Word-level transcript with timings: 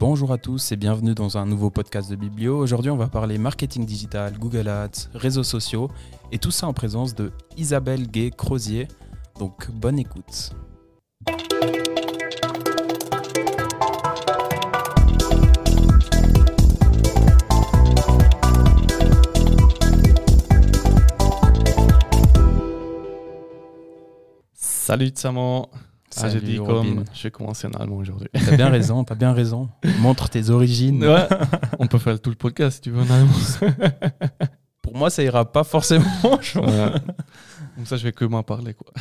Bonjour 0.00 0.32
à 0.32 0.38
tous 0.38 0.70
et 0.70 0.76
bienvenue 0.76 1.12
dans 1.12 1.38
un 1.38 1.44
nouveau 1.44 1.70
podcast 1.70 2.08
de 2.08 2.14
Biblio. 2.14 2.56
Aujourd'hui, 2.56 2.88
on 2.88 2.96
va 2.96 3.08
parler 3.08 3.36
marketing 3.36 3.84
digital, 3.84 4.38
Google 4.38 4.68
Ads, 4.68 5.08
réseaux 5.12 5.42
sociaux 5.42 5.90
et 6.30 6.38
tout 6.38 6.52
ça 6.52 6.68
en 6.68 6.72
présence 6.72 7.16
de 7.16 7.32
Isabelle 7.56 8.06
Gay-Crozier. 8.06 8.86
Donc, 9.40 9.68
bonne 9.72 9.98
écoute. 9.98 10.52
Salut 24.54 25.08
Tsamo. 25.08 25.68
Ah, 26.26 26.28
j'ai 26.28 26.40
dit 26.40 26.58
Robin. 26.58 26.94
comme 26.94 27.04
je 27.12 27.22
vais 27.22 27.30
commencer 27.30 27.66
en 27.66 27.70
allemand 27.78 27.96
aujourd'hui. 27.96 28.28
T'as 28.32 28.56
bien 28.56 28.68
raison, 28.70 29.04
t'as 29.04 29.14
bien 29.14 29.32
raison. 29.32 29.68
Montre 30.00 30.28
tes 30.28 30.50
origines. 30.50 31.04
Ouais, 31.04 31.28
on 31.78 31.86
peut 31.86 31.98
faire 31.98 32.20
tout 32.20 32.30
le 32.30 32.36
podcast 32.36 32.76
si 32.76 32.80
tu 32.82 32.90
veux 32.90 33.02
en 33.02 33.10
allemand. 33.10 33.76
Pour 34.82 34.96
moi, 34.96 35.10
ça 35.10 35.22
ira 35.22 35.50
pas 35.50 35.64
forcément. 35.64 36.04
Ouais. 36.24 36.40
Comme 37.76 37.86
ça, 37.86 37.96
je 37.96 38.04
vais 38.04 38.12
que 38.12 38.24
m'en 38.24 38.42
parler. 38.42 38.74
Quoi. 38.74 38.92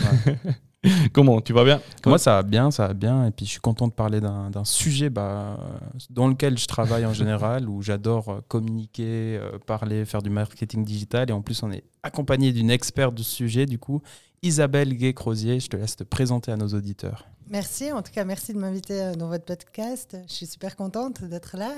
Comment 1.13 1.41
Tu 1.41 1.54
vas 1.54 1.63
bien 1.63 1.81
Moi, 2.05 2.17
ça 2.17 2.36
va 2.36 2.44
bien, 2.44 2.72
ça 2.72 2.88
va 2.88 2.94
bien. 2.94 3.26
Et 3.26 3.31
puis, 3.31 3.45
je 3.45 3.52
suis 3.52 3.59
content 3.59 3.88
de 3.88 3.94
parler 3.94 4.22
d'un 4.22 4.63
sujet 4.63 5.09
bah, 5.09 5.59
dans 6.09 6.27
lequel 6.27 6.58
je 6.58 6.68
travaille 6.68 7.05
en 7.05 7.13
général, 7.13 7.68
où 7.68 7.81
j'adore 7.81 8.30
euh, 8.30 8.41
communiquer, 8.48 9.38
euh, 9.41 9.58
parler, 9.66 10.05
faire 10.05 10.21
du 10.21 10.30
marketing 10.30 10.84
digital. 10.84 11.30
Et 11.30 11.34
en 11.34 11.41
plus, 11.41 11.63
on 11.63 11.71
est 11.71 11.84
accompagné 12.04 12.52
d'une 12.52 12.70
experte 12.70 13.16
du 13.16 13.23
sujet, 13.23 13.66
du 13.66 13.80
coup, 13.80 14.02
Isabelle 14.44 14.94
Gay-Crozier. 14.94 15.59
Je 15.59 15.68
te 15.68 15.77
laisse 15.77 15.95
te 15.95 16.04
présenter 16.04 16.52
à 16.52 16.58
nos 16.58 16.68
auditeurs. 16.68 17.26
Merci, 17.49 17.91
en 17.91 18.02
tout 18.02 18.12
cas, 18.12 18.26
merci 18.26 18.54
de 18.54 18.59
m'inviter 18.59 19.02
euh, 19.02 19.16
dans 19.16 19.30
votre 19.30 19.46
podcast. 19.46 20.18
Je 20.27 20.34
suis 20.34 20.48
super 20.48 20.76
contente 20.76 21.23
d'être 21.23 21.57
là. 21.57 21.71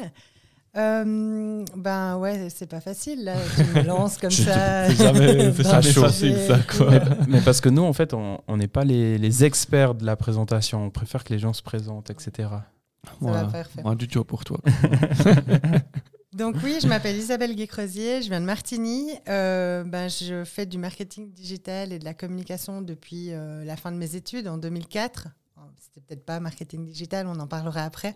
Euh, 0.78 1.66
ben 1.76 2.18
ouais, 2.18 2.48
c'est 2.50 2.68
pas 2.70 2.80
facile, 2.80 3.24
là. 3.24 3.36
Tu 3.56 3.64
me 3.64 3.84
lances 3.84 4.18
comme 4.18 4.30
ça. 4.32 4.88
c'est 4.90 4.96
jamais- 4.96 5.46
le 5.46 5.52
facile, 5.52 6.38
ça, 6.48 6.60
quoi. 6.60 6.92
Mais 7.28 7.42
parce 7.42 7.60
que 7.62 7.70
nous, 7.70 7.84
en 7.84 7.94
fait, 7.94 8.14
on 8.14 8.58
n'est 8.58 8.68
pas 8.68 8.84
les, 8.84 9.18
les 9.18 9.44
experts 9.46 9.96
de 9.96 10.06
la 10.06 10.16
présentation. 10.16 10.86
On 10.86 10.90
préfère 10.90 11.24
que 11.24 11.34
les 11.34 11.40
gens 11.40 11.54
se 11.54 11.64
présentent, 11.64 12.10
etc. 12.10 12.50
va 13.22 13.48
faire 13.50 13.68
faire. 13.68 13.84
moi, 13.84 13.96
du 13.96 14.06
job 14.10 14.26
pour 14.26 14.44
toi. 14.46 14.60
Donc 16.34 16.56
oui, 16.64 16.78
je 16.82 16.88
m'appelle 16.88 17.16
Isabelle 17.18 17.56
Guécrosier, 17.56 18.22
je 18.22 18.30
viens 18.30 18.40
de 18.40 18.46
Martigny. 18.46 19.10
Euh, 19.28 19.84
ben, 19.84 20.08
je 20.10 20.44
fais 20.44 20.68
du 20.68 20.78
marketing 20.78 21.34
digital 21.34 21.92
et 21.92 21.98
de 21.98 22.06
la 22.06 22.14
communication 22.14 22.82
depuis 22.84 23.32
euh, 23.32 23.66
la 23.66 23.76
fin 23.76 23.92
de 23.92 23.98
mes 23.98 24.16
études 24.16 24.48
en 24.48 24.58
2004. 24.60 25.28
C'était 25.80 26.02
peut-être 26.02 26.26
pas 26.26 26.40
marketing 26.40 26.86
digital, 26.86 27.28
on 27.28 27.40
en 27.40 27.48
parlera 27.48 27.84
après. 27.84 28.14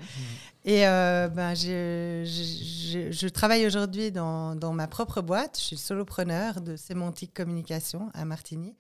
Et 0.66 0.88
euh, 0.88 1.28
ben, 1.28 1.54
je, 1.56 2.24
je- 2.26 3.10
je- 3.10 3.12
je 3.12 3.28
travaille 3.28 3.66
aujourd'hui 3.66 4.12
dans, 4.12 4.56
dans 4.56 4.74
ma 4.74 4.88
propre 4.88 5.22
boîte. 5.22 5.58
Je 5.60 5.64
suis 5.64 5.78
solopreneur 5.78 6.62
de 6.62 6.76
Sémantique 6.76 7.34
Communication 7.34 8.10
à 8.14 8.26
Martigny, 8.26 8.76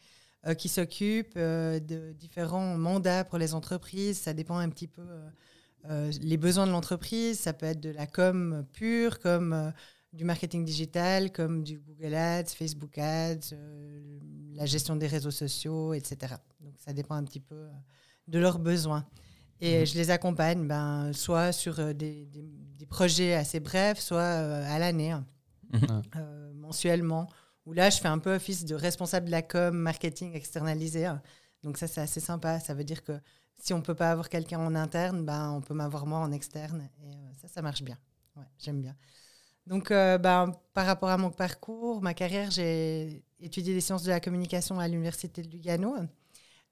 euh, 0.47 0.53
qui 0.53 0.69
s'occupe 0.69 1.33
euh, 1.37 1.79
de 1.79 2.13
différents 2.13 2.77
mandats 2.77 3.23
pour 3.23 3.37
les 3.37 3.53
entreprises. 3.53 4.19
Ça 4.19 4.33
dépend 4.33 4.57
un 4.57 4.69
petit 4.69 4.87
peu 4.87 5.03
les 6.21 6.37
besoins 6.37 6.65
de 6.65 6.71
l'entreprise. 6.71 7.39
Ça 7.39 7.51
peut 7.53 7.65
être 7.65 7.81
de 7.81 7.89
la 7.89 8.07
com 8.07 8.65
pure, 8.73 9.19
comme 9.19 9.73
du 10.13 10.23
marketing 10.25 10.63
digital, 10.63 11.31
comme 11.31 11.63
du 11.63 11.79
Google 11.79 12.13
Ads, 12.13 12.49
Facebook 12.55 12.97
Ads, 12.99 13.49
euh, 13.53 14.19
la 14.53 14.65
gestion 14.67 14.95
des 14.95 15.07
réseaux 15.07 15.31
sociaux, 15.31 15.93
etc. 15.93 16.35
Donc 16.61 16.75
ça 16.77 16.93
dépend 16.93 17.15
un 17.15 17.23
petit 17.23 17.39
peu 17.39 17.65
de 18.27 18.39
leurs 18.39 18.59
besoins. 18.59 19.05
Et 19.61 19.85
je 19.85 19.95
les 19.95 20.09
accompagne 20.11 20.67
ben, 20.67 21.13
soit 21.13 21.51
sur 21.53 21.79
euh, 21.79 21.93
des, 21.93 22.25
des- 22.25 22.49
des 22.77 22.85
projets 22.85 23.33
assez 23.33 23.59
brefs, 23.61 23.99
soit 23.99 24.19
euh, 24.21 24.65
à 24.75 24.79
l'année, 24.79 25.11
hein, 25.11 25.25
Mhm. 25.71 26.01
euh, 26.17 26.53
mensuellement. 26.53 27.27
Où 27.65 27.71
là, 27.73 27.89
je 27.89 27.97
fais 27.99 28.09
un 28.09 28.19
peu 28.19 28.35
office 28.35 28.65
de 28.65 28.75
responsable 28.75 29.27
de 29.27 29.31
la 29.31 29.41
com, 29.41 29.73
marketing 29.75 30.33
externalisé. 30.33 31.05
hein. 31.05 31.21
Donc 31.63 31.77
ça, 31.77 31.87
c'est 31.87 32.01
assez 32.01 32.19
sympa. 32.19 32.59
Ça 32.59 32.73
veut 32.73 32.83
dire 32.83 33.03
que 33.03 33.13
si 33.55 33.73
on 33.73 33.77
ne 33.77 33.83
peut 33.83 33.95
pas 33.95 34.11
avoir 34.11 34.27
quelqu'un 34.27 34.59
en 34.59 34.75
interne, 34.75 35.23
ben, 35.25 35.51
on 35.51 35.61
peut 35.61 35.73
m'avoir 35.73 36.05
moi 36.05 36.19
en 36.19 36.31
externe. 36.33 36.89
Et 37.01 37.07
euh, 37.13 37.31
ça, 37.41 37.47
ça 37.47 37.61
marche 37.61 37.83
bien. 37.83 37.97
Ouais, 38.35 38.43
J'aime 38.59 38.81
bien. 38.81 38.95
Donc, 39.65 39.91
euh, 39.91 40.17
ben, 40.17 40.51
par 40.73 40.85
rapport 40.85 41.09
à 41.09 41.17
mon 41.17 41.31
parcours, 41.31 42.01
ma 42.01 42.13
carrière, 42.13 42.51
j'ai 42.51 43.23
étudié 43.39 43.73
les 43.73 43.79
sciences 43.81 44.03
de 44.03 44.09
la 44.09 44.19
communication 44.19 44.77
à 44.79 44.87
l'université 44.89 45.41
de 45.41 45.49
Lugano. 45.49 45.95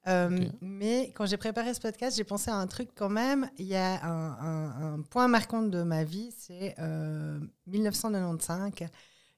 Euh. 0.08 0.46
Mais 0.60 1.12
quand 1.14 1.26
j'ai 1.26 1.36
préparé 1.36 1.72
ce 1.74 1.80
podcast, 1.80 2.16
j'ai 2.16 2.24
pensé 2.24 2.50
à 2.50 2.56
un 2.56 2.66
truc 2.66 2.88
quand 2.96 3.08
même. 3.08 3.48
Il 3.58 3.66
y 3.66 3.76
a 3.76 4.04
un, 4.04 4.30
un- 4.40 4.94
un 4.96 5.00
point 5.02 5.28
marquant 5.28 5.62
de 5.62 5.82
ma 5.84 6.02
vie, 6.04 6.30
c'est 6.36 6.74
euh, 6.80 7.38
1995. 7.68 8.72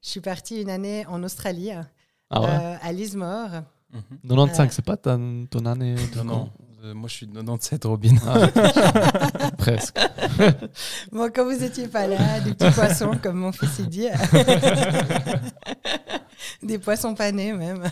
Je 0.02 0.08
suis 0.08 0.20
partie 0.20 0.62
une 0.62 0.70
année 0.70 1.04
en 1.06 1.22
Australie, 1.22 1.70
Ah 2.30 2.40
ouais? 2.40 2.48
euh, 2.48 2.76
à 2.82 2.92
Lismore. 2.92 3.50
95, 4.22 4.66
euh, 4.66 4.70
c'est 4.72 4.84
pas 4.84 4.96
ta- 4.96 5.18
ton 5.50 5.66
année 5.66 5.94
de 5.94 6.18
Non, 6.18 6.24
non. 6.24 6.50
Euh, 6.82 6.92
moi, 6.94 7.08
je 7.08 7.14
suis 7.14 7.26
de 7.26 7.32
97, 7.32 7.84
Robin. 7.84 8.14
Ah, 8.26 9.50
Presque. 9.58 9.96
Bon, 11.12 11.30
quand 11.34 11.44
vous 11.44 11.62
étiez 11.62 11.88
pas 11.88 12.06
là, 12.06 12.40
des 12.40 12.52
petits 12.54 12.70
poissons, 12.74 13.12
comme 13.22 13.36
mon 13.36 13.52
fils 13.52 13.78
il 13.78 13.88
dit. 13.88 14.08
des 16.62 16.78
poissons 16.78 17.14
panés 17.14 17.52
même. 17.52 17.84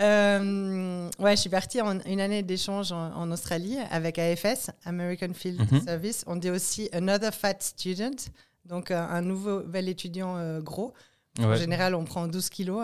Euh, 0.00 1.08
ouais, 1.18 1.36
je 1.36 1.40
suis 1.40 1.50
partie 1.50 1.80
en 1.80 1.98
une 2.00 2.20
année 2.20 2.42
d'échange 2.42 2.92
en, 2.92 3.12
en 3.14 3.30
Australie 3.30 3.78
avec 3.90 4.18
AFS, 4.18 4.70
American 4.84 5.32
Field 5.34 5.60
Mhm. 5.72 5.80
Service. 5.84 6.24
On 6.26 6.36
dit 6.36 6.50
aussi 6.50 6.88
Another 6.92 7.32
Fat 7.34 7.56
Student, 7.60 8.16
donc 8.66 8.90
euh, 8.90 8.98
un 9.08 9.22
nouvel 9.22 9.88
étudiant 9.88 10.36
euh, 10.36 10.60
gros. 10.60 10.92
En 11.38 11.50
Ouais. 11.50 11.56
général, 11.58 11.94
on 11.94 12.04
prend 12.04 12.26
12 12.28 12.48
kilos. 12.48 12.82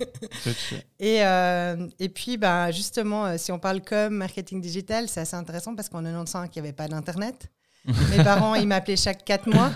Et, 0.98 1.18
et 1.18 2.08
puis, 2.08 2.36
bah, 2.38 2.70
justement, 2.70 3.36
si 3.36 3.52
on 3.52 3.58
parle 3.58 3.82
comme 3.82 4.14
marketing 4.16 4.60
digital, 4.62 5.08
c'est 5.08 5.20
assez 5.20 5.36
intéressant 5.36 5.74
parce 5.76 5.88
qu'en 5.90 6.02
95, 6.02 6.48
il 6.48 6.58
n'y 6.62 6.66
avait 6.68 6.72
pas 6.74 6.88
d'Internet. 6.88 7.50
Mes 7.84 8.24
parents, 8.24 8.54
ils 8.54 8.66
m'appelaient 8.66 8.96
chaque 8.96 9.24
4 9.24 9.48
mois 9.52 9.70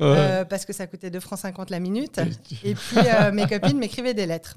euh, 0.00 0.44
parce 0.44 0.64
que 0.64 0.72
ça 0.72 0.86
coûtait 0.86 1.10
2 1.10 1.20
francs 1.20 1.38
50 1.38 1.70
la 1.70 1.78
minute. 1.80 2.18
Et 2.64 2.74
puis, 2.74 2.96
euh, 2.98 3.30
mes 3.32 3.46
copines 3.46 3.78
m'écrivaient 3.78 4.14
des 4.14 4.26
lettres. 4.26 4.56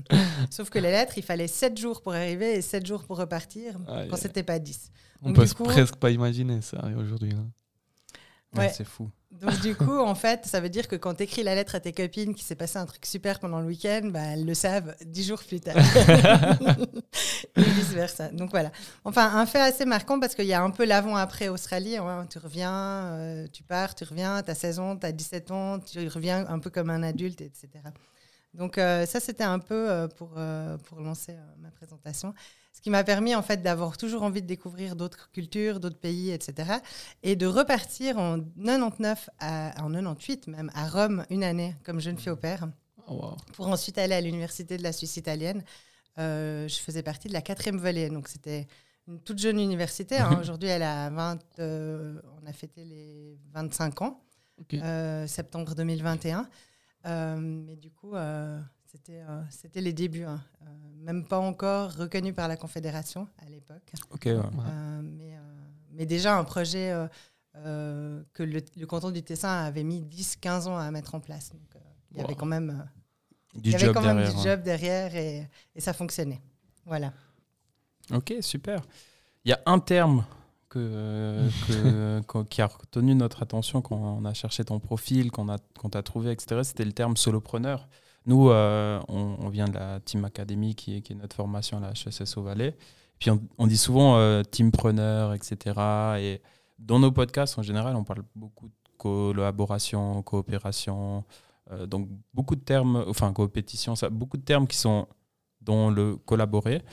Sauf 0.50 0.70
que 0.70 0.80
les 0.80 0.92
lettres, 0.92 1.18
il 1.18 1.24
fallait 1.24 1.48
7 1.48 1.78
jours 1.78 2.02
pour 2.02 2.14
arriver 2.14 2.56
et 2.56 2.62
7 2.62 2.86
jours 2.86 3.04
pour 3.04 3.18
repartir 3.18 3.76
Aïe, 3.88 4.08
quand 4.10 4.16
aïe. 4.16 4.22
c'était 4.22 4.44
pas 4.44 4.60
10. 4.60 4.92
On 5.22 5.28
Donc, 5.32 5.36
peut 5.38 5.54
coup- 5.54 5.64
presque 5.64 5.96
pas 5.96 6.10
imaginer 6.12 6.62
ça 6.62 6.84
aujourd'hui. 6.98 7.32
hein. 7.34 7.48
Ouais, 8.62 8.74
c'est 8.76 8.84
fou. 8.84 9.10
Donc, 9.32 9.60
du 9.62 9.76
coup, 9.78 9.98
en 10.00 10.16
fait, 10.16 10.46
ça 10.46 10.60
veut 10.60 10.70
dire 10.70 10.88
que 10.88 10.96
quand 10.96 11.16
tu 11.16 11.24
écris 11.24 11.44
la 11.44 11.56
lettre 11.56 11.76
à 11.76 11.80
tes 11.80 11.94
copines 11.94 12.34
qui 12.34 12.44
s'est 12.44 12.56
passé 12.56 12.78
un 12.78 12.86
truc 12.86 13.06
super 13.06 13.40
pendant 13.40 13.60
le 13.60 13.68
week-end, 13.68 14.10
bah, 14.12 14.22
elles 14.34 14.46
le 14.46 14.54
savent 14.54 14.96
10 15.06 15.28
jours 15.28 15.44
plus 15.44 15.60
tard. 15.60 15.76
et 17.56 17.62
vice-versa. 17.62 18.30
Donc, 18.30 18.52
voilà. 18.52 18.72
Enfin, 19.04 19.36
un 19.36 19.46
fait 19.46 19.60
assez 19.60 19.86
marquant 19.86 20.20
parce 20.20 20.36
qu'il 20.36 20.46
y 20.46 20.54
a 20.54 20.62
un 20.62 20.72
peu 20.72 20.86
l'avant-après 20.86 21.50
Australie. 21.50 21.98
hein. 21.98 22.26
Tu 22.30 22.40
reviens, 22.40 22.72
euh, 22.72 23.48
tu 23.52 23.64
pars, 23.64 23.96
tu 23.96 24.04
reviens, 24.04 24.42
tu 24.42 24.52
as 24.52 24.56
16 24.56 24.80
ans, 24.80 24.98
tu 24.98 25.06
as 25.06 25.12
17 25.12 25.52
ans, 25.52 25.80
tu 25.80 26.08
reviens 26.08 26.46
un 26.48 26.60
peu 26.60 26.70
comme 26.70 26.90
un 26.90 27.04
adulte, 27.04 27.42
etc. 27.42 27.68
Donc, 28.54 28.78
euh, 28.78 29.06
ça, 29.06 29.20
c'était 29.20 29.44
un 29.44 29.60
peu 29.60 29.90
euh, 29.90 30.08
pour, 30.08 30.36
pour 30.86 31.02
lancer 31.02 31.36
ma 31.60 31.70
présentation. 31.70 32.34
Ce 32.74 32.82
qui 32.82 32.90
m'a 32.92 33.04
permis, 33.04 33.34
en 33.36 33.42
fait, 33.42 33.64
d'avoir 33.64 33.98
toujours 33.98 34.22
envie 34.24 34.42
de 34.44 34.48
découvrir 34.48 34.96
d'autres 34.96 35.32
cultures, 35.32 35.80
d'autres 35.80 35.98
pays, 36.00 36.30
etc. 36.32 36.74
Et 37.24 37.36
de 37.36 37.48
repartir 37.48 38.18
en 38.20 38.40
99, 38.40 39.30
à, 39.40 39.74
en 39.84 39.90
98 39.92 40.48
même, 40.48 40.72
à 40.76 40.88
Rome, 40.88 41.26
une 41.32 41.44
année, 41.44 41.76
comme 41.84 42.00
jeune 42.00 42.18
fille 42.18 42.30
au 42.32 42.36
père, 42.36 42.68
Oh, 43.10 43.14
wow. 43.14 43.38
pour 43.54 43.68
ensuite 43.68 43.98
aller 43.98 44.14
à 44.16 44.22
l'université 44.22 44.78
de 44.78 44.84
la 44.84 44.92
Suisse 44.92 45.18
italienne. 45.18 45.64
Euh, 46.20 46.68
je 46.68 46.76
faisais 46.76 47.04
partie 47.04 47.30
de 47.30 47.34
la 47.34 47.42
quatrième 47.42 47.78
volée, 47.78 48.10
donc 48.10 48.28
c'était 48.28 48.68
une 49.08 49.22
toute 49.22 49.40
jeune 49.40 49.60
université. 49.60 50.18
hein. 50.18 50.38
Aujourd'hui, 50.42 50.68
elle 50.70 50.84
a 50.84 51.10
20, 51.10 51.40
euh, 51.60 52.20
on 52.42 52.46
a 52.46 52.52
fêté 52.54 52.84
les 52.84 53.40
25 53.54 54.02
ans, 54.02 54.22
euh, 54.74 55.26
septembre 55.26 55.74
2021. 55.74 56.48
Euh, 57.06 57.38
mais 57.38 57.78
du 57.78 57.92
coup, 57.92 58.12
c'était 58.98 59.22
euh, 59.22 59.42
c'était 59.50 59.82
les 59.82 59.94
débuts. 59.94 60.24
hein. 60.24 60.42
Euh, 60.64 60.66
même 61.04 61.26
pas 61.26 61.40
encore 61.40 61.94
reconnu 61.94 62.34
par 62.34 62.48
la 62.48 62.58
Confédération 62.58 63.28
à 63.46 63.50
l'époque. 63.50 63.92
Ok, 64.12 64.24
ouais. 64.26 64.34
Ouais. 64.36 64.42
Euh, 64.68 65.02
mais, 65.04 65.36
euh, 65.36 65.40
mais 65.94 66.06
déjà 66.06 66.38
un 66.38 66.44
projet 66.44 66.92
euh, 66.92 67.08
euh, 67.58 68.24
que 68.34 68.44
le, 68.44 68.62
le 68.76 68.86
canton 68.86 69.12
du 69.12 69.24
Tessin 69.24 69.64
avait 69.64 69.84
mis 69.84 70.02
10-15 70.04 70.68
ans 70.68 70.78
à 70.78 70.90
mettre 70.92 71.16
en 71.16 71.20
place. 71.20 71.52
Donc, 71.52 71.62
euh, 71.76 71.80
il 72.12 72.18
y 72.18 72.22
avait 72.22 72.36
quand 72.36 72.46
même, 72.46 72.70
euh, 72.70 73.60
Du 73.60 73.70
il 73.70 73.72
y 73.72 73.76
avait 73.76 73.86
job 73.86 73.94
quand 73.96 74.02
même 74.02 74.18
derrière. 74.18 74.34
du 74.34 74.40
hein. 74.40 74.44
job 74.44 74.62
derrière 74.64 75.16
et, 75.16 75.50
et 75.76 75.82
ça 75.82 75.94
fonctionnait. 75.94 76.42
Voilà. 76.86 77.14
Ok, 78.14 78.34
super. 78.42 78.82
Il 79.46 79.50
y 79.50 79.54
a 79.54 79.62
un 79.66 79.80
terme 79.80 80.26
que, 80.70 81.48
qui 82.50 82.62
a 82.62 82.68
retenu 82.68 83.16
notre 83.16 83.44
attention 83.44 83.82
quand 83.82 83.96
on 83.96 84.26
a 84.26 84.34
cherché 84.34 84.66
ton 84.66 84.80
profil, 84.80 85.32
qu'on 85.32 85.48
a, 85.50 85.58
qu'on 85.80 85.90
t'a 85.90 86.04
trouvé, 86.04 86.32
etc. 86.32 86.62
C'était 86.64 86.86
le 86.86 86.92
terme 86.94 87.16
solopreneur. 87.18 87.88
Nous, 88.28 88.50
euh, 88.50 89.00
on, 89.08 89.50
vient 89.50 89.68
de 89.68 89.74
la 89.74 90.00
Team 90.02 90.26
Academy, 90.26 90.76
qui 90.76 90.98
est, 90.98 91.10
notre 91.16 91.36
formation 91.36 91.78
à 91.78 91.80
la 91.80 91.94
HSS 91.94 92.38
au 92.38 92.44
Valais. 92.44 92.76
Puis 93.20 93.32
on, 93.58 93.68
dit 93.68 93.78
souvent 93.78 94.18
euh, 94.18 94.44
teampreneur, 94.44 95.34
etc. 95.34 96.20
Et 96.20 96.42
Dans 96.78 97.00
nos 97.00 97.12
podcasts, 97.12 97.58
en 97.58 97.64
général, 97.64 97.96
on 97.96 98.04
parle 98.04 98.24
beaucoup 98.36 98.68
de 98.68 98.74
collaboration, 98.98 100.22
coopération, 100.24 101.24
euh, 101.72 101.86
donc 101.86 102.10
beaucoup 102.34 102.56
de 102.56 102.62
termes, 102.62 103.04
enfin 103.08 103.34
coopétition, 103.34 103.96
ça, 103.96 104.10
beaucoup 104.10 104.38
de 104.38 104.44
termes 104.44 104.68
qui 104.68 104.78
sont 104.78 105.08
dans 105.62 105.90
le 105.90 106.16
collaborer. 106.18 106.84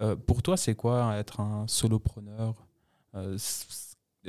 Euh, 0.00 0.14
pour 0.14 0.42
toi, 0.42 0.56
c'est 0.56 0.74
quoi 0.74 1.16
être 1.16 1.40
un 1.40 1.66
solopreneur? 1.66 2.54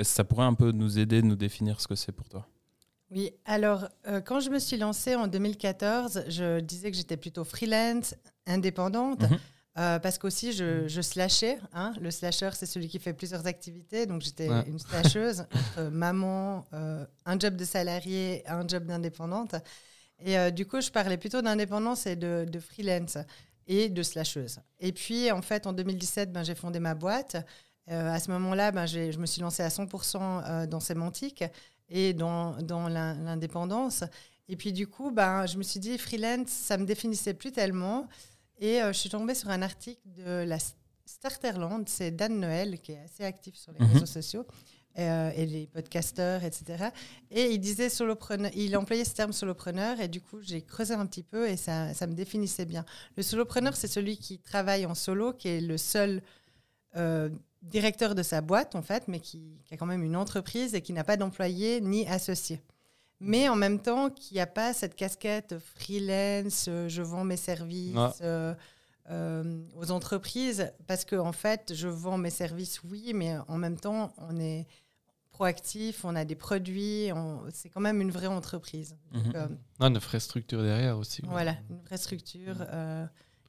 Ça 0.01 0.23
pourrait 0.23 0.45
un 0.45 0.55
peu 0.55 0.71
nous 0.71 0.97
aider, 0.97 1.21
nous 1.21 1.35
définir 1.35 1.79
ce 1.79 1.87
que 1.87 1.95
c'est 1.95 2.11
pour 2.11 2.27
toi? 2.27 2.47
Oui, 3.13 3.31
alors 3.45 3.87
quand 4.25 4.39
je 4.39 4.49
me 4.49 4.59
suis 4.59 4.77
lancée 4.77 5.15
en 5.15 5.27
2014, 5.27 6.25
je 6.27 6.59
disais 6.59 6.89
que 6.89 6.97
j'étais 6.97 7.17
plutôt 7.17 7.43
freelance, 7.43 8.15
indépendante. 8.47 9.21
Mhm. 9.21 9.39
Euh, 9.79 9.97
parce 9.97 10.19
qu'aussi, 10.19 10.53
je, 10.53 10.83
mm. 10.83 10.87
je 10.87 11.01
slashais. 11.01 11.59
Hein. 11.73 11.93
Le 11.99 12.11
slasher, 12.11 12.51
c'est 12.53 12.67
celui 12.67 12.87
qui 12.87 12.99
fait 12.99 13.13
plusieurs 13.13 13.47
activités. 13.47 14.05
Donc, 14.05 14.21
j'étais 14.21 14.47
une 14.67 14.77
slasheuse 14.77 15.45
maman, 15.91 16.65
euh, 16.73 17.05
un 17.25 17.39
job 17.39 17.55
de 17.55 17.65
salarié, 17.65 18.43
un 18.47 18.67
job 18.67 18.85
d'indépendante. 18.85 19.55
Et 20.19 20.37
euh, 20.37 20.51
du 20.51 20.67
coup, 20.67 20.79
je 20.79 20.91
parlais 20.91 21.17
plutôt 21.17 21.41
d'indépendance 21.41 22.05
et 22.05 22.15
de, 22.15 22.45
de, 22.47 22.59
freelance 22.59 23.17
et 23.65 23.89
de 23.89 24.03
slasheuse. 24.03 24.59
Et 24.79 24.91
puis, 24.91 25.31
en 25.31 25.41
fait, 25.41 25.65
en 25.65 25.73
2017, 25.73 26.31
ben, 26.31 26.43
j'ai 26.43 26.55
fondé 26.55 26.79
ma 26.79 26.93
boîte. 26.93 27.37
à 27.87 28.19
ce 28.19 28.29
moment-là, 28.29 28.71
ben, 28.71 28.85
je 28.85 29.17
me 29.17 29.25
suis 29.25 29.41
lancée 29.41 29.63
à 29.63 29.69
100% 29.69 30.67
dans 30.67 30.79
sémantique 30.79 31.43
et 31.89 32.13
dans, 32.13 32.61
dans 32.61 32.87
l'indépendance. 32.87 34.03
Et 34.49 34.55
puis, 34.55 34.73
du 34.73 34.87
coup, 34.87 35.11
ben, 35.11 35.45
je 35.45 35.57
me 35.57 35.63
suis 35.63 35.79
dit, 35.79 35.97
freelance, 35.97 36.49
ça 36.49 36.77
me 36.77 36.85
définissait 36.85 37.33
plus 37.33 37.51
tellement. 37.51 38.07
Et 38.59 38.81
euh, 38.81 38.93
je 38.93 38.99
suis 38.99 39.09
tombée 39.09 39.35
sur 39.35 39.49
un 39.49 39.61
article 39.61 40.01
de 40.15 40.43
la 40.45 40.57
Starterland, 41.05 41.87
c'est 41.87 42.11
Dan 42.11 42.39
Noël 42.39 42.79
qui 42.79 42.93
est 42.93 42.99
assez 42.99 43.23
actif 43.23 43.55
sur 43.55 43.73
les 43.73 43.85
mhm. 43.85 43.93
réseaux 43.93 44.05
sociaux. 44.05 44.45
Euh, 44.99 45.31
et 45.35 45.47
les 45.47 45.65
podcasteurs, 45.65 46.43
etc. 46.43 46.89
Et 47.31 47.49
il 47.49 47.59
disait 47.59 47.89
solopreneur, 47.89 48.51
il 48.53 48.77
employait 48.77 49.05
ce 49.05 49.15
terme 49.15 49.33
solopreneur, 49.33 49.99
et 49.99 50.07
du 50.07 50.21
coup, 50.21 50.39
j'ai 50.43 50.61
creusé 50.61 50.93
un 50.93 51.07
petit 51.07 51.23
peu 51.23 51.49
et 51.49 51.57
ça, 51.57 51.95
ça 51.95 52.05
me 52.05 52.13
définissait 52.13 52.65
bien. 52.65 52.85
Le 53.17 53.23
solopreneur, 53.23 53.75
c'est 53.75 53.87
celui 53.87 54.17
qui 54.17 54.37
travaille 54.37 54.85
en 54.85 54.93
solo, 54.93 55.33
qui 55.33 55.47
est 55.47 55.61
le 55.61 55.79
seul 55.79 56.21
euh, 56.95 57.29
directeur 57.63 58.13
de 58.13 58.23
sa 58.23 58.41
boîte, 58.41 58.75
en 58.75 58.81
fait, 58.81 59.07
mais 59.07 59.19
qui, 59.19 59.59
qui, 59.65 59.73
a 59.73 59.77
quand 59.77 59.85
même 59.85 60.03
une 60.03 60.15
entreprise 60.15 60.75
et 60.75 60.81
qui 60.81 60.93
n'a 60.93 61.03
pas 61.03 61.17
d'employé 61.17 61.81
ni 61.81 62.07
associé 62.07 62.61
mais 63.23 63.47
en 63.47 63.55
même 63.55 63.79
temps 63.79 64.09
qu'il 64.09 64.35
n'y 64.35 64.41
a 64.41 64.47
pas 64.47 64.73
cette 64.73 64.95
casquette 64.95 65.55
freelance, 65.59 66.65
euh, 66.67 66.89
je 66.89 67.01
vends 67.01 67.23
mes 67.23 67.37
services 67.37 68.19
euh, 68.21 68.53
euh, 69.09 69.63
aux 69.75 69.91
entreprises, 69.91 70.71
parce 70.87 71.05
qu'en 71.05 71.29
en 71.29 71.31
fait, 71.31 71.73
je 71.73 71.87
vends 71.87 72.17
mes 72.17 72.29
services, 72.29 72.81
oui, 72.83 73.13
mais 73.15 73.35
en 73.47 73.57
même 73.57 73.79
temps, 73.79 74.13
on 74.17 74.37
est 74.37 74.67
proactif, 75.31 76.05
on 76.05 76.15
a 76.15 76.25
des 76.25 76.35
produits, 76.35 77.09
c'est 77.53 77.69
quand 77.69 77.81
même 77.81 78.01
une 78.01 78.11
vraie 78.11 78.27
entreprise. 78.27 78.95
Mhm. 79.13 79.57
une 79.79 79.97
vraie 79.97 80.19
structure 80.19 80.61
derrière 80.61 80.97
aussi. 80.97 81.21
Voilà, 81.25 81.55
une 81.69 81.81
vraie 81.81 81.97
structure 81.97 82.57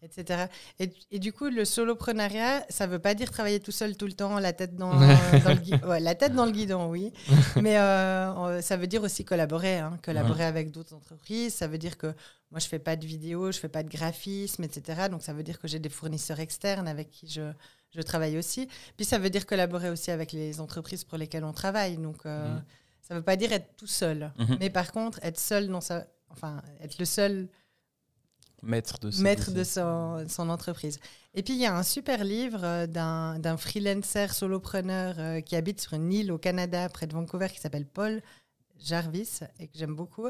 etc. 0.05 0.47
Et, 0.79 1.19
du 1.19 1.33
coup, 1.33 1.47
le 1.47 1.65
soloprenariat, 1.65 2.65
ça 2.69 2.87
ne 2.87 2.93
veut 2.93 2.99
pas 2.99 3.15
dire 3.15 3.31
travailler 3.31 3.61
tout 3.61 3.73
seul 3.73 3.97
tout 3.97 4.06
le 4.06 4.12
temps, 4.12 4.39
la 4.39 4.53
tête 4.53 4.77
dans, 4.77 4.93
le, 4.93 5.55
guidon. 5.55 5.79
la 6.01 6.15
tête 6.15 6.35
dans 6.35 6.47
le 6.47 6.53
guidon, 6.53 6.89
oui. 6.89 7.12
Mais 7.61 7.79
euh, 7.79 8.61
ça 8.61 8.77
veut 8.77 8.87
dire 8.87 9.03
aussi 9.03 9.25
collaborer, 9.25 9.79
hein, 9.79 9.99
collaborer 10.03 10.45
avec 10.45 10.71
d'autres 10.71 10.95
entreprises. 10.95 11.55
Ça 11.55 11.67
veut 11.67 11.79
dire 11.79 11.97
que 11.97 12.09
moi, 12.51 12.61
je 12.61 12.67
ne 12.67 12.71
fais 12.71 12.79
pas 12.79 12.97
de 12.97 13.06
vidéo, 13.06 13.51
je 13.51 13.59
ne 13.59 13.61
fais 13.61 13.69
pas 13.69 13.83
de 13.83 13.89
graphisme, 13.89 14.62
etc. 14.62 15.09
Donc, 15.11 15.23
ça 15.23 15.33
veut 15.33 15.43
dire 15.43 15.59
que 15.59 15.67
j'ai 15.67 15.79
des 15.79 15.89
fournisseurs 15.89 16.41
externes 16.41 16.87
avec 16.87 17.11
qui 17.11 17.29
je, 17.29 17.50
je, 17.95 18.00
travaille 18.03 18.39
aussi. 18.39 18.69
Puis, 18.97 19.05
ça 19.05 19.19
veut 19.19 19.31
dire 19.31 19.47
collaborer 19.47 19.91
aussi 19.91 20.11
avec 20.11 20.33
les 20.33 20.61
entreprises 20.61 21.05
pour 21.05 21.19
lesquelles 21.19 21.45
on 21.45 21.53
travaille. 21.53 21.97
Donc, 21.97 22.27
euh, 22.27 22.55
mmh. 22.55 22.65
ça 23.03 23.15
ne 23.15 23.19
veut 23.19 23.25
pas 23.25 23.37
dire 23.37 23.53
être 23.53 23.75
tout 23.77 23.87
seul. 23.87 24.33
Mmh. 24.39 24.55
Mais 24.61 24.71
par 24.71 24.93
contre, 24.93 25.19
être 25.23 25.41
seul 25.41 25.69
dans 25.69 25.81
sa... 25.81 26.07
Enfin, 26.31 26.62
être 26.81 26.99
le 26.99 27.05
seul 27.05 27.49
maître 28.64 28.99
de, 28.99 29.11
maître 29.22 29.50
de 29.50 29.64
son, 29.64 30.25
son, 30.28 30.49
entreprise. 30.49 30.99
Et 31.34 31.43
puis, 31.43 31.55
il 31.55 31.61
y 31.61 31.66
a 31.66 31.76
un 31.76 31.82
super 31.82 32.25
livre 32.25 32.61
euh, 32.62 32.87
d'un 32.87 33.56
freelancer 33.56 34.32
solopreneur 34.32 35.14
euh, 35.19 35.40
qui 35.40 35.56
habite 35.56 35.81
sur 35.81 35.94
une 35.94 36.12
île 36.12 36.32
au 36.32 36.38
Canada, 36.38 36.88
près 36.88 37.06
de 37.06 37.12
Vancouver, 37.12 37.49
qui 37.52 37.61
s'appelle 37.61 37.87
Paul 37.87 38.22
Jarvis, 38.78 39.40
et 39.58 39.66
que 39.66 39.76
j'aime 39.76 39.94
beaucoup, 39.94 40.28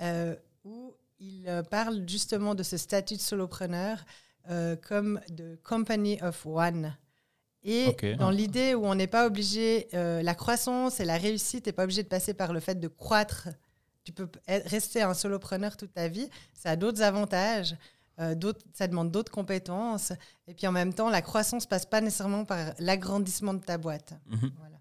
euh, 0.00 0.34
où 0.64 0.94
il 1.18 1.62
parle 1.70 2.06
justement 2.06 2.54
de 2.54 2.62
ce 2.62 2.76
statut 2.76 3.14
de 3.14 3.20
solopreneur 3.20 4.04
comme 4.86 5.18
de 5.30 5.58
company 5.64 6.20
of 6.20 6.44
one. 6.44 6.94
Et 7.64 7.96
dans 8.18 8.30
l'idée 8.30 8.74
où 8.74 8.84
on 8.84 8.94
n'est 8.94 9.06
pas 9.06 9.26
obligé, 9.26 9.88
la 9.92 10.34
croissance 10.34 11.00
et 11.00 11.06
la 11.06 11.16
réussite 11.16 11.64
n'est 11.64 11.72
pas 11.72 11.84
obligé 11.84 12.02
de 12.02 12.08
passer 12.08 12.34
par 12.34 12.52
le 12.52 12.60
fait 12.60 12.78
de 12.78 12.86
croître 12.86 13.48
tu 14.06 14.12
peux 14.12 14.28
rester 14.46 15.02
un 15.02 15.14
solopreneur 15.14 15.76
toute 15.76 15.92
ta 15.92 16.06
vie. 16.06 16.30
Ça 16.54 16.70
a 16.70 16.76
d'autres 16.76 17.02
avantages. 17.02 17.76
Euh, 18.20 18.34
ça 18.72 18.86
demande 18.86 19.10
d'autres 19.10 19.32
compétences. 19.32 20.12
Et 20.46 20.54
puis 20.54 20.66
en 20.66 20.72
même 20.72 20.94
temps, 20.94 21.10
la 21.10 21.22
croissance 21.22 21.66
passe 21.66 21.84
pas 21.84 22.00
nécessairement 22.00 22.44
par 22.44 22.72
l'agrandissement 22.78 23.52
de 23.52 23.58
ta 23.58 23.78
boîte. 23.78 24.14
Mhm. 24.28 24.52
Voilà. 24.58 24.76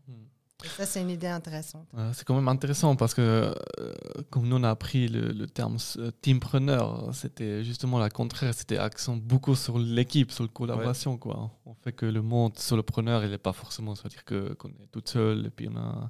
Et 0.63 0.68
ça, 0.69 0.86
c'est 0.86 1.01
une 1.01 1.10
idée 1.10 1.27
intéressante. 1.27 1.88
c'est 2.13 2.24
quand 2.24 2.33
même 2.33 2.48
intéressant 2.48 2.95
parce 2.95 3.13
que, 3.13 3.54
euh, 3.80 3.94
comme 4.31 4.48
nous, 4.48 4.56
on 4.56 4.63
a 4.63 4.69
appris 4.69 5.07
le, 5.07 5.45
terme 5.48 5.77
euh, 5.98 6.12
teampreneur, 6.22 7.13
c'était 7.13 7.63
justement 7.63 8.00
la 8.00 8.10
contraire. 8.10 8.54
C'était 8.54 8.77
accent 8.77 9.18
beaucoup 9.18 9.56
sur 9.56 9.77
l'équipe, 9.77 10.31
sur 10.31 10.44
la 10.44 10.50
collaboration. 10.50 11.18
Quoi. 11.18 11.51
On 11.66 11.75
fait 11.75 11.92
que 11.92 12.06
le 12.06 12.22
monde 12.22 12.57
solopreneur, 12.57 13.24
il 13.25 13.31
n'est 13.31 13.38
pas 13.38 13.54
forcément, 13.54 13.95
c'est-à-dire 13.95 14.24
qu'on 14.24 14.69
est 14.69 14.88
tout 14.92 15.04
seul 15.06 15.45
et 15.45 15.50
puis 15.50 15.68
on, 15.68 15.77
a, 15.77 16.10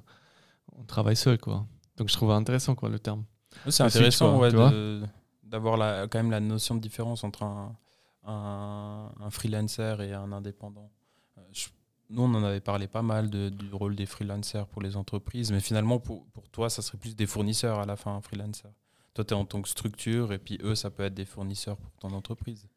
on 0.78 0.84
travaille 0.84 1.16
seul. 1.16 1.38
Quoi. 1.38 1.66
Donc 1.96 2.08
je 2.08 2.14
trouve 2.14 2.30
intéressant 2.30 2.74
quoi, 2.74 2.88
le 2.88 2.98
terme. 2.98 3.24
C'est 3.68 3.82
intéressant 3.82 4.40
d'avoir 5.42 6.08
quand 6.08 6.18
même 6.18 6.30
la 6.30 6.40
notion 6.40 6.74
de 6.74 6.80
différence 6.80 7.24
entre 7.24 7.44
un, 7.44 7.76
un, 8.26 9.30
freelancer 9.30 10.00
et 10.00 10.12
un 10.12 10.32
indépendant. 10.32 10.90
Euh, 11.38 11.42
nous, 12.10 12.22
on 12.22 12.34
en 12.34 12.44
avait 12.44 12.60
parlé 12.60 12.86
pas 12.86 13.02
mal 13.02 13.30
de, 13.30 13.48
du 13.48 13.72
rôle 13.72 13.96
des 13.96 14.06
freelancers 14.06 14.66
pour 14.68 14.82
les 14.82 14.96
entreprises, 14.96 15.50
mais 15.50 15.60
finalement, 15.60 15.98
pour, 15.98 16.26
pour, 16.26 16.48
toi, 16.50 16.70
ça 16.70 16.82
serait 16.82 16.98
plus 16.98 17.16
des 17.16 17.26
fournisseurs 17.26 17.80
à 17.80 17.86
la 17.86 17.96
fin, 17.96 18.14
un 18.14 18.20
freelancer. 18.20 18.68
Toi, 19.14 19.24
tu 19.24 19.34
es 19.34 19.36
en 19.36 19.44
tant 19.44 19.62
que 19.62 19.68
structure, 19.68 20.32
et 20.32 20.38
puis 20.38 20.58
eux, 20.62 20.74
ça 20.74 20.90
peut 20.90 21.04
être 21.04 21.14
des 21.14 21.24
fournisseurs 21.24 21.76
pour 21.76 21.90
ton 21.98 22.12
entreprise. 22.12 22.68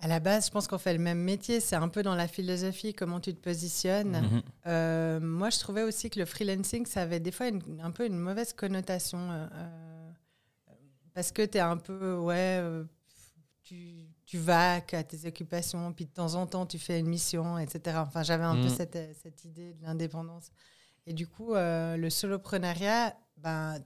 À 0.00 0.06
la 0.06 0.20
base, 0.20 0.46
je 0.46 0.50
pense 0.52 0.68
qu'on 0.68 0.78
fait 0.78 0.92
le 0.92 1.00
même 1.00 1.18
métier. 1.18 1.58
C'est 1.58 1.74
un 1.74 1.88
peu 1.88 2.04
dans 2.04 2.14
la 2.14 2.28
philosophie, 2.28 2.94
comment 2.94 3.18
tu 3.18 3.34
te 3.34 3.40
positionnes. 3.40 4.20
Mhm. 4.20 4.42
Euh, 4.66 5.20
moi, 5.20 5.50
je 5.50 5.58
trouvais 5.58 5.82
aussi 5.82 6.08
que 6.08 6.20
le 6.20 6.24
freelancing, 6.24 6.86
ça 6.86 7.02
avait 7.02 7.18
des 7.18 7.32
fois 7.32 7.46
un 7.82 7.90
peu 7.90 8.06
une 8.06 8.18
mauvaise 8.18 8.52
connotation. 8.52 9.18
Euh, 9.18 9.46
euh, 9.52 10.72
parce 11.14 11.32
que 11.32 11.42
tu 11.44 11.58
es 11.58 11.60
un 11.60 11.76
peu, 11.76 12.16
ouais, 12.16 12.62
tu, 13.64 14.06
tu 14.24 14.38
vas 14.38 14.74
à 14.74 14.80
tes 14.80 15.26
occupations, 15.26 15.92
puis 15.92 16.06
de 16.06 16.12
temps 16.12 16.36
en 16.36 16.46
temps, 16.46 16.64
tu 16.64 16.78
fais 16.78 17.00
une 17.00 17.08
mission, 17.08 17.58
etc. 17.58 17.96
Enfin, 17.98 18.22
j'avais 18.22 18.44
un 18.44 18.54
peu 18.54 18.68
mhm. 18.68 18.68
cette, 18.68 18.98
cette, 19.20 19.44
idée 19.44 19.74
de 19.74 19.82
l'indépendance. 19.82 20.50
Et 21.06 21.12
du 21.12 21.26
coup, 21.26 21.54
le 21.54 22.08
soloprenariat, 22.08 23.16
ben, 23.36 23.80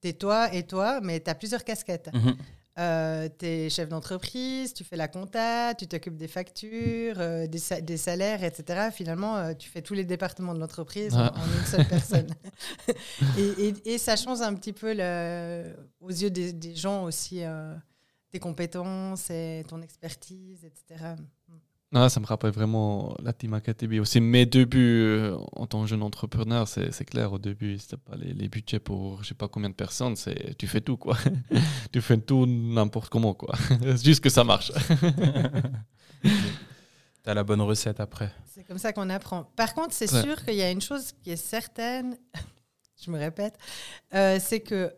t'es 0.00 0.12
toi 0.12 0.52
et 0.52 0.66
toi, 0.66 1.00
mais 1.00 1.20
tu 1.20 1.30
as 1.30 1.36
plusieurs 1.36 1.62
casquettes. 1.62 2.10
Mhm. 2.12 2.36
Euh, 2.78 3.28
tu 3.38 3.44
es 3.44 3.68
chef 3.68 3.90
d'entreprise, 3.90 4.72
tu 4.72 4.82
fais 4.82 4.96
la 4.96 5.06
compta, 5.06 5.74
tu 5.74 5.86
t'occupes 5.86 6.16
des 6.16 6.28
factures, 6.28 7.20
euh, 7.20 7.46
des, 7.46 7.96
salaires, 7.98 8.42
etc. 8.44 8.88
Finalement, 8.90 9.36
euh, 9.36 9.52
tu 9.52 9.68
fais 9.68 9.82
tous 9.82 9.92
les 9.92 10.04
départements 10.04 10.54
de 10.54 10.58
l'entreprise 10.58 11.14
en, 11.14 11.26
une 11.26 11.66
seule 11.66 11.86
personne. 11.86 12.28
et, 13.84 13.98
ça 13.98 14.16
change 14.16 14.40
un 14.40 14.54
petit 14.54 14.72
peu 14.72 14.94
le, 14.96 15.74
aux 16.00 16.10
yeux 16.10 16.30
des, 16.30 16.74
gens 16.74 17.04
aussi 17.04 17.42
tes 18.30 18.38
compétences 18.38 19.28
et 19.28 19.64
ton 19.68 19.82
expertise, 19.82 20.64
etc. 20.64 21.16
Non, 21.92 22.08
ça 22.08 22.20
me 22.20 22.26
rappelle 22.26 22.52
vraiment 22.52 23.14
la 23.22 23.34
Team 23.34 23.52
Academy 23.52 24.00
aussi. 24.00 24.18
Mes 24.18 24.46
débuts 24.46 25.02
euh, 25.02 25.36
en 25.52 25.66
tant 25.66 25.82
que 25.82 25.88
jeune 25.88 26.02
entrepreneur, 26.02 26.66
c'est 26.66 27.04
clair. 27.04 27.34
Au 27.34 27.38
début, 27.38 27.78
c'était 27.78 27.98
pas 27.98 28.16
les, 28.16 28.32
les, 28.32 28.48
budgets 28.48 28.78
pour 28.78 29.22
je 29.22 29.28
sais 29.28 29.34
pas 29.34 29.46
combien 29.46 29.68
de 29.68 29.74
personnes. 29.74 30.16
C'est 30.16 30.56
tu 30.56 30.66
fais 30.66 30.80
tout 30.80 30.96
quoi. 30.96 31.18
tu 31.92 32.00
fais 32.00 32.16
tout 32.16 32.46
n'importe 32.46 33.10
comment 33.10 33.34
quoi. 33.34 33.54
c'est 33.82 34.04
juste 34.04 34.24
que 34.24 34.30
ça 34.30 34.42
marche. 34.42 34.72
tu 36.22 36.30
as 37.26 37.34
la 37.34 37.44
bonne 37.44 37.60
recette 37.60 38.00
après. 38.00 38.32
C'est 38.46 38.64
comme 38.64 38.78
ça 38.78 38.94
qu'on 38.94 39.10
apprend. 39.10 39.44
Par 39.54 39.74
contre, 39.74 39.92
c'est 39.92 40.06
sûr 40.06 40.42
qu'il 40.46 40.54
y 40.54 40.62
a 40.62 40.70
une 40.70 40.80
chose 40.80 41.12
qui 41.22 41.30
est 41.30 41.36
certaine. 41.36 42.16
je 43.04 43.10
me 43.10 43.18
répète, 43.18 43.58
euh, 44.14 44.38
c'est 44.40 44.60
que 44.60 44.94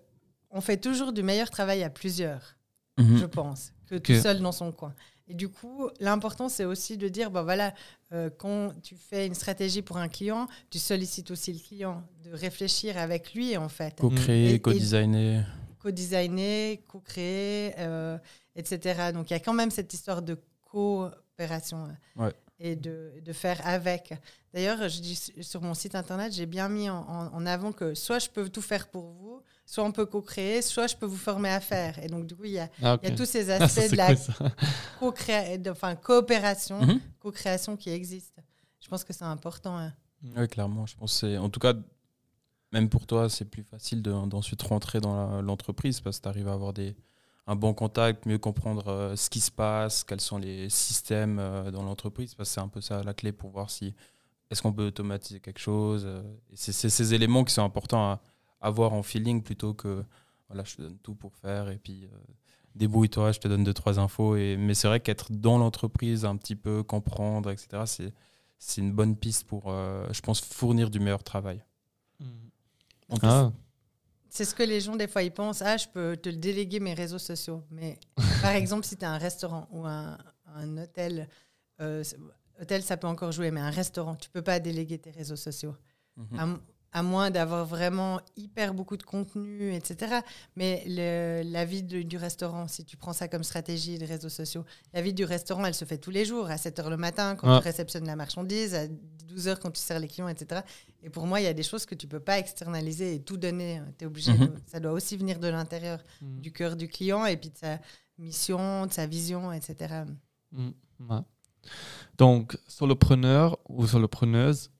on 0.50 0.60
fait 0.60 0.76
toujours 0.76 1.12
du 1.12 1.24
meilleur 1.24 1.50
travail 1.50 1.82
à 1.82 1.90
plusieurs. 1.90 2.56
Mhm. 2.98 3.18
Je 3.18 3.24
pense 3.26 3.72
que 3.88 3.96
tout 3.96 4.14
seul 4.14 4.38
dans 4.40 4.52
son 4.52 4.70
coin. 4.70 4.94
Et 5.26 5.34
du 5.34 5.48
coup, 5.48 5.88
l'important, 6.00 6.48
c'est 6.48 6.64
aussi 6.64 6.98
de 6.98 7.08
dire, 7.08 7.30
bah 7.30 7.42
voilà, 7.42 7.72
euh, 8.12 8.28
quand 8.36 8.72
tu 8.82 8.94
fais 8.94 9.26
une 9.26 9.34
stratégie 9.34 9.80
pour 9.80 9.96
un 9.96 10.08
client, 10.08 10.46
tu 10.70 10.78
sollicites 10.78 11.30
aussi 11.30 11.52
le 11.52 11.58
client, 11.58 12.02
de 12.24 12.30
réfléchir 12.32 12.98
avec 12.98 13.32
lui, 13.32 13.56
en 13.56 13.70
fait. 13.70 13.98
Co-créer, 13.98 14.60
co-designer. 14.60 15.46
Co-designer, 15.78 16.78
co-créer, 16.86 17.72
euh, 17.78 18.18
etc. 18.54 19.12
Donc, 19.14 19.30
il 19.30 19.32
y 19.32 19.36
a 19.36 19.40
quand 19.40 19.54
même 19.54 19.70
cette 19.70 19.94
histoire 19.94 20.20
de 20.20 20.38
coopération. 20.62 21.88
Et 22.58 22.76
de, 22.76 23.12
de 23.22 23.32
faire 23.32 23.60
avec. 23.66 24.14
D'ailleurs, 24.52 24.88
je 24.88 25.00
dis 25.00 25.16
sur 25.42 25.60
mon 25.62 25.74
site 25.74 25.94
internet, 25.94 26.32
j'ai 26.32 26.46
bien 26.46 26.68
mis 26.68 26.88
en, 26.88 26.96
en, 27.32 27.46
avant 27.46 27.72
que 27.72 27.94
soit 27.94 28.18
je 28.20 28.28
peux 28.30 28.48
tout 28.48 28.62
faire 28.62 28.88
pour 28.88 29.10
vous, 29.10 29.42
soit 29.66 29.82
on 29.84 29.90
peut 29.92 30.06
co-créer, 30.06 30.62
soit 30.62 30.86
je 30.86 30.96
peux 30.96 31.06
vous 31.06 31.16
former 31.16 31.48
à 31.50 31.60
faire. 31.60 31.98
Et 31.98 32.06
donc, 32.06 32.26
du 32.26 32.36
coup, 32.36 32.44
il 32.44 32.52
y 32.52 32.58
a, 32.60 32.68
Ah, 32.82 32.96
il 33.02 33.08
y 33.08 33.12
a 33.12 33.16
tous 33.16 33.24
ces 33.26 33.50
Ah, 33.50 33.56
aspects 33.62 33.90
de 33.90 33.96
la 33.96 34.14
cool, 34.14 35.12
de- 35.62 35.70
enfin, 35.70 35.96
coopération, 35.96 36.80
Mhm. 36.80 37.00
co-création 37.20 37.76
qui 37.76 37.90
existent. 37.90 38.42
Je 38.80 38.88
pense 38.88 39.02
que 39.04 39.12
c'est 39.12 39.24
important. 39.24 39.76
hein. 39.78 39.92
Oui, 40.36 40.48
clairement. 40.48 40.86
Je 40.86 40.96
pense 40.96 41.24
en 41.24 41.50
tout 41.50 41.60
cas, 41.60 41.74
même 42.72 42.88
pour 42.88 43.06
toi, 43.06 43.28
c'est 43.28 43.44
plus 43.44 43.62
facile 43.64 44.00
de- 44.02 44.26
d'ensuite 44.26 44.62
rentrer 44.62 45.00
dans 45.00 45.42
l'entreprise 45.42 46.00
parce 46.00 46.18
que 46.18 46.22
tu 46.22 46.28
arrives 46.28 46.48
à 46.48 46.52
avoir 46.52 46.72
des, 46.72 46.94
un 47.46 47.56
bon 47.56 47.74
contact, 47.74 48.26
mieux 48.26 48.38
comprendre 48.38 48.88
euh, 48.88 49.16
ce 49.16 49.28
qui 49.28 49.40
se 49.40 49.50
passe, 49.50 50.02
quels 50.04 50.20
sont 50.20 50.38
les 50.38 50.68
systèmes 50.70 51.38
euh, 51.38 51.70
dans 51.70 51.82
l'entreprise. 51.82 52.34
Parce 52.34 52.48
que 52.48 52.54
c'est 52.54 52.60
un 52.60 52.68
peu 52.68 52.80
ça 52.80 53.02
la 53.02 53.14
clé 53.14 53.32
pour 53.32 53.50
voir 53.50 53.70
si 53.70 53.94
est-ce 54.50 54.62
qu'on 54.62 54.72
peut 54.72 54.86
automatiser 54.86 55.40
quelque 55.40 55.58
chose. 55.60 56.04
euh, 56.06 56.22
c'est 56.54 56.72
ces 56.90 57.14
éléments 57.14 57.44
qui 57.44 57.52
sont 57.52 57.64
importants 57.64 58.02
à 58.04 58.20
avoir 58.60 58.92
en 58.94 59.02
feeling 59.02 59.42
plutôt 59.42 59.74
que 59.74 60.04
voilà, 60.48 60.64
je 60.64 60.76
te 60.76 60.82
donne 60.82 60.98
tout 60.98 61.14
pour 61.14 61.34
faire 61.36 61.68
et 61.68 61.76
puis 61.78 62.04
euh, 62.04 62.16
débrouille-toi, 62.74 63.32
je 63.32 63.40
te 63.40 63.48
donne 63.48 63.64
deux 63.64 63.74
trois 63.74 63.98
infos. 63.98 64.36
Et, 64.36 64.56
mais 64.56 64.74
c'est 64.74 64.88
vrai 64.88 65.00
qu'être 65.00 65.32
dans 65.32 65.58
l'entreprise, 65.58 66.24
un 66.24 66.36
petit 66.36 66.56
peu 66.56 66.82
comprendre, 66.82 67.50
etc. 67.50 67.82
C'est 67.86 68.12
c'est 68.58 68.80
une 68.80 68.92
bonne 68.92 69.14
piste 69.16 69.46
pour, 69.46 69.64
euh, 69.66 70.06
je 70.12 70.20
pense, 70.22 70.40
fournir 70.40 70.88
du 70.88 70.98
meilleur 70.98 71.22
travail. 71.22 71.62
En 73.10 73.16
plus, 73.18 73.28
Ah, 73.28 73.52
C'est 74.36 74.44
ce 74.44 74.52
que 74.52 74.64
les 74.64 74.80
gens, 74.80 74.96
des 74.96 75.06
fois, 75.06 75.22
ils 75.22 75.30
pensent 75.30 75.62
Ah, 75.62 75.76
je 75.76 75.86
peux 75.86 76.16
te 76.16 76.28
déléguer 76.28 76.80
mes 76.80 76.92
réseaux 76.92 77.20
sociaux. 77.20 77.62
Mais 77.70 78.00
par 78.42 78.50
exemple, 78.50 78.84
si 78.84 78.96
tu 78.96 79.04
as 79.04 79.10
un 79.10 79.16
restaurant 79.18 79.68
ou 79.70 79.86
un, 79.86 80.18
un 80.56 80.76
hôtel, 80.76 81.28
euh, 81.80 82.02
hôtel, 82.60 82.82
ça 82.82 82.96
peut 82.96 83.06
encore 83.06 83.30
jouer, 83.30 83.52
mais 83.52 83.60
un 83.60 83.70
restaurant, 83.70 84.16
tu 84.16 84.28
peux 84.30 84.42
pas 84.42 84.58
déléguer 84.58 84.98
tes 84.98 85.12
réseaux 85.12 85.36
sociaux. 85.36 85.76
mhm. 86.16 86.38
à, 86.40 86.58
à 86.94 87.02
moins 87.02 87.30
d'avoir 87.30 87.66
vraiment 87.66 88.20
hyper 88.36 88.72
beaucoup 88.72 88.96
de 88.96 89.02
contenu, 89.02 89.74
etc. 89.74 90.20
Mais 90.56 90.82
le- 90.86 91.42
la 91.44 91.64
vie 91.64 91.82
de- 91.82 92.02
du 92.02 92.16
restaurant, 92.16 92.68
si 92.68 92.84
tu 92.84 92.96
prends 92.96 93.12
ça 93.12 93.26
comme 93.28 93.42
stratégie 93.44 93.98
de 93.98 94.06
réseaux 94.06 94.28
sociaux, 94.28 94.64
la 94.92 95.02
vie 95.02 95.12
du 95.12 95.24
restaurant, 95.24 95.64
elle 95.66 95.74
se 95.74 95.84
fait 95.84 95.98
tous 95.98 96.10
les 96.12 96.24
jours, 96.24 96.48
à 96.50 96.56
7 96.56 96.78
h 96.78 96.88
le 96.88 96.96
matin, 96.96 97.34
quand 97.36 97.48
tu 97.58 97.64
réceptionnes 97.64 98.06
la 98.06 98.14
marchandise, 98.16 98.74
à 98.74 98.86
12 98.88 99.48
h 99.48 99.58
quand 99.60 99.70
tu 99.72 99.80
sers 99.80 99.98
les 99.98 100.06
clients, 100.08 100.28
etc. 100.28 100.62
Et 101.02 101.10
pour 101.10 101.26
moi, 101.26 101.40
il 101.40 101.44
y 101.44 101.48
a 101.48 101.52
des 101.52 101.64
choses 101.64 101.84
que 101.84 101.96
tu 101.96 102.06
peux 102.06 102.20
pas 102.20 102.38
externaliser 102.38 103.16
et 103.16 103.20
tout 103.22 103.36
donner. 103.36 103.82
Es 104.00 104.06
obligé. 104.06 104.32
Mhm. 104.32 104.46
de- 104.46 104.52
ça 104.66 104.78
doit 104.80 104.92
aussi 104.92 105.16
venir 105.16 105.38
de 105.40 105.48
l'intérieur, 105.48 105.98
mm, 106.22 106.40
du 106.40 106.52
cœur 106.52 106.76
du 106.76 106.86
client 106.88 107.26
et 107.26 107.36
puis 107.36 107.50
de 107.50 107.58
sa 107.58 107.80
mission, 108.18 108.86
de 108.86 108.92
sa 108.92 109.06
vision, 109.08 109.52
etc. 109.52 110.04
mm, 110.52 110.70
ouais. 111.10 111.18
Donc, 112.18 112.56
solopreneur 112.68 113.58
ou 113.68 113.86
solopreneuse, 113.86 114.70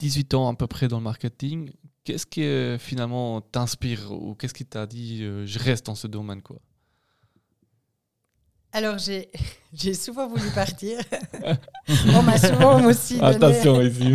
18 0.00 0.34
ans 0.34 0.48
à 0.48 0.54
peu 0.54 0.66
près 0.66 0.88
dans 0.88 0.98
le 0.98 1.04
marketing, 1.04 1.70
qu'est-ce 2.04 2.26
qui 2.26 2.42
euh, 2.42 2.78
finalement 2.78 3.40
t'inspire 3.40 4.12
ou 4.12 4.34
qu'est-ce 4.34 4.54
qui 4.54 4.66
t'a 4.66 4.86
dit 4.86 5.22
euh, 5.22 5.46
je 5.46 5.58
reste 5.58 5.86
dans 5.86 5.94
ce 5.94 6.06
domaine 6.06 6.42
quoi? 6.42 6.60
Alors, 8.74 8.98
j'ai 8.98 9.30
j'ai 9.72 9.94
souvent 9.94 10.26
voulu 10.26 10.50
partir. 10.50 10.98
On 12.14 12.22
m'a 12.22 12.38
souvent 12.38 12.84
aussi 12.84 13.18
donné... 13.18 13.36
Attention 13.36 13.80
ici. 13.80 14.14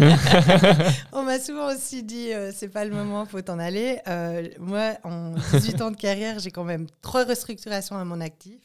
On 1.13 1.24
m'a 1.24 1.39
souvent 1.39 1.74
aussi 1.74 2.04
dit 2.04 2.34
euh, 2.34 2.51
c'est 2.54 2.68
pas 2.68 2.84
le 2.84 2.94
moment, 2.94 3.25
faut 3.25 3.42
t'en 3.42 3.58
aller. 3.58 4.00
Euh, 4.08 4.50
moi, 4.60 4.96
en 5.06 5.34
18 5.54 5.82
ans 5.82 5.92
de 5.92 5.96
carrière, 5.96 6.39
j'ai 6.39 6.51
quand 6.51 6.66
même 6.66 6.88
trois 7.01 7.24
restructurations 7.24 7.96
à 7.98 8.04
mon 8.04 8.20
actif, 8.20 8.60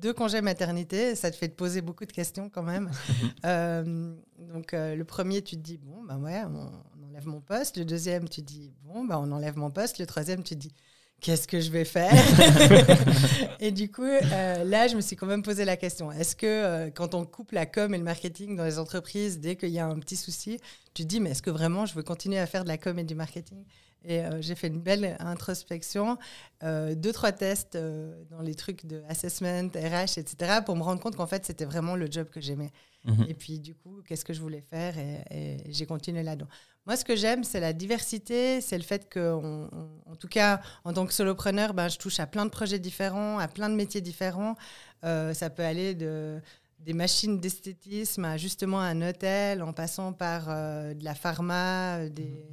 deux 0.00 0.12
congés 0.12 0.40
maternité. 0.40 1.14
Ça 1.14 1.30
te 1.30 1.36
fait 1.36 1.48
te 1.48 1.54
poser 1.54 1.80
beaucoup 1.80 2.04
de 2.04 2.12
questions 2.12 2.48
quand 2.48 2.62
même. 2.62 2.90
Euh, 3.44 4.14
donc 4.38 4.74
euh, 4.74 4.96
le 4.96 5.04
premier, 5.04 5.40
tu 5.42 5.56
te 5.56 5.60
dis 5.60 5.78
bon 5.78 6.02
bah 6.02 6.16
ouais, 6.16 6.42
on, 6.46 6.70
on 6.98 7.06
enlève 7.08 7.26
mon 7.28 7.40
poste. 7.40 7.76
Le 7.76 7.84
deuxième, 7.84 8.28
tu 8.28 8.40
te 8.40 8.46
dis 8.46 8.72
bon 8.82 9.04
bah 9.04 9.20
on 9.20 9.30
enlève 9.30 9.56
mon 9.56 9.70
poste. 9.70 9.98
Le 9.98 10.06
troisième, 10.06 10.42
tu 10.42 10.54
te 10.54 10.60
dis 10.60 10.72
qu'est-ce 11.20 11.46
que 11.46 11.60
je 11.60 11.70
vais 11.70 11.84
faire? 11.84 12.12
Et 13.60 13.70
du 13.70 13.90
coup, 13.90 14.02
euh, 14.02 14.64
là, 14.64 14.88
je 14.88 14.96
me 14.96 15.00
suis 15.00 15.14
quand 15.14 15.26
même 15.26 15.42
posé 15.42 15.64
la 15.64 15.76
question 15.76 16.10
est-ce 16.10 16.34
que 16.34 16.88
quand 16.90 17.14
on 17.14 17.24
coupe 17.24 17.52
la 17.52 17.66
com 17.66 17.94
et 17.94 17.98
le 17.98 18.04
marketing 18.04 18.56
dans 18.56 18.64
les 18.64 18.78
entreprises, 18.78 19.38
dès 19.38 19.54
qu'il 19.54 19.70
y 19.70 19.78
a 19.78 19.86
un 19.86 19.98
petit 19.98 20.16
souci, 20.16 20.58
tu 20.94 21.04
te 21.04 21.08
dis 21.08 21.20
mais 21.20 21.30
est-ce 21.30 21.42
que 21.42 21.50
vraiment 21.50 21.86
je 21.86 21.94
veux 21.94 22.02
continuer 22.02 22.38
à 22.38 22.46
faire 22.46 22.64
de 22.64 22.68
la 22.68 22.78
com 22.78 22.98
et 22.98 23.04
du 23.04 23.14
marketing? 23.14 23.64
Et 24.08 24.20
euh, 24.24 24.40
j'ai 24.40 24.54
fait 24.54 24.68
une 24.68 24.80
belle 24.80 25.16
introspection, 25.18 26.16
euh, 26.62 26.94
deux 26.94 27.12
trois 27.12 27.32
tests 27.32 27.74
euh, 27.74 28.22
dans 28.30 28.40
les 28.40 28.54
trucs 28.54 28.86
de 28.86 29.02
assessment, 29.08 29.68
RH, 29.74 30.18
etc. 30.18 30.62
pour 30.64 30.76
me 30.76 30.82
rendre 30.82 31.00
compte 31.02 31.16
qu'en 31.16 31.26
fait 31.26 31.44
c'était 31.44 31.64
vraiment 31.64 31.96
le 31.96 32.06
job 32.10 32.28
que 32.30 32.40
j'aimais. 32.40 32.70
Mhm. 33.04 33.26
Et 33.28 33.34
puis, 33.34 33.60
du 33.60 33.74
coup, 33.74 34.02
qu'est-ce 34.06 34.24
que 34.24 34.32
je 34.32 34.40
voulais 34.40 34.64
faire 34.68 34.94
Et, 34.98 35.20
et 35.30 35.56
j'ai 35.72 35.86
continué 35.86 36.22
là-dedans. 36.24 36.48
Moi, 36.86 36.96
ce 36.96 37.04
que 37.04 37.14
j'aime, 37.14 37.44
c'est 37.44 37.60
la 37.60 37.72
diversité, 37.72 38.60
c'est 38.60 38.76
le 38.78 38.82
fait 38.84 39.08
que, 39.08 39.32
on- 39.34 39.68
on- 39.72 40.12
en 40.12 40.16
tout 40.16 40.26
cas, 40.28 40.60
en 40.84 40.92
tant 40.92 41.06
que 41.06 41.12
solopreneur, 41.12 41.72
ben, 41.74 41.88
je 41.88 41.98
touche 41.98 42.18
à 42.20 42.26
plein 42.26 42.44
de 42.44 42.50
projets 42.50 42.78
différents, 42.80 43.38
à 43.38 43.46
plein 43.48 43.68
de 43.68 43.74
métiers 43.76 44.00
différents. 44.00 44.56
Ça 45.02 45.50
peut 45.50 45.62
aller 45.64 45.94
de 45.94 46.40
des 46.80 46.92
machines 46.92 47.40
d'esthétisme 47.40 48.24
à 48.24 48.36
justement 48.36 48.80
un 48.80 49.00
hôtel, 49.08 49.62
en 49.62 49.72
passant 49.72 50.12
par 50.12 50.46
de 50.46 51.04
la 51.04 51.14
pharma, 51.14 52.08
des, 52.08 52.44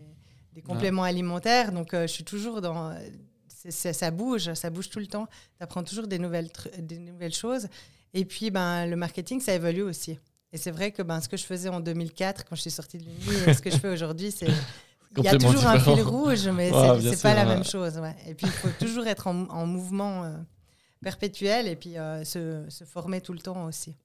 des 0.53 0.61
compléments 0.61 1.03
alimentaires. 1.03 1.71
Donc, 1.71 1.93
euh, 1.93 2.03
je 2.03 2.11
suis 2.13 2.23
toujours 2.23 2.61
dans... 2.61 2.93
c'est- 3.47 3.71
c'est- 3.71 3.93
ça 3.93 4.11
bouge, 4.11 4.53
ça 4.53 4.69
bouge 4.69 4.89
tout 4.89 4.99
le 4.99 5.07
temps. 5.07 5.27
Tu 5.57 5.63
apprends 5.63 5.83
toujours 5.83 6.07
des 6.07 6.19
nouvelles, 6.19 6.49
des 6.79 6.99
nouvelles 6.99 7.33
choses. 7.33 7.67
Et 8.13 8.25
puis, 8.25 8.51
ben, 8.51 8.85
le 8.85 8.95
marketing, 8.95 9.39
ça 9.39 9.53
évolue 9.53 9.81
aussi. 9.83 10.19
Et 10.51 10.57
c'est 10.57 10.69
vrai 10.71 10.91
que 10.91 11.01
ben, 11.01 11.19
ce 11.19 11.27
que 11.27 11.37
je 11.37 11.45
faisais 11.45 11.69
en 11.69 11.79
2004, 11.79 12.45
quand 12.45 12.55
je 12.55 12.61
suis 12.61 12.71
sortie 12.71 12.97
de 12.99 13.03
l'Uni, 13.05 13.17
et 13.47 13.53
ce 13.53 13.61
que 13.61 13.71
je 13.71 13.77
fais 13.77 13.89
aujourd'hui, 13.89 14.31
c'est. 14.31 14.47
Il 15.17 15.23
y 15.23 15.27
a 15.27 15.37
toujours 15.37 15.67
un 15.67 15.79
fil 15.79 16.01
rouge, 16.01 16.47
mais 16.47 16.71
Ouais, 16.71 16.99
c'est- 17.01 17.21
pas 17.21 17.35
la 17.35 17.41
ouais. 17.43 17.53
même 17.53 17.63
chose. 17.63 17.97
ouais. 17.99 18.15
Et 18.27 18.33
puis, 18.33 18.47
il 18.47 18.51
faut 18.51 18.69
toujours 18.83 19.05
être 19.05 19.27
en, 19.27 19.47
en 19.49 19.67
mouvement 19.67 20.23
euh, 20.23 20.35
perpétuel 21.03 21.67
et 21.67 21.75
puis 21.75 21.97
euh, 21.99 22.23
se, 22.23 22.65
se 22.69 22.83
former 22.83 23.21
tout 23.21 23.33
le 23.33 23.39
temps 23.39 23.65
aussi. 23.65 23.95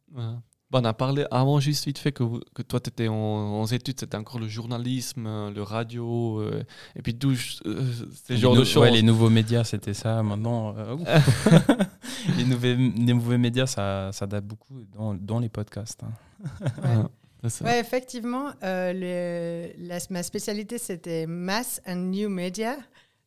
Bon, 0.71 0.81
on 0.81 0.85
a 0.85 0.93
parlé 0.93 1.25
avant 1.31 1.61
juste 1.61 1.87
vite 1.87 1.99
fait 1.99 2.13
que, 2.13 2.23
vous- 2.23 2.43
que 2.55 2.61
toi 2.63 2.79
tu 2.79 2.91
étais 2.91 3.09
en, 3.09 3.15
en 3.15 3.65
études, 3.67 3.99
c'était 3.99 4.17
encore 4.19 4.39
le 4.39 4.49
journalisme, 4.49 5.27
euh, 5.27 5.51
le 5.51 5.63
radio, 5.63 6.41
euh, 6.43 6.63
et 6.95 7.01
puis 7.01 7.15
tout 7.17 7.33
euh, 7.65 7.91
ces 8.27 8.35
Les 8.35 8.39
genres 8.39 8.55
de 8.55 8.65
choses. 8.65 8.83
ouais, 8.83 8.91
les 8.91 9.03
nouveaux 9.03 9.31
médias, 9.31 9.65
c'était 9.65 9.95
ça. 9.95 10.23
Maintenant, 10.23 10.75
euh, 10.77 10.97
les, 12.37 12.45
nouveaux, 12.45 12.67
les 12.67 13.15
nouveaux 13.15 13.39
médias, 13.39 13.67
ça, 13.67 14.11
ça 14.13 14.27
date 14.27 14.45
beaucoup 14.47 14.83
dans, 14.93 15.15
dans 15.15 15.39
les 15.39 15.49
podcasts. 15.49 16.03
hein. 16.05 17.09
Ouais. 17.43 17.51
Ouais, 17.63 17.79
effectivement, 17.81 18.51
euh, 18.65 18.93
le- 18.93 19.87
la- 19.87 19.99
ma 20.11 20.23
spécialité, 20.23 20.77
c'était 20.77 21.25
Mass 21.27 21.81
and 21.87 21.97
New 22.11 22.29
Media. 22.29 22.77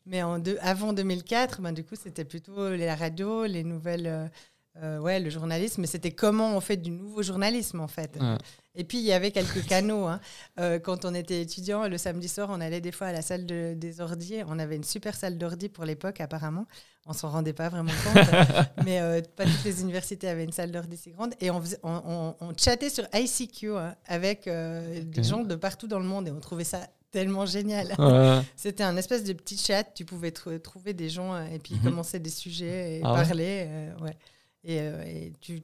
Mais 0.05 0.21
en 0.21 0.37
deux- 0.39 0.57
avant 0.61 0.93
2004, 0.93 1.61
ben, 1.61 1.71
du 1.71 1.83
coup, 1.83 1.95
c'était 1.95 2.25
plutôt 2.25 2.75
la 2.75 2.95
radio, 2.95 3.45
les 3.45 3.63
nouvelles, 3.63 4.29
euh, 4.77 4.99
ouais, 4.99 5.19
le 5.19 5.29
journalisme. 5.29 5.81
Mais 5.81 5.87
c'était 5.87 6.11
comment 6.11 6.55
on 6.55 6.61
fait 6.61 6.77
du 6.77 6.91
nouveau 6.91 7.21
journalisme, 7.23 7.79
en 7.79 7.87
fait. 7.87 8.17
Ouais. 8.19 8.37
Et 8.75 8.83
puis, 8.85 8.99
il 8.99 9.03
y 9.03 9.11
avait 9.11 9.31
quelques 9.31 9.65
canaux. 9.67 10.05
hein. 10.07 10.21
Euh, 10.59 10.79
quand 10.79 11.03
on 11.03 11.13
était 11.13 11.41
étudiant, 11.41 11.87
le 11.89 11.97
samedi 11.97 12.29
soir, 12.29 12.47
on 12.51 12.61
allait 12.61 12.79
des 12.79 12.93
fois 12.93 13.07
à 13.07 13.11
la 13.11 13.21
salle 13.21 13.45
de- 13.45 13.73
des 13.75 13.99
ordiers. 13.99 14.43
On 14.47 14.59
avait 14.59 14.77
une 14.77 14.83
super 14.85 15.13
salle 15.15 15.37
d'ordi 15.37 15.67
pour 15.67 15.83
l'époque, 15.83 16.21
apparemment. 16.21 16.65
On 17.05 17.13
s'en 17.13 17.29
rendait 17.29 17.51
pas 17.53 17.67
vraiment 17.67 17.91
compte. 17.91 18.23
mais 18.85 19.01
euh, 19.01 19.21
pas 19.35 19.43
toutes 19.45 19.63
les 19.65 19.81
universités 19.81 20.29
avaient 20.29 20.45
une 20.45 20.53
salle 20.53 20.71
d'ordi 20.71 20.95
si 20.95 21.11
grande. 21.11 21.33
Et 21.41 21.51
on, 21.51 21.59
faisait- 21.59 21.79
on, 21.83 22.01
on- 22.39 22.45
on 22.47 22.53
chattait 22.55 22.89
sur 22.89 23.05
ICQ 23.13 23.71
hein, 23.75 23.95
avec 24.07 24.47
euh, 24.47 25.01
des 25.03 25.23
gens 25.23 25.43
de 25.43 25.55
partout 25.55 25.87
dans 25.87 25.99
le 25.99 26.05
monde. 26.05 26.27
Et 26.29 26.31
on 26.31 26.39
trouvait 26.39 26.63
ça 26.63 26.79
tellement 27.11 27.45
génial. 27.45 27.93
Ouais. 27.99 28.39
C'était 28.55 28.83
un 28.83 28.95
espèce 28.95 29.25
de 29.25 29.33
petit 29.33 29.57
chat. 29.57 29.83
Tu 29.83 30.05
pouvais 30.05 30.29
tr- 30.29 30.61
trouver 30.61 30.93
des 30.93 31.09
gens 31.09 31.37
et 31.45 31.59
puis 31.59 31.75
Mhm. 31.75 31.83
commencer 31.83 32.19
des 32.19 32.29
sujets 32.29 32.99
et 32.99 33.01
Ah 33.03 33.15
parler. 33.15 33.67
ouais. 34.01 34.15
Et, 34.63 34.79
euh, 34.79 35.03
et 35.03 35.33
tu... 35.39 35.61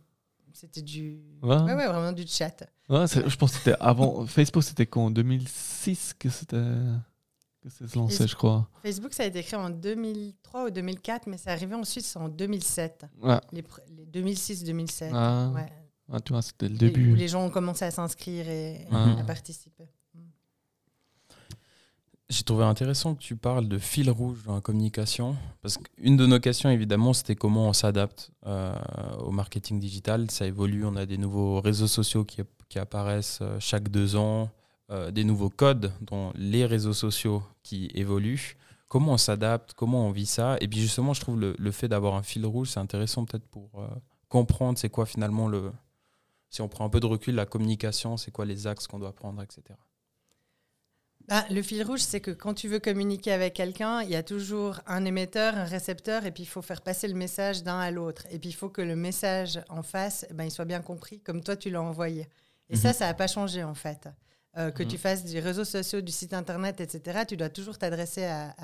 C'était 0.54 0.82
du... 0.82 1.20
Ouais. 1.44 1.56
Ouais, 1.56 1.74
ouais, 1.76 1.88
vraiment 1.88 2.12
du 2.12 2.26
chat. 2.26 2.64
Ouais, 2.90 3.06
c'est- 3.08 3.28
je 3.30 3.38
pense 3.38 3.52
que 3.52 3.58
c'était 3.60 3.76
avant. 3.80 4.26
Facebook, 4.26 4.64
c'était 4.64 4.88
qu'en 4.88 5.12
2006 5.12 6.16
que 6.18 6.30
c'était 6.30 6.58
que 7.62 7.70
ça 7.70 7.88
se 7.88 7.96
lançait, 7.98 8.24
Et- 8.24 8.28
je 8.28 8.36
crois. 8.36 8.68
Facebook, 8.82 9.14
ça 9.14 9.24
a 9.24 9.26
été 9.28 9.44
créé 9.44 9.60
en 9.60 9.70
2003 9.70 10.66
ou 10.66 10.70
2004, 10.72 11.28
mais 11.28 11.38
c'est 11.38 11.50
arrivé 11.52 11.76
ensuite 11.76 12.06
c'est 12.06 12.18
en 12.18 12.30
2007. 12.30 13.06
Ouais. 13.22 13.40
Les, 13.52 13.64
les 13.96 14.06
2006-2007. 14.06 15.12
Ah. 15.14 15.52
ouais. 15.54 15.72
Ah, 16.12 16.20
tu 16.22 16.32
vois, 16.34 16.42
c'était 16.42 16.70
le 16.70 16.78
début. 16.78 17.12
Où 17.12 17.16
les 17.16 17.28
gens 17.28 17.46
ont 17.46 17.50
commencé 17.50 17.84
à 17.86 17.92
s'inscrire 17.92 18.48
et 18.50 18.88
Ah. 18.92 19.16
à 19.20 19.24
participer. 19.24 19.90
J'ai 22.30 22.44
trouvé 22.44 22.66
intéressant 22.66 23.16
que 23.16 23.22
tu 23.22 23.38
parles 23.38 23.70
de 23.70 23.78
fil 23.78 24.10
rouge 24.10 24.44
dans 24.44 24.56
la 24.56 24.62
communication, 24.62 25.38
parce 25.62 25.78
qu'une 25.78 26.18
de 26.18 26.26
nos 26.26 26.42
questions, 26.42 26.70
évidemment, 26.70 27.14
c'était 27.14 27.36
comment 27.36 27.70
on 27.70 27.74
s'adapte 27.74 28.32
euh, 28.46 28.76
au 29.20 29.32
marketing 29.32 29.80
digital. 29.80 30.30
Ça 30.30 30.46
évolue, 30.46 30.84
on 30.84 30.98
a 30.98 31.06
des 31.06 31.18
nouveaux 31.18 31.62
réseaux 31.62 31.88
sociaux 31.88 32.26
qui, 32.26 32.42
qui 32.68 32.80
apparaissent 32.80 33.40
euh, 33.42 33.58
chaque 33.62 33.88
deux 33.88 34.18
ans, 34.18 34.50
euh, 34.92 35.10
des 35.10 35.24
nouveaux 35.24 35.50
codes 35.50 35.94
dans 36.02 36.34
les 36.36 36.66
réseaux 36.66 36.92
sociaux 36.92 37.44
qui 37.64 37.90
évoluent. 37.94 38.58
Comment 38.90 39.14
on 39.14 39.18
s'adapte, 39.18 39.74
comment 39.74 40.06
on 40.06 40.12
vit 40.12 40.26
ça? 40.26 40.58
Et 40.60 40.68
puis 40.68 40.82
justement, 40.82 41.14
je 41.14 41.22
trouve 41.22 41.40
le, 41.40 41.56
le 41.58 41.72
fait 41.72 41.88
d'avoir 41.88 42.16
un 42.16 42.24
fil 42.24 42.46
rouge, 42.46 42.72
c'est 42.72 42.82
intéressant 42.82 43.24
peut-être 43.24 43.48
pour 43.48 43.70
comprendre 44.28 44.78
c'est 44.78 44.90
quoi 44.90 45.06
finalement 45.06 45.48
le, 45.48 45.72
si 46.50 46.62
on 46.62 46.68
prend 46.68 46.86
un 46.86 46.90
peu 46.90 47.00
de 47.00 47.06
recul, 47.06 47.36
la 47.36 47.46
communication, 47.46 48.18
c'est 48.18 48.32
quoi 48.32 48.46
les 48.46 48.68
axes 48.68 48.88
qu'on 48.88 49.00
doit 49.00 49.14
prendre, 49.14 49.42
etc. 49.42 49.62
Bah, 51.28 51.44
le 51.50 51.62
fil 51.62 51.84
rouge, 51.84 52.00
c'est 52.00 52.22
que 52.22 52.32
quand 52.32 52.54
tu 52.54 52.70
veux 52.70 52.80
communiquer 52.80 53.34
avec 53.34 53.54
quelqu'un, 53.54 54.02
il 54.02 54.10
y 54.10 54.16
a 54.16 54.24
toujours 54.24 54.80
un 54.88 55.04
émetteur, 55.04 55.58
un 55.58 55.66
récepteur, 55.66 56.26
et 56.26 56.32
puis 56.32 56.44
il 56.44 56.48
faut 56.48 56.62
faire 56.62 56.82
passer 56.82 57.10
le 57.10 57.16
message 57.16 57.64
d'un 57.64 57.80
à 57.80 57.92
l'autre. 57.92 58.26
Et 58.32 58.40
puis 58.40 58.50
il 58.50 58.54
faut 58.54 58.70
que 58.70 58.82
le 58.82 58.96
message 58.96 59.60
en 59.68 59.84
face, 59.84 60.26
ben, 60.32 60.46
il 60.46 60.52
soit 60.52 60.64
bien 60.64 60.82
compris 60.82 61.20
comme 61.20 61.44
toi 61.44 61.58
tu 61.58 61.70
l'as 61.70 61.82
envoyé. 61.82 62.30
Et 62.70 62.78
ça, 62.78 62.90
mhm. 62.90 62.94
ça 62.94 63.06
n'a 63.08 63.14
pas 63.14 63.28
changé 63.28 63.64
en 63.64 63.76
fait. 63.76 64.08
Euh, 64.58 64.72
que 64.72 64.84
mhm. 64.84 64.90
tu 64.90 64.98
fasses 64.98 65.26
des 65.26 65.42
réseaux 65.42 65.66
sociaux, 65.66 66.00
du 66.00 66.14
site 66.14 66.34
internet, 66.34 66.80
etc., 66.80 67.20
tu 67.28 67.36
dois 67.36 67.50
toujours 67.50 67.78
t'adresser 67.78 68.24
à, 68.24 68.56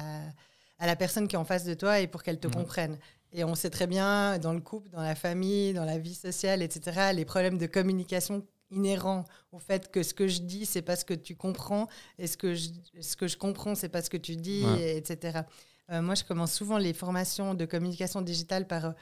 à, 0.80 0.88
la 0.88 0.96
personne 0.96 1.28
qui 1.28 1.36
est 1.36 1.40
en 1.40 1.46
face 1.46 1.66
de 1.66 1.74
toi 1.74 2.00
et 2.00 2.08
pour 2.08 2.24
qu'elle 2.24 2.40
te 2.40 2.48
mhm. 2.48 2.56
comprenne. 2.56 2.98
Et 3.34 3.44
on 3.44 3.56
sait 3.56 3.72
très 3.72 3.88
bien, 3.88 4.38
dans 4.40 4.54
le 4.54 4.62
couple, 4.62 4.90
dans 4.90 5.02
la 5.02 5.16
famille, 5.16 5.74
dans 5.74 5.86
la 5.86 5.98
vie 5.98 6.16
sociale, 6.16 6.62
etc., 6.62 7.12
les 7.14 7.26
problèmes 7.26 7.58
de 7.58 7.66
communication 7.66 8.46
inhérent 8.74 9.26
au 9.52 9.60
fait 9.60 9.92
que 9.92 10.04
ce 10.04 10.14
que 10.14 10.28
je 10.28 10.40
dis, 10.40 10.66
c'est 10.66 10.82
pas 10.82 10.96
ce 10.96 11.06
que 11.06 11.14
tu 11.14 11.36
comprends, 11.36 11.88
et 12.18 12.28
ce 12.28 12.38
que 12.38 12.54
je, 12.54 12.70
ce 13.02 13.16
que 13.16 13.28
je 13.28 13.38
comprends, 13.38 13.76
c'est 13.76 13.90
pas 13.90 14.02
ce 14.02 14.10
que 14.10 14.18
tu 14.18 14.36
dis, 14.36 14.64
etc. 14.80 15.44
Euh, 15.92 16.02
moi, 16.02 16.16
je 16.16 16.24
commence 16.24 16.54
souvent 16.54 16.78
les 16.78 16.94
formations 16.94 17.54
de 17.54 17.66
communication 17.66 18.22
digitale 18.22 18.68
par 18.68 18.94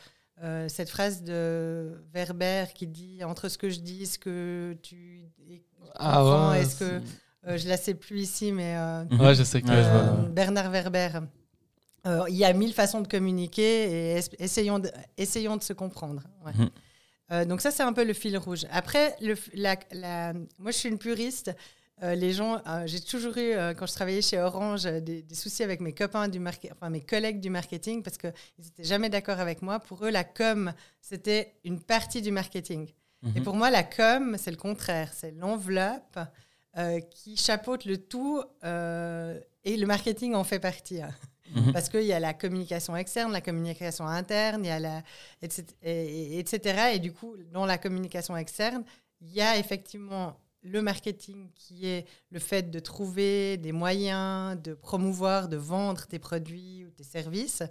euh, 0.43 0.67
cette 0.67 0.89
phrase 0.89 1.23
de 1.23 2.03
Werber 2.13 2.65
qui 2.73 2.87
dit 2.87 3.23
entre 3.23 3.49
ce 3.49 3.57
que 3.57 3.69
je 3.69 3.79
dis, 3.79 4.05
ce 4.07 4.17
que 4.17 4.75
tu 4.81 5.25
ah 5.95 6.17
comprends, 6.17 6.53
est-ce 6.53 6.75
que 6.77 7.01
euh, 7.47 7.57
je 7.57 7.67
la 7.67 7.77
sais 7.77 7.93
plus 7.93 8.21
ici, 8.21 8.51
mais 8.51 8.75
ouais, 9.19 9.35
je 9.35 9.43
sais 9.43 9.61
que 9.61 10.27
Bernard 10.29 10.71
Werber. 10.71 11.19
il 12.05 12.35
y 12.35 12.45
a 12.45 12.53
mille 12.53 12.73
façons 12.73 13.01
de 13.01 13.07
communiquer 13.07 14.15
et 14.15 14.21
essayons 14.39 14.79
de, 14.79 14.91
essayons 15.17 15.57
de 15.57 15.63
se 15.63 15.73
comprendre. 15.73 16.23
Hum. 16.45 16.69
Euh, 17.31 17.45
donc 17.45 17.61
ça, 17.61 17.71
c'est 17.71 17.83
un 17.83 17.93
peu 17.93 18.03
le 18.03 18.13
fil 18.13 18.37
rouge. 18.37 18.65
Après, 18.71 19.15
le, 19.21 19.35
la, 19.53 20.33
moi, 20.59 20.71
je 20.71 20.77
suis 20.77 20.89
une 20.89 20.97
puriste. 20.97 21.51
Euh, 22.03 22.15
les 22.15 22.33
gens, 22.33 22.61
euh, 22.67 22.83
j'ai 22.87 22.99
toujours 22.99 23.37
eu, 23.37 23.53
quand 23.77 23.85
je 23.85 23.93
travaillais 23.93 24.21
chez 24.21 24.39
Orange, 24.39 24.83
des, 24.83 25.23
soucis 25.33 25.63
avec 25.63 25.81
mes 25.81 25.93
copains 25.93 26.27
du 26.27 26.41
enfin 26.71 26.89
mes 26.89 27.01
collègues 27.01 27.39
du 27.39 27.49
marketing 27.49 28.01
parce 28.01 28.17
qu'ils 28.17 28.33
n'étaient 28.59 28.83
jamais 28.83 29.09
d'accord 29.09 29.39
avec 29.39 29.61
moi. 29.61 29.79
Pour 29.79 30.05
eux, 30.05 30.09
la 30.09 30.23
com, 30.23 30.73
c'était 30.99 31.53
une 31.63 31.79
partie 31.79 32.21
du 32.21 32.31
marketing. 32.31 32.89
Et 33.35 33.39
mhm. 33.39 33.43
pour 33.43 33.55
moi, 33.55 33.69
la 33.69 33.83
com, 33.83 34.35
c'est 34.39 34.51
le 34.51 34.57
contraire. 34.57 35.11
C'est 35.13 35.31
l'enveloppe 35.31 36.19
qui 37.11 37.35
chapeaute 37.37 37.85
le 37.85 37.97
tout 37.97 38.41
et 38.63 39.77
le 39.77 39.85
marketing 39.85 40.33
en 40.33 40.43
fait 40.43 40.59
partie. 40.59 41.01
Hein. 41.01 41.11
Mhm. 41.53 41.73
Parce 41.73 41.89
qu'il 41.89 42.03
y 42.03 42.13
a 42.13 42.19
la 42.19 42.33
communication 42.33 42.95
externe, 42.95 43.31
la 43.31 43.41
communication 43.41 44.07
interne, 44.07 44.63
il 44.63 44.67
y 44.67 44.71
a 44.71 44.79
la, 44.79 45.03
etc., 45.41 45.65
et, 45.83 46.39
etc. 46.39 46.93
Et 46.93 46.99
du 46.99 47.11
coup, 47.13 47.35
dans 47.51 47.65
la 47.65 47.77
communication 47.77 48.35
externe, 48.37 48.83
il 49.21 49.31
y 49.31 49.41
a 49.41 49.57
effectivement 49.57 50.37
le 50.63 50.81
marketing 50.81 51.49
qui 51.55 51.87
est 51.87 52.05
le 52.29 52.39
fait 52.39 52.69
de 52.69 52.79
trouver 52.79 53.57
des 53.57 53.71
moyens 53.71 54.61
de 54.61 54.73
promouvoir, 54.73 55.49
de 55.49 55.57
vendre 55.57 56.05
tes 56.07 56.19
produits 56.19 56.85
ou 56.85 56.91
tes 56.91 57.03
services. 57.03 57.63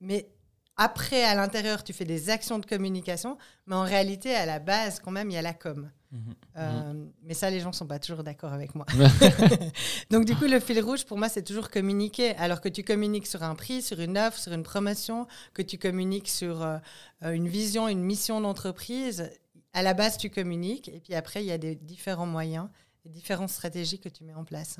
Mais 0.00 0.28
après, 0.76 1.24
à 1.24 1.34
l'intérieur, 1.34 1.82
tu 1.82 1.92
fais 1.92 2.04
des 2.04 2.30
actions 2.30 2.58
de 2.58 2.66
communication, 2.66 3.38
mais 3.66 3.74
en 3.74 3.82
réalité, 3.82 4.34
à 4.34 4.46
la 4.46 4.58
base, 4.58 5.00
quand 5.00 5.10
même, 5.10 5.30
il 5.30 5.34
y 5.34 5.38
a 5.38 5.42
la 5.42 5.54
com. 5.54 5.90
Mhm. 6.12 6.34
Euh, 6.56 6.92
mhm. 6.92 7.12
mais 7.24 7.34
ça, 7.34 7.50
les 7.50 7.60
gens 7.60 7.70
ne 7.70 7.74
sont 7.74 7.86
pas 7.86 7.98
toujours 7.98 8.22
d'accord 8.22 8.52
avec 8.52 8.74
moi. 8.74 8.86
Donc, 10.10 10.24
du 10.24 10.34
coup, 10.36 10.44
le 10.44 10.60
fil 10.60 10.80
rouge, 10.80 11.04
pour 11.04 11.18
moi, 11.18 11.28
c'est 11.28 11.42
toujours 11.42 11.70
communiquer. 11.70 12.36
Alors 12.36 12.60
que 12.60 12.68
tu 12.68 12.82
communiques 12.82 13.26
sur 13.26 13.42
un 13.42 13.54
prix, 13.54 13.82
sur 13.82 14.00
une 14.00 14.18
offre, 14.18 14.38
sur 14.38 14.52
une 14.52 14.62
promotion, 14.62 15.26
que 15.54 15.62
tu 15.62 15.78
communiques 15.78 16.28
sur 16.28 16.62
euh, 16.62 16.78
une 17.22 17.48
vision, 17.48 17.88
une 17.88 18.02
mission 18.02 18.40
d'entreprise, 18.40 19.30
à 19.72 19.82
la 19.82 19.94
base, 19.94 20.16
tu 20.18 20.30
communiques. 20.30 20.88
Et 20.88 21.00
puis 21.00 21.14
après, 21.14 21.42
il 21.42 21.46
y 21.46 21.52
a 21.52 21.58
des 21.58 21.74
différents 21.74 22.26
moyens 22.26 22.68
différentes 23.08 23.50
stratégies 23.50 23.98
que 23.98 24.08
tu 24.08 24.24
mets 24.24 24.34
en 24.34 24.44
place. 24.44 24.78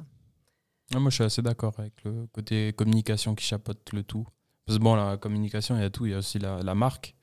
Ah, 0.95 1.01
moi, 1.01 1.11
je 1.11 1.17
suis 1.17 1.25
assez 1.25 1.43
d'accord 1.43 1.75
avec 1.79 1.93
le 2.05 2.27
côté 2.29 2.73
communication 2.73 3.35
qui 3.35 3.45
chapeaute 3.45 3.93
le 3.93 4.03
tout. 4.03 4.27
Parce 4.67 4.79
que 4.79 4.83
bon, 4.83 4.97
la 4.97 5.17
communication, 5.17 5.77
il 5.77 5.83
y 5.83 5.85
a 5.85 5.91
tout. 5.91 6.07
Il 6.07 6.13
y 6.13 6.15
a 6.15 6.19
aussi 6.19 6.39
la, 6.39 6.75
marque. 6.75 7.15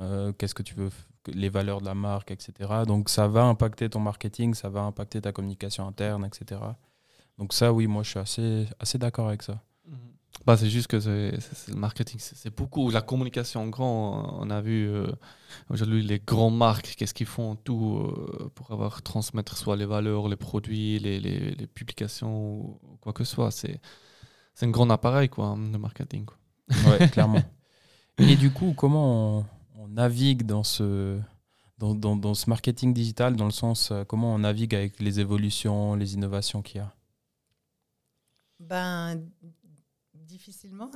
Euh, 0.00 0.32
qu'est-ce 0.32 0.54
que 0.54 0.62
tu 0.62 0.74
veux 0.74 0.90
les 1.32 1.48
valeurs 1.48 1.80
de 1.80 1.86
la 1.86 1.94
marque, 1.94 2.30
etc. 2.30 2.52
Donc 2.86 3.08
ça 3.08 3.28
va 3.28 3.44
impacter 3.44 3.88
ton 3.88 4.00
marketing, 4.00 4.54
ça 4.54 4.68
va 4.68 4.82
impacter 4.82 5.20
ta 5.20 5.32
communication 5.32 5.86
interne, 5.86 6.24
etc. 6.26 6.60
Donc 7.38 7.52
ça, 7.52 7.72
oui, 7.72 7.86
moi, 7.86 8.02
je 8.02 8.10
suis 8.10 8.18
assez, 8.18 8.66
assez 8.78 8.98
d'accord 8.98 9.28
avec 9.28 9.42
ça. 9.42 9.62
Mhm. 9.86 9.98
Bah, 10.46 10.56
c'est 10.56 10.68
juste 10.68 10.88
que 10.88 10.96
le 10.96 11.76
marketing, 11.76 12.18
c'est, 12.20 12.54
beaucoup. 12.54 12.90
La 12.90 13.02
communication 13.02 13.62
en 13.62 13.68
grand, 13.68 14.40
on 14.40 14.50
a 14.50 14.60
vu 14.60 14.88
euh, 14.88 15.06
aujourd'hui 15.70 16.02
les 16.02 16.18
grandes 16.18 16.56
marques, 16.56 16.94
qu'est-ce 16.96 17.14
qu'ils 17.14 17.26
font 17.26 17.56
tout 17.56 17.98
euh, 17.98 18.50
pour 18.54 18.70
avoir 18.72 19.02
transmettre 19.02 19.56
soit 19.56 19.76
les 19.76 19.86
valeurs, 19.86 20.28
les 20.28 20.36
produits, 20.36 20.98
les, 20.98 21.20
les, 21.20 21.66
publications, 21.66 22.60
ou 22.60 22.98
quoi 23.00 23.12
que 23.12 23.24
ce 23.24 23.34
soit. 23.34 23.50
C'est, 23.50 23.80
un 24.62 24.70
grand 24.70 24.90
appareil, 24.90 25.28
quoi, 25.28 25.56
le 25.56 25.78
marketing. 25.78 26.26
Ouais, 26.68 27.08
clairement. 27.12 27.42
Et 28.18 28.36
du 28.36 28.50
coup, 28.50 28.74
comment 28.76 29.46
on, 29.78 29.88
navigue 29.88 30.44
dans 30.44 30.64
ce, 30.64 31.20
dans, 31.78 31.94
dans, 31.94 32.16
dans, 32.16 32.34
ce 32.34 32.48
marketing 32.50 32.92
digital, 32.92 33.36
dans 33.36 33.44
le 33.44 33.50
sens, 33.50 33.90
euh, 33.90 34.04
comment 34.04 34.34
on 34.34 34.40
navigue 34.40 34.74
avec 34.74 35.00
les 35.00 35.20
évolutions, 35.20 35.94
les 35.94 36.14
innovations 36.14 36.62
qu'il 36.62 36.78
y 36.78 36.80
a? 36.80 36.92
Ben, 38.60 39.20
difficilement. 40.14 40.90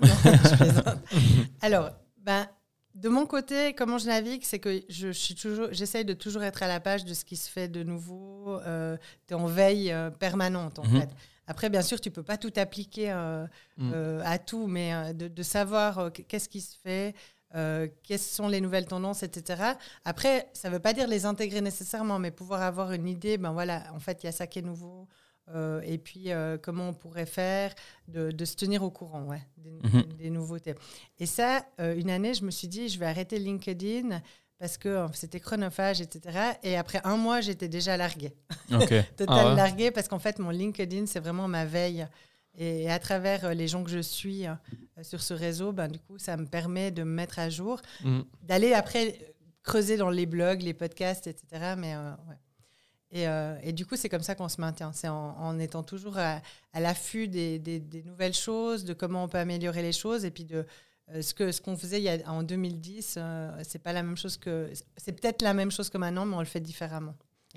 Alors, 1.60 1.90
ben, 2.16 2.48
de 2.94 3.08
mon 3.08 3.26
côté, 3.26 3.74
comment 3.74 3.98
je 3.98 4.06
navigue, 4.06 4.42
c'est 4.42 4.58
que 4.58 4.82
je, 4.88 5.12
suis 5.12 5.34
toujours, 5.34 5.68
j'essaye 5.70 6.04
de 6.04 6.14
toujours 6.14 6.42
être 6.42 6.62
à 6.62 6.68
la 6.68 6.80
page 6.80 7.04
de 7.04 7.14
ce 7.14 7.24
qui 7.24 7.36
se 7.36 7.48
fait 7.48 7.68
de 7.68 7.82
nouveau. 7.82 8.58
Euh, 8.66 8.96
tu 9.26 9.34
es 9.34 9.36
en 9.36 9.46
veille 9.46 9.92
euh, 9.92 10.10
permanente, 10.10 10.78
en 10.78 10.84
mhm. 10.84 11.00
fait. 11.00 11.10
Après, 11.48 11.70
bien 11.70 11.80
sûr, 11.80 11.98
tu 11.98 12.10
peux 12.10 12.22
pas 12.22 12.36
tout 12.36 12.52
appliquer 12.56 13.10
euh, 13.10 13.46
mm. 13.78 13.90
euh, 13.94 14.20
à 14.24 14.38
tout, 14.38 14.66
mais 14.66 14.94
euh, 14.94 15.12
de, 15.14 15.42
savoir 15.42 16.12
qu'est-ce 16.12 16.48
qui 16.48 16.60
se 16.60 16.76
fait, 16.76 17.14
quelles 18.02 18.18
sont 18.18 18.48
les 18.48 18.60
nouvelles 18.60 18.84
tendances, 18.84 19.22
etc. 19.22 19.62
Après, 20.04 20.50
ça 20.52 20.68
ne 20.68 20.74
veut 20.74 20.80
pas 20.80 20.92
dire 20.92 21.08
les 21.08 21.24
intégrer 21.24 21.62
nécessairement, 21.62 22.18
mais 22.18 22.30
pouvoir 22.30 22.60
avoir 22.60 22.92
une 22.92 23.08
idée, 23.08 23.38
ben 23.38 23.52
voilà, 23.52 23.84
en 23.94 23.98
fait, 23.98 24.22
il 24.22 24.26
y 24.26 24.28
a 24.28 24.32
ça 24.32 24.46
qui 24.46 24.58
est 24.58 24.62
nouveau. 24.62 25.08
et 25.82 25.96
puis, 25.96 26.28
comment 26.62 26.90
on 26.90 26.92
pourrait 26.92 27.24
faire 27.24 27.74
de, 28.08 28.44
se 28.44 28.54
tenir 28.54 28.82
au 28.82 28.90
courant 28.90 29.24
ouais, 29.24 29.42
des, 29.56 29.80
des, 30.18 30.28
nouveautés. 30.28 30.74
Et 31.18 31.24
ça, 31.24 31.64
une 31.78 32.10
année, 32.10 32.34
je 32.34 32.44
me 32.44 32.50
suis 32.50 32.68
dit, 32.68 32.90
je 32.90 32.98
vais 32.98 33.06
arrêter 33.06 33.38
LinkedIn 33.38 34.20
parce 34.58 34.76
que 34.76 34.88
euh, 34.88 35.06
c'était 35.12 35.40
chronophage, 35.40 36.00
etc. 36.00 36.38
Et 36.62 36.76
après 36.76 37.00
un 37.04 37.16
mois, 37.16 37.40
j'étais 37.40 37.68
déjà 37.68 37.96
larguée. 37.96 38.34
Total 39.16 39.26
ah 39.28 39.54
larguée 39.54 39.90
parce 39.90 40.08
qu'en 40.08 40.18
fait, 40.18 40.38
mon 40.38 40.50
LinkedIn, 40.50 41.06
c'est 41.06 41.20
vraiment 41.20 41.48
ma 41.48 41.64
veille. 41.64 42.06
Et 42.56 42.90
à 42.90 42.98
travers 42.98 43.44
euh, 43.44 43.54
les 43.54 43.68
gens 43.68 43.84
que 43.84 43.90
je 43.90 44.00
suis 44.00 44.46
euh, 44.46 44.54
sur 45.02 45.22
ce 45.22 45.32
réseau, 45.32 45.72
ben, 45.72 45.86
du 45.86 46.00
coup, 46.00 46.18
ça 46.18 46.36
me 46.36 46.46
permet 46.46 46.90
de 46.90 47.04
me 47.04 47.10
mettre 47.10 47.38
à 47.38 47.50
jour, 47.50 47.80
mm. 48.02 48.20
d'aller 48.42 48.74
après 48.74 49.16
creuser 49.62 49.96
dans 49.96 50.10
les 50.10 50.26
blogs, 50.26 50.62
les 50.62 50.74
podcasts, 50.74 51.28
etc. 51.28 51.74
Mais, 51.76 51.94
et, 53.10 53.26
et, 53.62 53.72
du 53.72 53.84
coup, 53.84 53.96
c'est 53.96 54.08
comme 54.08 54.22
ça 54.22 54.34
qu'on 54.34 54.48
se 54.48 54.60
maintient. 54.60 54.92
C'est 54.94 55.08
en, 55.08 55.58
étant 55.58 55.82
toujours 55.82 56.16
à, 56.16 56.40
l'affût 56.74 57.28
des, 57.28 57.58
des, 57.58 58.02
nouvelles 58.02 58.34
choses, 58.34 58.84
de 58.84 58.94
comment 58.94 59.24
on 59.24 59.28
peut 59.28 59.38
améliorer 59.38 59.82
les 59.82 59.92
choses 59.92 60.24
et 60.24 60.30
puis 60.30 60.44
de, 60.44 60.64
euh, 61.14 61.22
ce 61.22 61.32
que 61.32 61.52
ce 61.52 61.60
qu'on 61.60 61.76
faisait 61.76 62.00
il 62.00 62.04
y 62.04 62.08
a, 62.08 62.18
en 62.30 62.42
2010, 62.42 63.14
euh, 63.16 63.50
c'est 63.62 63.78
pas 63.78 63.92
la 63.92 64.02
même 64.02 64.16
chose 64.16 64.36
que 64.36 64.70
c'est 64.96 65.12
peut-être 65.12 65.42
la 65.42 65.54
même 65.54 65.70
chose 65.70 65.88
que 65.88 65.96
maintenant, 65.96 66.26
mais 66.26 66.36
on 66.36 66.40
le 66.40 66.44
fait 66.44 66.60
différemment. 66.60 67.14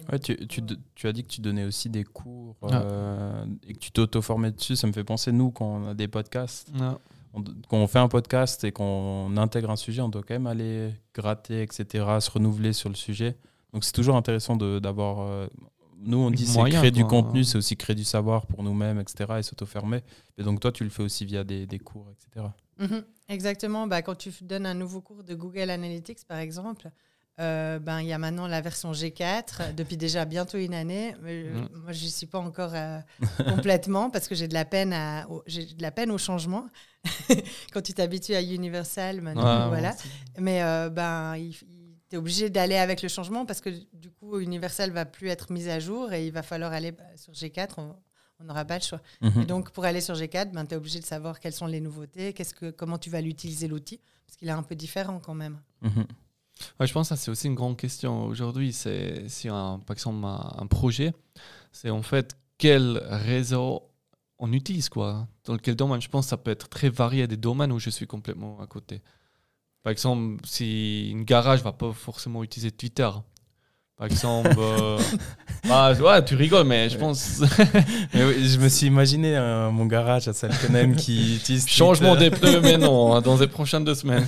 Ouais, 0.10 0.20
tu, 0.20 0.48
tu, 0.48 0.62
tu, 0.96 1.08
as 1.08 1.12
dit 1.12 1.24
que 1.24 1.30
tu 1.30 1.42
donnais 1.42 1.66
aussi 1.66 1.90
des 1.90 2.06
cours 2.06 2.56
ah. 2.64 2.82
euh, 2.82 3.46
et 3.68 3.74
que 3.74 3.80
tu 3.80 3.92
t'auto-formais 3.92 4.52
dessus. 4.52 4.78
Ça 4.78 4.88
me 4.88 4.94
fait 4.94 5.04
penser, 5.04 5.34
nous, 5.34 5.52
quand 5.52 5.66
on 5.66 5.88
a 5.90 5.94
des 5.94 6.08
podcasts, 6.08 6.72
ah. 6.80 6.98
quand 7.34 7.78
on 7.78 7.88
fait 7.88 8.00
un 8.00 8.08
podcast 8.08 8.64
et 8.64 8.72
qu'on 8.72 9.36
intègre 9.36 9.70
un 9.70 9.76
sujet, 9.76 10.02
on 10.02 10.08
doit 10.08 10.24
quand 10.26 10.34
même 10.34 10.48
aller 10.48 10.94
gratter, 11.14 11.62
etc., 11.62 12.06
se 12.22 12.32
renouveler 12.32 12.72
sur 12.72 12.88
le 12.88 12.96
sujet. 12.96 13.36
Donc 13.74 13.84
c'est 13.84 13.92
toujours 13.92 14.16
intéressant 14.16 14.56
d'avoir. 14.56 15.50
nous, 16.00 16.18
on 16.18 16.32
dit 16.32 16.48
c'est 16.48 16.64
créer 16.70 16.92
du 16.92 17.06
contenu, 17.06 17.44
c'est 17.44 17.58
aussi 17.58 17.76
créer 17.76 17.96
du 17.96 18.06
savoir 18.06 18.46
pour 18.46 18.64
nous-mêmes, 18.64 19.00
etc., 19.00 19.34
et 19.40 19.44
s'auto-fermer. 19.44 20.00
Et 20.38 20.44
donc 20.44 20.62
toi, 20.62 20.72
tu 20.72 20.86
le 20.86 20.90
fais 20.90 21.04
aussi 21.04 21.26
via 21.26 21.44
des, 21.44 21.68
des 21.68 21.80
cours, 21.80 22.08
etc. 22.12 22.48
Mhm. 22.82 23.04
exactement. 23.30 23.88
Bah, 23.88 24.02
quand 24.02 24.16
tu 24.16 24.32
donnes 24.42 24.66
un 24.66 24.74
nouveau 24.74 25.02
cours 25.02 25.24
de 25.24 25.36
Google 25.36 25.70
Analytics, 25.70 26.26
par 26.28 26.40
exemple, 26.40 26.92
euh, 27.40 27.80
ben, 27.80 28.02
il 28.02 28.08
y 28.08 28.14
a 28.14 28.18
maintenant 28.18 28.48
la 28.48 28.62
version 28.62 28.92
G4 28.92 29.74
depuis 29.76 29.98
déjà 29.98 30.26
bientôt 30.26 30.58
une 30.58 30.74
année. 30.74 31.16
Mhm. 31.22 31.70
Moi, 31.84 31.92
je 31.92 32.04
n'y 32.04 32.12
suis 32.12 32.28
pas 32.28 32.40
encore 32.40 32.74
euh, 32.74 33.00
complètement 33.48 34.10
parce 34.10 34.28
que 34.28 34.36
j'ai 34.36 34.48
de 34.48 34.54
la 34.54 34.66
peine 34.66 34.94
à, 34.94 35.28
j'ai 35.48 35.66
de 35.66 35.82
la 35.82 35.92
peine 35.92 36.12
au 36.12 36.18
changement. 36.18 36.68
quand 37.74 37.82
tu 37.82 37.94
t'habitues 37.94 38.36
à 38.36 38.42
Universal, 38.42 39.22
maintenant, 39.22 39.70
voilà. 39.70 39.96
Mais 40.38 40.62
euh, 40.62 40.90
ben, 40.90 41.36
tu 42.10 42.16
es 42.16 42.18
obligé 42.18 42.50
d'aller 42.50 42.76
avec 42.76 43.02
le 43.02 43.10
changement 43.10 43.46
parce 43.46 43.62
que 43.62 43.70
du 43.94 44.12
coup, 44.12 44.40
Universal 44.40 44.92
va 44.92 45.06
plus 45.06 45.30
être 45.30 45.52
mis 45.52 45.70
à 45.70 45.80
jour 45.80 46.12
et 46.14 46.28
il 46.28 46.34
va 46.34 46.44
falloir 46.44 46.74
aller 46.74 46.92
bah, 46.92 47.04
sur 47.16 47.34
G4 47.34 47.76
on 47.78 47.96
n'aura 48.44 48.66
pas 48.66 48.78
le 48.78 48.84
choix. 48.84 49.02
Mhm. 49.22 49.42
Et 49.42 49.46
donc, 49.46 49.72
pour 49.72 49.86
aller 49.86 50.02
sur 50.02 50.16
G4, 50.16 50.52
ben, 50.52 50.66
tu 50.66 50.74
es 50.74 50.78
obligé 50.78 51.00
de 51.00 51.06
savoir 51.06 51.40
quelles 51.40 51.54
sont 51.54 51.68
les 51.68 51.82
nouveautés, 51.82 52.34
qu'est-ce 52.34 52.54
que, 52.54 52.72
comment 52.72 52.98
tu 52.98 53.10
vas 53.10 53.22
l'utiliser 53.22 53.68
l'outil, 53.68 54.00
parce 54.26 54.38
qu'il 54.38 54.48
est 54.48 54.52
un 54.52 54.64
peu 54.64 54.76
différent 54.76 55.20
quand 55.20 55.34
même. 55.34 55.60
Mhm. 55.82 56.06
je 56.80 56.94
pense 56.94 57.10
que 57.10 57.16
c'est 57.16 57.32
aussi 57.32 57.48
une 57.48 57.56
grande 57.56 57.78
question 57.78 58.26
aujourd'hui. 58.26 58.74
C'est 58.74 59.28
si 59.28 59.48
un, 59.48 59.80
par 59.80 59.96
exemple 59.96 60.26
un, 60.26 60.68
projet, 60.68 61.14
c'est 61.72 61.90
en 61.90 62.02
fait 62.02 62.36
quel 62.58 62.98
réseau 63.08 63.84
on 64.38 64.52
utilise 64.54 64.90
quoi. 64.90 65.28
Dans 65.46 65.58
quel 65.58 65.76
domaine 65.76 66.02
Je 66.02 66.10
pense 66.10 66.26
que 66.26 66.30
ça 66.30 66.38
peut 66.38 66.52
être 66.52 66.70
très 66.70 66.90
varié 66.90 67.28
des 67.28 67.38
domaines 67.38 67.72
où 67.72 67.80
je 67.80 67.90
suis 67.90 68.08
complètement 68.08 68.60
à 68.60 68.68
côté. 68.68 69.02
Par 69.84 69.92
exemple, 69.92 70.46
si 70.46 71.10
une 71.10 71.24
garage 71.24 71.64
va 71.64 71.72
pas 71.72 71.92
forcément 71.94 72.44
utiliser 72.44 72.72
Twitter, 72.72 73.10
par 74.02 74.08
exemple. 74.08 74.56
Euh, 74.58 74.98
bah, 75.70 75.94
ouais, 75.94 76.26
tu 76.26 76.34
rigoles, 76.34 76.66
mais 76.66 76.90
je 76.90 76.98
pense. 76.98 77.42
mais 78.16 78.34
je 78.44 78.58
me 78.58 78.68
suis 78.68 78.88
imaginé 78.88 79.38
euh, 79.38 79.70
mon 79.70 79.86
garage 79.86 80.28
à 80.28 80.34
Salconen 80.34 80.96
qui 80.96 81.36
utilise. 81.36 81.68
Changement 81.68 82.16
des 82.16 82.32
pneus, 82.32 82.62
mais 82.62 82.80
non, 82.80 83.14
hein, 83.16 83.22
dans 83.22 83.38
les 83.38 83.46
prochaines 83.46 83.86
deux 83.86 83.94
semaines. 83.94 84.26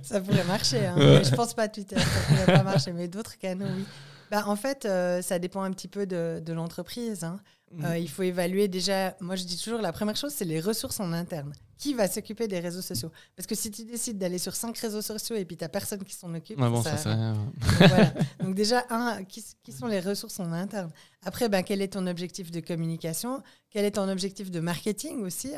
ça 0.00 0.20
pourrait 0.20 0.44
marcher, 0.44 0.86
hein, 0.86 0.94
mais 0.96 1.24
je 1.24 1.34
pense 1.34 1.54
pas 1.54 1.66
Twitter, 1.66 1.96
ça 1.98 2.04
pourrait 2.28 2.58
pas 2.58 2.62
marcher, 2.62 2.92
mais 2.92 3.08
d'autres 3.08 3.36
canaux, 3.36 3.66
oui. 3.76 3.84
Bah, 4.30 4.44
en 4.46 4.56
fait, 4.56 4.84
euh, 4.84 5.22
ça 5.22 5.38
dépend 5.38 5.62
un 5.62 5.72
petit 5.72 5.88
peu 5.88 6.06
de, 6.06 6.40
de 6.44 6.52
l'entreprise. 6.52 7.24
Hein. 7.24 7.40
Mm. 7.72 7.84
Euh, 7.84 7.98
il 7.98 8.08
faut 8.08 8.22
évaluer 8.22 8.68
déjà, 8.68 9.16
moi 9.20 9.36
je 9.36 9.44
dis 9.44 9.56
toujours, 9.56 9.80
la 9.80 9.92
première 9.92 10.16
chose, 10.16 10.32
c'est 10.32 10.44
les 10.44 10.60
ressources 10.60 11.00
en 11.00 11.12
interne. 11.12 11.52
Qui 11.78 11.94
va 11.94 12.08
s'occuper 12.08 12.46
des 12.46 12.60
réseaux 12.60 12.82
sociaux? 12.82 13.10
Parce 13.36 13.46
que 13.46 13.54
si 13.54 13.70
tu 13.70 13.84
décides 13.84 14.18
d'aller 14.18 14.38
sur 14.38 14.54
cinq 14.54 14.76
réseaux 14.76 15.00
sociaux 15.00 15.36
et 15.36 15.46
puis 15.46 15.56
tu 15.56 15.64
n'as 15.64 15.68
personne 15.68 16.04
qui 16.04 16.14
s'en 16.14 16.34
occupe, 16.34 16.58
bon, 16.58 16.82
ça, 16.82 16.98
ça 16.98 17.32
Donc, 17.32 17.90
Donc 18.40 18.54
déjà, 18.54 18.84
un, 18.90 19.24
qui, 19.24 19.42
sont 19.72 19.86
les 19.86 20.00
ressources 20.00 20.38
en 20.40 20.52
interne? 20.52 20.90
Après, 21.24 21.48
ben, 21.48 21.62
quel 21.62 21.80
est 21.80 21.94
ton 21.94 22.06
objectif 22.06 22.50
de 22.50 22.60
communication? 22.60 23.42
Quel 23.70 23.86
est 23.86 23.92
ton 23.92 24.08
objectif 24.10 24.50
de 24.50 24.60
marketing 24.60 25.22
aussi? 25.22 25.52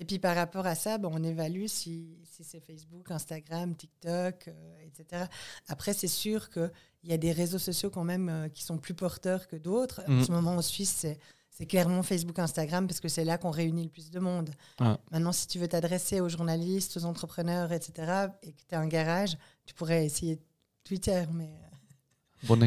Et 0.00 0.04
puis 0.04 0.18
par 0.18 0.34
rapport 0.34 0.66
à 0.66 0.74
ça, 0.74 0.98
ben, 0.98 1.10
on 1.12 1.22
évalue 1.22 1.66
si, 1.66 2.08
si 2.38 2.44
c'est 2.44 2.60
Facebook, 2.60 3.10
Instagram, 3.10 3.74
TikTok, 3.74 4.48
euh, 4.48 4.86
etc. 4.86 5.24
Après, 5.66 5.92
c'est 5.92 6.06
sûr 6.06 6.50
qu'il 6.50 6.70
y 7.04 7.12
a 7.12 7.18
des 7.18 7.32
réseaux 7.32 7.58
sociaux 7.58 7.90
quand 7.90 8.04
même 8.04 8.28
euh, 8.28 8.48
qui 8.48 8.62
sont 8.62 8.78
plus 8.78 8.94
porteurs 8.94 9.48
que 9.48 9.56
d'autres. 9.56 10.02
En 10.06 10.12
mm. 10.12 10.24
ce 10.24 10.32
moment, 10.32 10.52
en 10.52 10.62
Suisse, 10.62 10.94
c'est 10.96 11.18
c'est 11.50 11.66
clairement 11.66 12.04
Facebook, 12.04 12.38
Instagram, 12.38 12.86
parce 12.86 13.00
que 13.00 13.08
c'est 13.08 13.24
là 13.24 13.36
qu'on 13.36 13.50
réunit 13.50 13.82
le 13.82 13.88
plus 13.88 14.12
de 14.12 14.20
monde. 14.20 14.50
Maintenant, 15.10 15.32
si 15.32 15.48
tu 15.48 15.58
veux 15.58 15.66
t'adresser 15.66 16.20
aux 16.20 16.28
journalistes, 16.28 16.96
aux 16.96 17.04
entrepreneurs, 17.04 17.72
etc., 17.72 18.28
et 18.44 18.52
que 18.52 18.62
tu 18.68 18.76
as 18.76 18.78
un 18.78 18.86
garage, 18.86 19.36
tu 19.66 19.74
pourrais 19.74 20.06
essayer 20.06 20.38
Twitter. 20.84 21.24
Mais... 21.32 21.50
Euh. 21.50 22.46
Bonne, 22.46 22.62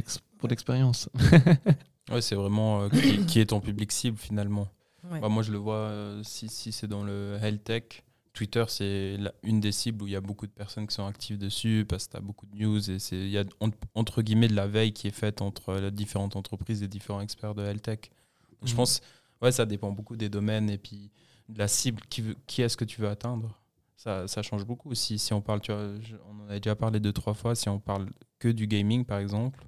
expérience. 0.51 1.07
ouais, 2.11 2.21
c'est 2.21 2.35
vraiment 2.35 2.81
euh, 2.81 2.89
qui, 3.29 3.39
est 3.39 3.45
ton 3.45 3.61
public 3.61 3.93
cible 3.93 4.17
finalement. 4.17 4.67
Bah, 5.03 5.29
moi, 5.29 5.41
je 5.41 5.53
le 5.53 5.57
vois, 5.57 5.75
euh, 5.75 6.21
si, 6.23 6.49
si 6.49 6.73
c'est 6.73 6.87
dans 6.87 7.05
le 7.05 7.39
health 7.41 7.63
tech, 7.63 8.03
Twitter, 8.33 8.63
c'est 8.67 9.17
une 9.43 9.59
des 9.59 9.71
cibles 9.71 10.03
où 10.03 10.07
il 10.07 10.13
y 10.13 10.15
a 10.15 10.21
beaucoup 10.21 10.47
de 10.47 10.51
personnes 10.51 10.87
qui 10.87 10.95
sont 10.95 11.05
actives 11.05 11.37
dessus 11.37 11.85
parce 11.87 12.05
que 12.05 12.11
tu 12.11 12.17
as 12.17 12.21
beaucoup 12.21 12.45
de 12.45 12.55
news 12.55 12.89
et 12.89 12.97
il 13.11 13.29
y 13.29 13.37
a 13.37 13.43
entre 13.93 14.21
guillemets 14.21 14.47
de 14.47 14.55
la 14.55 14.67
veille 14.67 14.93
qui 14.93 15.07
est 15.07 15.15
faite 15.15 15.41
entre 15.41 15.75
les 15.75 15.91
différentes 15.91 16.35
entreprises 16.35 16.81
et 16.81 16.87
différents 16.87 17.21
experts 17.21 17.55
de 17.55 17.63
health 17.63 17.81
tech. 17.81 17.99
Je 18.63 18.73
mm. 18.73 18.75
pense, 18.75 19.01
ouais, 19.41 19.51
ça 19.51 19.65
dépend 19.65 19.91
beaucoup 19.91 20.15
des 20.15 20.29
domaines 20.29 20.69
et 20.69 20.77
puis 20.77 21.11
de 21.49 21.59
la 21.59 21.67
cible. 21.67 22.01
Qui, 22.09 22.23
qui 22.47 22.61
est-ce 22.61 22.77
que 22.77 22.85
tu 22.85 23.01
veux 23.01 23.09
atteindre 23.09 23.57
ça, 23.97 24.27
ça, 24.27 24.41
change 24.41 24.65
beaucoup 24.65 24.89
aussi. 24.89 25.19
Si 25.19 25.31
on 25.31 25.41
parle, 25.41 25.61
tu 25.61 25.71
vois, 25.71 25.91
on 26.27 26.45
en 26.45 26.49
a 26.49 26.59
déjà 26.59 26.75
parlé 26.75 26.99
deux, 26.99 27.13
trois 27.13 27.35
fois, 27.35 27.53
si 27.53 27.69
on 27.69 27.79
parle 27.79 28.09
que 28.39 28.47
du 28.47 28.65
gaming, 28.65 29.05
par 29.05 29.19
exemple, 29.19 29.63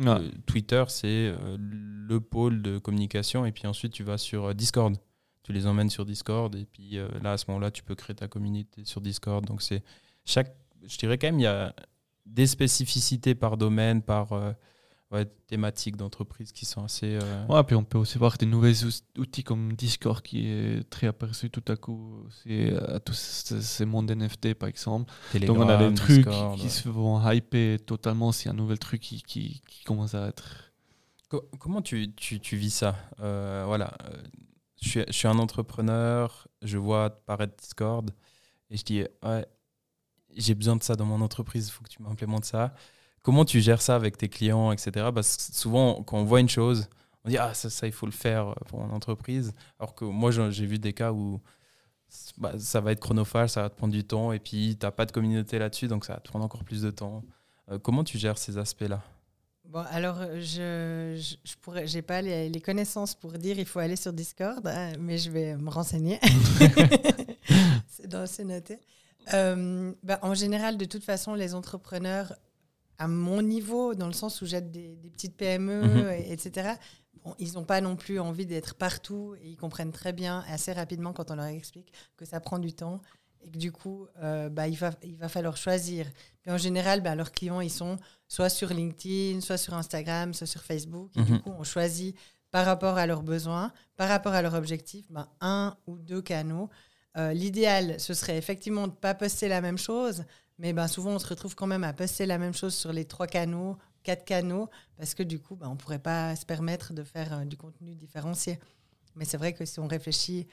euh, 0.00 0.30
Twitter, 0.46 0.84
c'est 0.88 1.06
euh, 1.28 1.56
le 1.58 2.20
pôle 2.20 2.62
de 2.62 2.78
communication. 2.78 3.46
Et 3.46 3.52
puis 3.52 3.66
ensuite, 3.66 3.92
tu 3.92 4.02
vas 4.02 4.18
sur 4.18 4.46
euh, 4.46 4.54
Discord. 4.54 4.96
Tu 5.42 5.52
les 5.52 5.66
emmènes 5.66 5.90
sur 5.90 6.04
Discord. 6.04 6.54
Et 6.54 6.66
puis 6.66 6.98
là, 7.22 7.32
à 7.32 7.36
ce 7.38 7.46
moment-là, 7.48 7.70
tu 7.70 7.82
peux 7.82 7.94
créer 7.94 8.14
ta 8.14 8.28
communauté 8.28 8.84
sur 8.84 9.00
Discord. 9.00 9.44
Donc, 9.44 9.62
c'est 9.62 9.82
chaque. 10.24 10.54
Je 10.86 10.96
dirais 10.98 11.18
quand 11.18 11.28
même, 11.28 11.40
il 11.40 11.44
y 11.44 11.46
a 11.46 11.74
des 12.26 12.46
spécificités 12.46 13.34
par 13.34 13.56
domaine, 13.56 14.02
par 14.02 14.32
ouais, 15.12 15.26
thématiques 15.46 15.96
d'entreprise 15.96 16.52
qui 16.52 16.64
sont 16.66 16.82
assez. 16.82 17.18
Euh, 17.20 17.46
ouais, 17.46 17.62
puis 17.64 17.76
on 17.76 17.84
peut 17.84 17.98
aussi 17.98 18.18
voir 18.18 18.36
des 18.38 18.46
nouveaux 18.46 18.72
outils 19.18 19.44
comme 19.44 19.74
Discord 19.74 20.22
qui 20.22 20.48
est 20.48 20.88
très 20.90 21.06
aperçu 21.06 21.50
tout 21.50 21.62
à 21.68 21.76
coup 21.76 22.26
c'est 22.42 22.74
à 22.76 22.98
tous 22.98 23.14
ces 23.14 23.84
mondes 23.84 24.10
NFT 24.10 24.54
par 24.54 24.68
exemple. 24.68 25.12
Donc 25.46 25.58
on 25.58 25.68
a 25.68 25.76
des 25.88 25.94
trucs 25.94 26.26
qui 26.56 26.70
se 26.70 26.88
vont 26.88 27.30
hyper 27.30 27.78
totalement 27.84 28.32
s'il 28.32 28.46
y 28.46 28.48
a 28.48 28.52
un 28.52 28.56
nouvel 28.56 28.78
truc 28.78 29.00
qui, 29.00 29.22
qui, 29.22 29.60
qui 29.68 29.84
commence 29.84 30.14
à 30.14 30.28
être. 30.28 30.72
comment 31.58 31.82
tu, 31.82 32.12
tu, 32.14 32.40
tu 32.40 32.56
vis 32.56 32.70
ça? 32.70 32.96
Euh, 33.20 33.64
Voilà, 33.66 33.92
euh, 34.04 34.16
je 34.82 35.04
suis, 35.10 35.28
un 35.28 35.38
entrepreneur, 35.38 36.48
je 36.60 36.76
vois 36.76 37.04
apparaître 37.06 37.54
Discord 37.56 38.10
et 38.70 38.76
je 38.76 38.84
dis 38.84 39.04
ouais, 39.22 39.46
j'ai 40.36 40.54
besoin 40.54 40.76
de 40.76 40.82
ça 40.82 40.96
dans 40.96 41.04
mon 41.04 41.20
entreprise, 41.20 41.68
il 41.68 41.70
faut 41.70 41.84
que 41.84 41.88
tu 41.88 42.02
m'implémentes 42.02 42.44
ça. 42.44 42.74
Comment 43.22 43.44
tu 43.44 43.60
gères 43.60 43.80
ça 43.80 43.94
avec 43.94 44.16
tes 44.18 44.28
clients, 44.28 44.72
etc. 44.72 45.10
Parce 45.14 45.36
que 45.36 45.54
souvent, 45.54 46.02
quand 46.02 46.18
on 46.18 46.24
voit 46.24 46.40
une 46.40 46.48
chose, 46.48 46.88
on 47.24 47.28
dit 47.28 47.38
Ah, 47.38 47.54
ça, 47.54 47.86
il 47.86 47.92
faut 47.92 48.06
le 48.06 48.12
faire 48.12 48.54
pour 48.66 48.84
une 48.84 48.90
entreprise. 48.90 49.54
Alors 49.78 49.94
que 49.94 50.04
moi, 50.04 50.30
j'ai 50.32 50.66
vu 50.66 50.78
des 50.78 50.92
cas 50.92 51.12
où 51.12 51.40
bah, 52.36 52.58
ça 52.58 52.80
va 52.80 52.92
être 52.92 53.00
chronophage, 53.00 53.50
ça 53.50 53.62
va 53.62 53.70
te 53.70 53.76
prendre 53.76 53.92
du 53.92 54.04
temps, 54.04 54.32
et 54.32 54.38
puis 54.38 54.76
tu 54.78 54.84
n'as 54.84 54.90
pas 54.90 55.06
de 55.06 55.12
communauté 55.12 55.58
là-dessus, 55.58 55.86
donc 55.88 56.04
ça 56.04 56.14
va 56.14 56.20
te 56.20 56.28
prendre 56.28 56.44
encore 56.44 56.64
plus 56.64 56.82
de 56.82 56.90
temps. 56.90 57.22
Euh, 57.70 57.78
comment 57.78 58.04
tu 58.04 58.18
gères 58.18 58.38
ces 58.38 58.58
aspects-là? 58.58 59.02
Bon, 59.72 59.84
alors, 59.90 60.18
je 60.38 61.18
je, 61.44 61.54
pourrais, 61.62 61.86
j'ai 61.86 62.02
pas 62.02 62.20
les, 62.20 62.60
connaissances 62.60 63.14
pour 63.14 63.32
dire 63.32 63.58
il 63.58 63.64
faut 63.64 63.78
aller 63.78 63.96
sur 63.96 64.12
Discord, 64.12 64.66
hein, 64.66 64.92
mais 65.00 65.16
je 65.16 65.30
vais 65.30 65.56
me 65.56 65.70
renseigner. 65.70 66.20
c'est 68.26 68.44
noté. 68.44 68.80
Euh, 69.32 69.94
bah, 70.02 70.18
en 70.20 70.34
général, 70.34 70.76
de 70.76 70.84
toute 70.84 71.04
façon, 71.04 71.32
les 71.32 71.54
entrepreneurs 71.54 72.34
à 72.98 73.08
mon 73.08 73.40
niveau, 73.40 73.94
dans 73.94 74.08
le 74.08 74.12
sens 74.12 74.42
où 74.42 74.46
j'aide 74.46 74.70
des, 74.70 74.94
petites 75.10 75.38
PME, 75.38 75.80
mhm. 75.86 76.08
etc. 76.26 76.72
ils 77.38 77.54
n'ont 77.54 77.64
pas 77.64 77.80
non 77.80 77.96
plus 77.96 78.20
envie 78.20 78.44
d'être 78.44 78.74
partout 78.74 79.36
et 79.42 79.48
ils 79.48 79.56
comprennent 79.56 79.92
très 79.92 80.12
bien 80.12 80.44
assez 80.48 80.74
rapidement 80.74 81.14
quand 81.14 81.30
on 81.30 81.36
leur 81.36 81.46
explique 81.46 81.94
que 82.18 82.26
ça 82.26 82.40
prend 82.40 82.58
du 82.58 82.74
temps 82.74 83.00
et 83.44 83.50
que 83.50 83.58
du 83.58 83.72
coup, 83.72 84.06
euh, 84.22 84.48
bah, 84.48 84.68
il, 84.68 84.76
va, 84.76 84.92
il 85.02 85.16
va 85.16 85.28
falloir 85.28 85.56
choisir. 85.56 86.06
en 86.46 86.58
général, 86.58 87.00
bah, 87.00 87.14
leurs 87.14 87.32
clients, 87.32 87.60
ils 87.60 87.70
sont 87.70 87.96
soit 88.28 88.48
sur 88.48 88.68
LinkedIn, 88.68 89.40
soit 89.40 89.58
sur 89.58 89.74
Instagram, 89.74 90.32
soit 90.34 90.46
sur 90.46 90.62
Facebook. 90.62 91.10
Et 91.16 91.22
du 91.22 91.32
mhm. 91.32 91.40
coup, 91.42 91.52
on 91.58 91.64
choisit 91.64 92.16
par 92.50 92.66
rapport 92.66 92.98
à 92.98 93.06
leurs 93.06 93.22
besoins, 93.22 93.72
par 93.96 94.08
rapport 94.08 94.32
à 94.32 94.42
leurs 94.42 94.54
objectifs, 94.54 95.10
bah, 95.10 95.28
un 95.40 95.76
ou 95.86 95.98
deux 95.98 96.22
canaux. 96.22 96.68
Euh, 97.16 97.32
l'idéal, 97.32 97.98
ce 97.98 98.14
serait 98.14 98.38
effectivement 98.38 98.86
de 98.86 98.92
ne 98.92 98.96
pas 98.96 99.14
poster 99.14 99.48
la 99.48 99.60
même 99.60 99.78
chose, 99.78 100.24
mais 100.58 100.72
ben, 100.72 100.86
souvent, 100.86 101.10
on 101.10 101.18
se 101.18 101.26
retrouve 101.26 101.54
quand 101.54 101.66
même 101.66 101.84
à 101.84 101.92
poster 101.92 102.26
la 102.26 102.38
même 102.38 102.54
chose 102.54 102.74
sur 102.74 102.92
les 102.92 103.04
trois 103.04 103.26
canaux, 103.26 103.76
quatre 104.02 104.24
canaux, 104.24 104.68
parce 104.96 105.14
que 105.14 105.22
du 105.22 105.38
coup, 105.38 105.56
ben, 105.56 105.68
on 105.68 105.72
ne 105.72 105.76
pourrait 105.76 105.98
pas 105.98 106.36
se 106.36 106.46
permettre 106.46 106.92
de 106.92 107.02
faire 107.02 107.32
euh, 107.32 107.44
du 107.44 107.56
contenu 107.56 107.94
différencié. 107.94 108.58
Mais 109.16 109.24
c'est 109.24 109.36
vrai 109.36 109.52
que 109.52 109.64
si 109.64 109.80
on 109.80 109.86
réfléchit, 109.86 110.46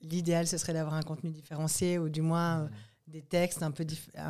l'idéal, 0.00 0.46
ce 0.46 0.58
serait 0.58 0.72
d'avoir 0.72 0.94
un 0.94 1.02
contenu 1.02 1.30
différencié, 1.30 1.98
ou 1.98 2.08
du 2.08 2.22
moins 2.22 2.60
euh, 2.60 2.68
des 3.06 3.22
textes 3.22 3.62
un 3.62 3.70
peu 3.70 3.84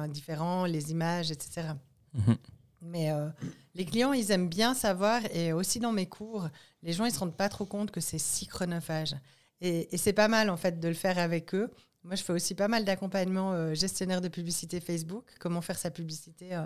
différents, 0.09 0.65
les 0.65 0.91
images, 0.91 1.31
etc. 1.31 1.69
Mhm. 2.15 2.37
Mais 2.83 3.11
euh, 3.11 3.29
les 3.75 3.85
clients, 3.85 4.13
ils 4.13 4.31
aiment 4.31 4.49
bien 4.49 4.75
savoir, 4.75 5.23
et 5.35 5.53
aussi 5.53 5.81
dans 5.81 5.93
mes 5.93 6.07
cours, 6.07 6.49
les 6.83 6.93
gens, 6.93 7.05
ils 7.05 7.09
ne 7.09 7.15
se 7.15 7.19
rendent 7.19 7.37
pas 7.37 7.49
trop 7.49 7.65
compte 7.65 7.91
que 7.91 8.01
c'est 8.01 8.19
si 8.19 8.47
chronophage. 8.47 9.15
Et, 9.61 9.93
et 9.95 9.97
c'est 9.97 10.13
pas 10.13 10.29
mal, 10.29 10.51
en 10.51 10.57
fait, 10.57 10.79
de 10.79 10.89
le 10.89 10.95
faire 10.95 11.19
avec 11.19 11.55
eux. 11.55 11.71
Moi, 12.07 12.15
je 12.15 12.23
fais 12.23 12.33
aussi 12.33 12.55
pas 12.55 12.69
mal 12.69 12.85
d'accompagnement 12.85 13.53
euh, 13.53 13.75
gestionnaire 13.75 14.21
de 14.21 14.29
publicité 14.29 14.79
Facebook, 14.79 15.25
comment 15.41 15.61
faire 15.61 15.77
sa 15.77 15.91
publicité. 15.91 16.55
Euh, 16.55 16.65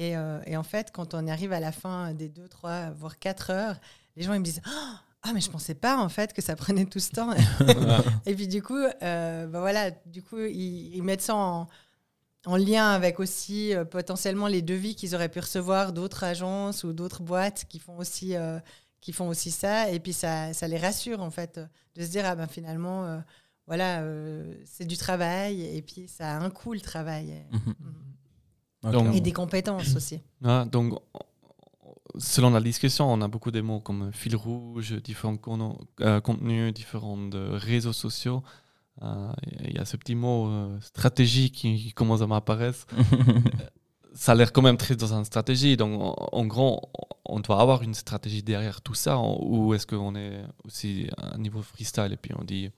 euh, 0.00 0.40
et, 0.46 0.56
en 0.56 0.62
fait, 0.62 0.90
quand 0.92 1.12
on 1.12 1.26
arrive 1.26 1.52
à 1.52 1.60
la 1.60 1.72
fin 1.72 2.14
des 2.14 2.30
deux, 2.30 2.48
trois, 2.48 2.90
voire 2.90 3.18
quatre 3.18 3.50
heures, 3.50 3.78
les 4.16 4.22
gens 4.22 4.32
ils 4.32 4.38
me 4.38 4.44
disent 4.44 4.62
Ah, 5.22 5.32
mais 5.34 5.40
je 5.40 5.50
pensais 5.50 5.74
pas 5.74 5.98
en 5.98 6.08
fait 6.08 6.32
que 6.32 6.40
ça 6.40 6.56
prenait 6.56 6.84
tout 6.84 7.00
ce 7.00 7.10
temps. 7.10 7.32
et 8.26 8.34
puis 8.34 8.48
du 8.48 8.62
coup, 8.62 8.80
bah 9.00 9.46
voilà, 9.46 9.90
du 10.06 10.22
coup, 10.22 10.38
ils, 10.38 11.02
mettent 11.02 11.22
ça 11.22 11.34
en, 11.34 11.68
en, 12.46 12.56
lien 12.56 12.90
avec 12.90 13.18
aussi 13.20 13.72
potentiellement 13.90 14.46
les 14.46 14.62
devis 14.62 14.94
qu'ils 14.94 15.14
auraient 15.14 15.28
pu 15.28 15.40
recevoir 15.40 15.92
d'autres 15.92 16.24
agences 16.24 16.84
ou 16.84 16.92
d'autres 16.92 17.22
boîtes 17.22 17.66
qui 17.68 17.78
font 17.78 17.98
aussi 17.98 18.34
qui 19.00 19.12
font 19.12 19.28
aussi 19.28 19.50
ça. 19.50 19.90
Et 19.90 19.98
puis 19.98 20.12
ça, 20.12 20.52
ça 20.54 20.68
les 20.68 20.78
rassure 20.78 21.20
en 21.20 21.30
fait 21.30 21.60
de 21.96 22.04
se 22.04 22.10
dire 22.10 22.24
ah 22.24 22.36
ben 22.36 22.46
finalement 22.46 23.20
voilà, 23.68 24.00
euh, 24.00 24.54
c'est 24.64 24.86
du 24.86 24.96
travail 24.96 25.62
et 25.62 25.82
puis 25.82 26.08
ça 26.08 26.36
a 26.36 26.40
un 26.40 26.48
coût 26.48 26.72
le 26.72 26.80
travail. 26.80 27.44
Mhm. 27.52 27.74
Mhm. 28.82 29.12
et 29.12 29.20
des 29.20 29.32
compétences 29.32 29.94
aussi. 29.94 30.20
Ah, 30.42 30.64
donc, 30.64 30.98
selon 32.16 32.50
la 32.50 32.60
discussion, 32.60 33.12
on 33.12 33.20
a 33.20 33.28
beaucoup 33.28 33.50
de 33.50 33.60
mots 33.60 33.80
comme 33.80 34.12
fil 34.12 34.36
rouge, 34.36 34.92
différents 35.02 35.38
euh, 36.00 36.20
contenus, 36.20 36.72
différents 36.72 37.30
euh, 37.34 37.50
réseaux 37.52 37.92
sociaux. 37.92 38.42
Il 39.00 39.76
y 39.76 39.78
a 39.78 39.84
ce 39.84 39.96
petit 39.96 40.16
mot 40.16 40.50
stratégie 40.80 41.52
qui, 41.52 41.92
commence 41.92 42.20
à 42.20 42.26
m'apparaître. 42.26 42.84
ça 44.12 44.32
a 44.32 44.34
l'air 44.34 44.52
quand 44.52 44.62
même 44.62 44.76
très 44.76 44.96
dans 44.96 45.14
une 45.14 45.24
stratégie. 45.24 45.76
Donc, 45.76 46.00
en, 46.00 46.28
en, 46.32 46.46
gros, 46.46 46.90
on 47.24 47.38
doit 47.38 47.60
avoir 47.60 47.82
une 47.82 47.94
stratégie 47.94 48.42
derrière 48.42 48.80
tout 48.80 48.94
ça. 48.94 49.16
Ou 49.20 49.72
est-ce 49.74 49.86
qu'on 49.86 50.16
est 50.16 50.42
aussi 50.64 51.08
à 51.16 51.36
un 51.36 51.38
niveau 51.38 51.62
freestyle 51.62 52.12
et 52.12 52.16
puis 52.16 52.32
on 52.36 52.42
dit 52.42 52.70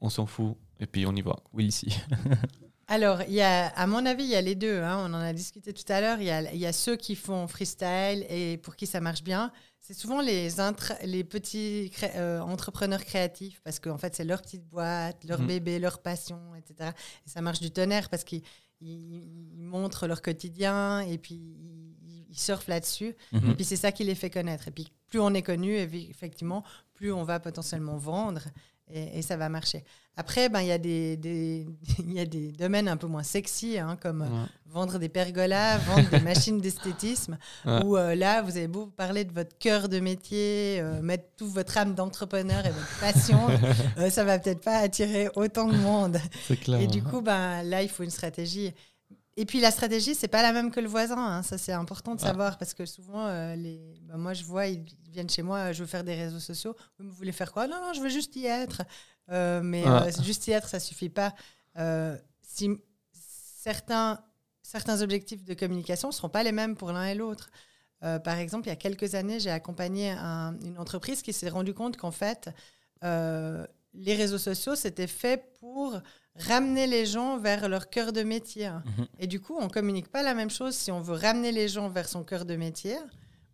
on 0.00 0.08
s'en 0.08 0.26
fout, 0.26 0.56
et 0.80 0.86
puis 0.86 1.06
on 1.06 1.14
y 1.14 1.22
va. 1.22 1.36
Oui, 1.52 1.66
ici. 1.66 1.98
Alors, 2.90 3.20
il 3.28 3.34
y 3.34 3.42
a, 3.42 3.66
à 3.68 3.86
mon 3.86 4.06
avis, 4.06 4.24
il 4.24 4.30
y 4.30 4.34
a 4.34 4.40
les 4.40 4.54
deux. 4.54 4.80
hein. 4.80 4.98
On 5.04 5.12
en 5.12 5.20
a 5.20 5.32
discuté 5.34 5.74
tout 5.74 5.84
à 5.92 6.00
l'heure. 6.00 6.18
Il 6.20 6.24
y 6.26 6.30
a, 6.30 6.50
il 6.52 6.58
y 6.58 6.64
a 6.66 6.72
ceux 6.72 6.96
qui 6.96 7.16
font 7.16 7.46
freestyle 7.46 8.24
et 8.30 8.56
pour 8.56 8.76
qui 8.76 8.86
ça 8.86 9.00
marche 9.00 9.22
bien. 9.22 9.52
C'est 9.78 9.92
souvent 9.94 10.22
les, 10.22 10.58
intra- 10.58 10.98
les 11.04 11.22
petits 11.22 11.90
cré- 11.92 12.12
euh, 12.16 12.40
entrepreneurs 12.40 13.04
créatifs 13.04 13.60
parce 13.62 13.78
qu'en 13.78 13.98
fait, 13.98 14.14
c'est 14.14 14.24
leur 14.24 14.40
petite 14.40 14.64
boîte, 14.66 15.22
leur 15.24 15.40
Mhm. 15.40 15.46
bébé, 15.46 15.78
leur 15.78 16.00
passion, 16.00 16.40
etc. 16.56 16.90
Et 17.26 17.30
ça 17.30 17.42
marche 17.42 17.60
du 17.60 17.70
tonnerre 17.70 18.08
parce 18.08 18.24
qu'ils 18.24 18.42
ils- 18.80 19.54
ils 19.58 19.62
montrent 19.62 20.06
leur 20.06 20.22
quotidien 20.22 21.00
et 21.00 21.18
puis 21.18 21.34
ils, 21.34 22.24
ils 22.30 22.38
surfent 22.38 22.68
là-dessus. 22.68 23.14
Mhm. 23.32 23.50
Et 23.50 23.54
puis 23.54 23.64
c'est 23.64 23.76
ça 23.76 23.92
qui 23.92 24.04
les 24.04 24.14
fait 24.14 24.30
connaître. 24.30 24.68
Et 24.68 24.70
puis 24.70 24.90
plus 25.08 25.20
on 25.20 25.34
est 25.34 25.42
connu, 25.42 25.76
effectivement, 25.76 26.64
plus 26.94 27.12
on 27.12 27.22
va 27.22 27.38
potentiellement 27.38 27.96
vendre 27.98 28.42
et, 28.92 29.18
et 29.18 29.22
ça 29.22 29.36
va 29.36 29.48
marcher. 29.48 29.84
Après, 30.16 30.48
ben, 30.48 30.60
il 30.62 30.66
y, 30.68 30.72
a 30.72 30.78
des- 30.78 31.16
des- 31.16 31.66
y 32.06 32.18
a 32.18 32.24
des 32.26 32.50
domaines 32.52 32.88
un 32.88 32.96
peu 32.96 33.06
moins 33.06 33.22
sexy, 33.22 33.78
hein, 33.78 33.96
comme 34.00 34.22
euh, 34.22 34.24
Ouais. 34.26 34.46
vendre 34.66 34.98
des 34.98 35.08
pergolas, 35.08 35.78
vendre 35.78 36.08
des 36.10 36.18
machines 36.34 36.60
d'esthétisme, 36.60 37.38
Ouais. 37.64 37.84
où 37.84 37.96
euh, 37.96 38.14
là, 38.16 38.42
vous 38.42 38.56
avez 38.56 38.66
beau 38.68 38.86
parler 38.86 39.24
de 39.24 39.32
votre 39.32 39.56
cœur 39.58 39.88
de 39.88 40.00
métier, 40.00 40.78
euh, 40.80 41.00
mettre 41.02 41.24
toute 41.36 41.52
votre 41.52 41.78
âme 41.78 41.94
d'entrepreneur 41.94 42.66
et 42.66 42.70
votre 42.70 43.00
passion, 43.00 43.38
euh, 43.98 44.10
ça 44.10 44.24
va 44.24 44.38
peut-être 44.40 44.62
pas 44.64 44.78
attirer 44.78 45.28
autant 45.36 45.68
de 45.68 45.76
monde. 45.76 46.18
Clair. 46.62 46.80
Et 46.80 46.86
du 46.88 47.02
coup, 47.02 47.20
ben, 47.20 47.62
là, 47.62 47.82
il 47.82 47.88
faut 47.88 48.02
une 48.02 48.10
stratégie. 48.10 48.72
Et 49.40 49.46
puis 49.46 49.60
la 49.60 49.70
stratégie, 49.70 50.16
c'est 50.16 50.26
pas 50.28 50.42
la 50.42 50.52
même 50.52 50.72
que 50.72 50.80
le 50.80 50.88
voisin. 50.88 51.16
hein. 51.16 51.42
Ça, 51.44 51.58
c'est 51.58 51.72
important 51.72 52.14
de 52.16 52.20
savoir 52.20 52.58
parce 52.58 52.74
que 52.74 52.84
souvent, 52.84 53.24
euh, 53.26 53.54
les... 53.54 53.80
ben, 54.02 54.16
moi, 54.16 54.34
je 54.34 54.42
vois, 54.42 54.66
ils 54.66 54.84
viennent 55.12 55.30
chez 55.30 55.42
moi, 55.42 55.72
je 55.72 55.80
veux 55.84 55.86
faire 55.86 56.02
des 56.02 56.16
réseaux 56.16 56.40
sociaux. 56.40 56.74
Vous 56.98 57.10
voulez 57.12 57.30
faire 57.32 57.52
quoi? 57.52 57.68
Non, 57.68 57.80
non, 57.80 57.92
je 57.92 58.00
veux 58.00 58.08
juste 58.08 58.34
y 58.34 58.46
être. 58.46 58.82
Euh, 59.30 59.60
mais 59.62 59.84
euh, 59.86 60.10
juste 60.22 60.48
y 60.48 60.50
être, 60.50 60.68
ça 60.68 60.80
suffit 60.80 61.08
pas. 61.08 61.34
Si 62.42 62.68
certains, 63.12 64.20
certains 64.62 65.02
objectifs 65.02 65.44
de 65.44 65.54
communication 65.54 66.08
ne 66.08 66.12
seront 66.14 66.28
pas 66.30 66.42
les 66.42 66.52
mêmes 66.52 66.74
pour 66.74 66.90
l'un 66.92 67.04
et 67.06 67.14
l'autre. 67.14 67.48
Par 68.00 68.38
exemple, 68.38 68.66
il 68.66 68.70
y 68.70 68.72
a 68.72 68.76
quelques 68.76 69.14
années, 69.14 69.38
j'ai 69.38 69.50
accompagné 69.50 70.10
un- 70.10 70.58
une 70.64 70.78
entreprise 70.78 71.22
qui 71.22 71.32
s'est 71.32 71.48
rendu 71.48 71.74
compte 71.74 71.96
qu'en 71.96 72.10
fait, 72.12 72.50
les 73.02 74.14
réseaux 74.14 74.38
sociaux, 74.38 74.74
c'était 74.74 75.06
fait 75.06 75.52
pour 75.60 76.00
ramener 76.38 76.86
les 76.86 77.06
gens 77.06 77.38
vers 77.38 77.68
leur 77.68 77.90
cœur 77.90 78.12
de 78.12 78.22
métier. 78.22 78.68
Mhm. 78.70 79.06
Et 79.18 79.26
du 79.26 79.40
coup, 79.40 79.56
on 79.58 79.68
communique 79.68 80.08
pas 80.08 80.22
la 80.22 80.34
même 80.34 80.50
chose 80.50 80.74
si 80.74 80.90
on 80.92 81.00
veut 81.00 81.14
ramener 81.16 81.52
les 81.52 81.68
gens 81.68 81.88
vers 81.88 82.08
son 82.08 82.24
cœur 82.24 82.44
de 82.44 82.56
métier 82.56 82.96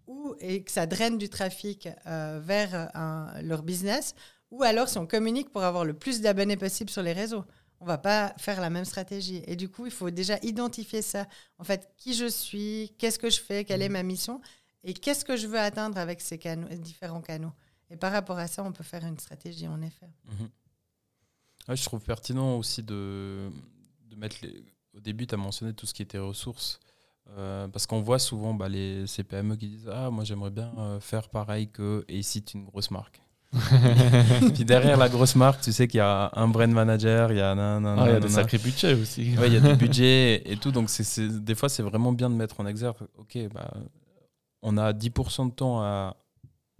ou 0.06 0.34
et 0.40 0.62
que 0.62 0.70
ça 0.70 0.86
draine 0.86 1.16
du 1.18 1.28
trafic 1.28 1.88
euh, 2.06 2.40
vers 2.42 2.90
un- 2.94 3.40
leur 3.42 3.62
business, 3.62 4.14
ou 4.50 4.62
alors 4.62 4.88
si 4.88 4.98
on 4.98 5.06
communique 5.06 5.50
pour 5.50 5.64
avoir 5.64 5.84
le 5.84 5.94
plus 5.94 6.20
d'abonnés 6.20 6.56
possible 6.58 6.90
sur 6.90 7.02
les 7.02 7.12
réseaux. 7.12 7.44
On 7.80 7.86
va 7.86 7.98
pas 7.98 8.32
faire 8.38 8.60
la 8.60 8.70
même 8.70 8.84
stratégie. 8.84 9.42
Et 9.46 9.56
du 9.56 9.68
coup, 9.68 9.84
il 9.86 9.92
faut 9.92 10.10
déjà 10.10 10.38
identifier 10.42 11.02
ça. 11.02 11.26
En 11.58 11.64
fait, 11.64 11.88
qui 11.96 12.14
je 12.14 12.26
suis, 12.26 12.94
qu'est-ce 12.98 13.18
que 13.18 13.28
je 13.30 13.40
fais, 13.40 13.64
quelle 13.64 13.82
est 13.82 13.88
ma 13.88 14.02
mission, 14.02 14.40
et 14.84 14.94
qu'est-ce 14.94 15.24
que 15.24 15.36
je 15.36 15.46
veux 15.46 15.58
atteindre 15.58 15.98
avec 15.98 16.20
ces 16.20 16.38
canaux, 16.38 16.68
différents 16.68 17.20
canaux. 17.22 17.52
Et 17.90 17.96
par 17.96 18.12
rapport 18.12 18.38
à 18.38 18.46
ça, 18.46 18.62
on 18.64 18.72
peut 18.72 18.84
faire 18.84 19.04
une 19.04 19.18
stratégie, 19.18 19.66
en 19.68 19.80
effet. 19.82 20.08
Mhm. 20.26 20.48
Ouais, 21.68 21.76
je 21.76 21.84
trouve 21.84 22.00
pertinent 22.00 22.56
aussi 22.58 22.82
de, 22.82 23.50
de 24.10 24.16
mettre 24.16 24.36
les... 24.42 24.62
Au 24.96 25.00
début, 25.00 25.26
tu 25.26 25.34
as 25.34 25.38
mentionné 25.38 25.72
tout 25.72 25.86
ce 25.86 25.94
qui 25.94 26.02
était 26.02 26.18
ressources. 26.18 26.78
Euh, 27.38 27.66
parce 27.68 27.86
qu'on 27.86 28.02
voit 28.02 28.18
souvent 28.18 28.52
bah, 28.52 28.68
les 28.68 29.06
ces 29.06 29.24
PME 29.24 29.56
qui 29.56 29.68
disent 29.68 29.88
Ah, 29.90 30.10
moi 30.10 30.24
j'aimerais 30.24 30.50
bien 30.50 30.70
euh, 30.78 31.00
faire 31.00 31.30
pareil 31.30 31.68
que. 31.68 32.04
Et 32.06 32.18
ils 32.18 32.22
citent 32.24 32.52
une 32.54 32.66
grosse 32.66 32.90
marque. 32.90 33.22
Puis 34.54 34.64
derrière 34.64 34.96
la 34.98 35.08
grosse 35.08 35.34
marque, 35.36 35.62
tu 35.62 35.72
sais 35.72 35.88
qu'il 35.88 35.98
y 35.98 36.00
a 36.00 36.30
un 36.34 36.48
brand 36.48 36.70
manager, 36.70 37.32
il 37.32 37.38
y 37.38 37.40
a, 37.40 37.54
nan, 37.54 37.82
nan, 37.82 37.98
Ah, 37.98 38.02
il 38.04 38.06
y 38.06 38.10
a 38.10 38.12
nan, 38.14 38.20
des 38.20 38.26
nan. 38.26 38.34
sacrés 38.34 38.58
budgets 38.58 38.94
aussi. 38.94 39.36
Ouais, 39.38 39.48
il 39.48 39.54
y 39.54 39.56
a 39.56 39.60
du 39.60 39.74
budget 39.86 40.42
et 40.50 40.56
tout. 40.56 40.70
Donc, 40.70 40.90
c'est, 40.90 41.04
c'est- 41.04 41.28
des 41.42 41.54
fois, 41.54 41.68
c'est 41.68 41.82
vraiment 41.82 42.12
bien 42.12 42.28
de 42.28 42.34
mettre 42.34 42.60
en 42.60 42.66
exergue. 42.66 42.96
Ok, 43.16 43.38
bah, 43.54 43.72
on 44.62 44.76
a 44.76 44.92
10% 44.92 45.46
de 45.48 45.54
temps 45.54 45.80
à, 45.80 46.16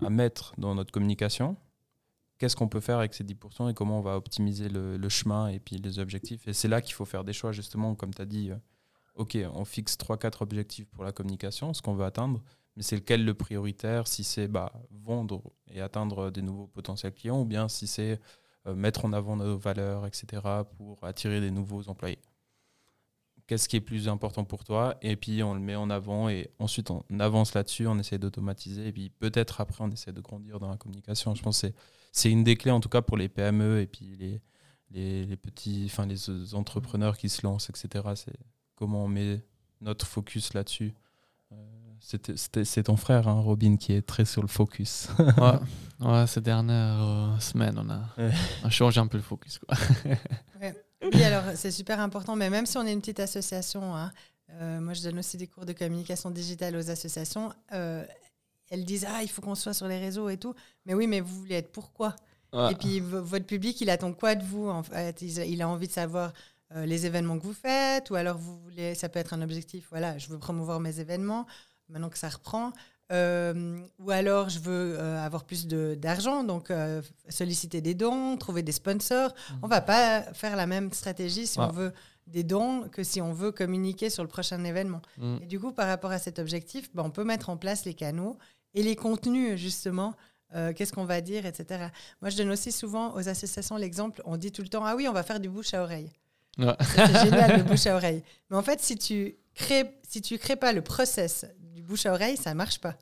à 0.05 0.11
mettre 0.11 0.53
dans 0.59 0.75
notre 0.75 0.93
communication. 0.93 1.57
Qu'est-ce 2.39 2.57
qu'on 2.57 2.69
peut 2.69 2.81
faire 2.81 2.99
avec 2.99 3.15
ces 3.15 3.25
10% 3.25 3.71
et 3.71 3.75
comment 3.75 3.99
on 3.99 4.03
va 4.03 4.17
optimiser 4.17 4.69
le, 4.69 5.09
chemin 5.09 5.49
et 5.49 5.61
puis 5.61 5.77
les 5.77 5.99
objectifs. 5.99 6.49
Et 6.49 6.53
c'est 6.53 6.69
là 6.69 6.81
qu'il 6.81 6.95
faut 6.95 7.05
faire 7.05 7.25
des 7.25 7.33
choix, 7.33 7.53
justement, 7.53 7.95
comme 7.95 8.13
tu 8.13 8.23
as 8.23 8.27
dit. 8.27 8.51
euh, 8.51 8.57
ok, 9.15 9.39
on 9.55 9.65
fixe 9.65 9.97
3-4 9.97 10.43
objectifs 10.43 10.87
pour 10.91 11.05
la 11.05 11.13
communication, 11.13 11.73
ce 11.73 11.83
qu'on 11.83 11.95
veut 11.95 12.05
atteindre. 12.05 12.43
Mais 12.77 12.83
c'est 12.83 12.97
lequel 12.97 13.25
le 13.25 13.35
prioritaire 13.35 14.09
Si 14.09 14.25
c'est 14.25 14.49
bah, 14.49 14.73
vendre 14.91 15.53
et 15.71 15.81
atteindre 15.81 16.31
des 16.31 16.43
nouveaux 16.43 16.67
potentiels 16.67 17.15
clients 17.15 17.41
ou 17.41 17.45
bien 17.45 17.69
si 17.69 17.87
c'est 17.87 18.21
euh, 18.67 18.75
mettre 18.75 19.05
en 19.05 19.13
avant 19.13 19.37
nos 19.37 19.57
valeurs, 19.57 20.07
etc., 20.07 20.43
pour 20.77 21.05
attirer 21.05 21.41
des 21.41 21.51
nouveaux 21.51 21.89
employés. 21.89 22.19
Qu'est-ce 23.47 23.69
qui 23.69 23.77
est 23.77 23.81
plus 23.83 24.09
important 24.09 24.45
pour 24.45 24.65
toi 24.65 24.97
Et 25.03 25.17
puis 25.17 25.43
on 25.43 25.53
le 25.55 25.61
met 25.61 25.75
en 25.75 25.91
avant 25.91 26.29
et 26.31 26.51
ensuite 26.59 26.91
on 26.91 27.05
avance 27.21 27.53
là-dessus, 27.55 27.87
on 27.87 27.99
essaie 27.99 28.19
d'automatiser 28.19 28.89
et 28.89 28.93
puis 28.93 29.11
peut-être 29.11 29.61
après 29.61 29.85
on 29.85 29.91
essaie 29.91 30.13
de 30.13 30.21
grandir 30.23 30.59
dans 30.59 30.71
la 30.71 30.77
communication. 30.79 31.35
Je 31.35 31.43
pense 31.43 31.61
que 31.61 31.69
c'est- 31.69 31.75
c'est 32.13 32.31
une 32.31 32.43
des 32.45 32.57
clés 32.57 32.71
en 32.71 32.81
tout 32.81 32.89
cas 32.89 33.03
pour 33.03 33.17
les 33.19 33.29
PME 33.29 33.81
et 33.81 33.87
puis 33.87 34.17
les, 34.19 34.41
les, 34.91 35.25
les 35.27 35.37
petits, 35.37 35.85
enfin 35.91 36.07
les 36.07 36.55
entrepreneurs 36.55 37.19
qui 37.19 37.29
se 37.29 37.45
lancent, 37.45 37.69
etc. 37.69 38.05
C'est 38.15 38.37
comment 38.77 39.05
on 39.05 39.09
met 39.09 39.43
notre 39.83 40.07
focus 40.07 40.55
là-dessus. 40.55 40.95
Euh, 41.53 41.57
C'est 42.01 42.83
ton 42.85 42.97
frère, 42.97 43.29
hein, 43.29 43.41
Robin, 43.41 43.77
qui 43.77 43.93
est 43.93 44.03
très 44.03 44.25
sur 44.25 44.41
le 44.43 44.49
focus. 44.49 45.09
ouais. 45.19 45.59
Ouais, 46.01 46.27
ces 46.27 46.41
dernières 46.41 47.01
euh, 47.03 47.39
semaines, 47.39 47.79
on 47.79 47.89
a, 47.89 48.01
Ouais. 48.19 48.33
on 48.63 48.67
a 48.67 48.71
changé 48.71 49.01
un 49.01 49.07
peu 49.07 49.17
le 49.17 49.23
focus. 49.23 49.59
Quoi. 49.59 49.77
Oui, 51.13 51.23
alors 51.23 51.45
c'est 51.55 51.71
super 51.71 52.01
important, 52.01 52.37
mais 52.37 52.51
même 52.51 52.67
si 52.67 52.79
on 52.79 52.87
est 52.87 52.93
une 52.93 53.01
petite 53.01 53.21
association, 53.21 53.95
hein, 53.95 54.13
euh, 54.51 54.81
moi 54.81 54.95
je 54.95 55.03
donne 55.03 55.19
aussi 55.19 55.37
des 55.37 55.47
cours 55.47 55.67
de 55.67 55.73
communication 55.73 56.31
digitale 56.31 56.77
aux 56.77 56.91
associations, 56.91 57.53
euh, 57.73 58.05
elles 58.71 58.85
disent 58.85 59.07
Ah, 59.09 59.23
il 59.23 59.29
faut 59.29 59.43
qu'on 59.43 59.55
soit 59.55 59.75
sur 59.75 59.87
les 59.89 59.99
réseaux 59.99 60.29
et 60.29 60.37
tout. 60.37 60.55
Mais 60.87 60.95
oui, 60.95 61.07
mais 61.07 61.21
vous 61.21 61.35
voulez 61.35 61.57
être 61.57 61.73
pourquoi? 61.73 62.17
Ouais. 62.53 62.73
Et 62.73 62.75
puis 62.77 63.01
votre 63.01 63.47
public, 63.47 63.81
il 63.81 63.91
attend 63.91 64.13
quoi 64.13 64.35
de 64.35 64.45
vous 64.45 64.69
en 64.69 64.83
fait 64.83 65.21
il, 65.23 65.39
il 65.39 65.61
a 65.61 65.69
envie 65.69 65.89
de 65.89 65.93
savoir 65.93 66.33
euh, 66.75 66.87
les 66.87 67.07
événements 67.07 67.39
que 67.39 67.45
vous 67.45 67.53
faites, 67.53 68.11
ou 68.11 68.15
alors 68.15 68.39
vous 68.39 68.59
voulez, 68.59 68.95
ça 68.95 69.09
peut 69.09 69.19
être 69.19 69.35
un 69.35 69.43
objectif, 69.43 69.87
voilà, 69.91 70.19
je 70.19 70.29
veux 70.29 70.39
promouvoir 70.39 70.81
mes 70.81 70.99
événements, 70.99 71.47
maintenant 71.89 72.09
que 72.09 72.19
ça 72.19 72.29
reprend. 72.29 72.73
Euh, 73.13 73.79
ou 73.99 74.11
alors 74.11 74.49
je 74.49 74.59
veux 74.59 74.97
euh, 74.99 75.25
avoir 75.25 75.45
plus 75.45 75.67
d'argent, 75.67 76.43
donc 76.43 76.71
euh, 76.71 77.03
solliciter 77.29 77.81
des 77.81 77.95
dons, 77.95 78.37
trouver 78.37 78.63
des 78.63 78.73
sponsors. 78.73 79.35
On 79.63 79.69
va 79.69 79.81
pas 79.83 80.23
faire 80.33 80.57
la 80.57 80.67
même 80.67 80.93
stratégie 80.93 81.47
si 81.47 81.59
Ouais. 81.59 81.67
on 81.69 81.73
veut 81.73 81.93
des 82.27 82.43
dons 82.43 82.89
que 82.89 83.03
si 83.05 83.21
on 83.21 83.33
veut 83.35 83.53
communiquer 83.53 84.09
sur 84.09 84.23
le 84.23 84.29
prochain 84.29 84.63
événement. 84.65 85.03
Mm. 85.19 85.37
Et 85.43 85.47
du 85.47 85.61
coup, 85.61 85.73
par 85.73 85.87
rapport 85.87 86.11
à 86.13 86.19
cet 86.19 86.39
objectif, 86.39 86.91
ben, 86.95 87.03
on 87.05 87.11
peut 87.11 87.25
mettre 87.25 87.51
en 87.51 87.59
place 87.59 87.85
les 87.85 87.93
canaux 87.95 88.39
et 88.73 88.83
les 88.83 88.97
contenus, 88.97 89.59
justement. 89.59 90.15
Qu'est-ce 90.77 90.93
qu'on 90.93 91.05
va 91.05 91.21
dire, 91.21 91.47
etc. 91.47 91.87
Moi, 92.23 92.31
je 92.31 92.37
donne 92.37 92.51
aussi 92.51 92.71
souvent 92.71 93.13
aux 93.17 93.29
associations 93.29 93.77
l'exemple, 93.77 94.23
on 94.25 94.37
dit 94.37 94.53
tout 94.53 94.63
le 94.63 94.69
temps, 94.69 94.85
ah 94.85 94.95
oui, 94.95 95.09
on 95.09 95.13
va 95.13 95.25
faire 95.25 95.41
du 95.41 95.49
bouche 95.49 95.75
à 95.75 95.83
oreille. 95.83 96.13
Ouais. 96.59 96.77
C'est 96.95 97.25
génial, 97.25 97.57
le 97.59 97.63
bouche 97.69 97.89
à 97.89 97.97
oreille. 97.97 98.23
Mais 98.49 98.57
en 98.57 98.63
fait, 98.63 98.81
si 98.81 98.97
tu 98.97 99.35
crées, 99.57 99.99
si 100.09 100.23
tu 100.23 100.39
crées 100.39 100.55
pas 100.55 100.73
le 100.73 100.81
process 100.81 101.45
bouche 101.85 102.07
à 102.07 102.13
oreille, 102.13 102.37
ça 102.37 102.55
marche 102.55 102.79
pas. 102.81 102.97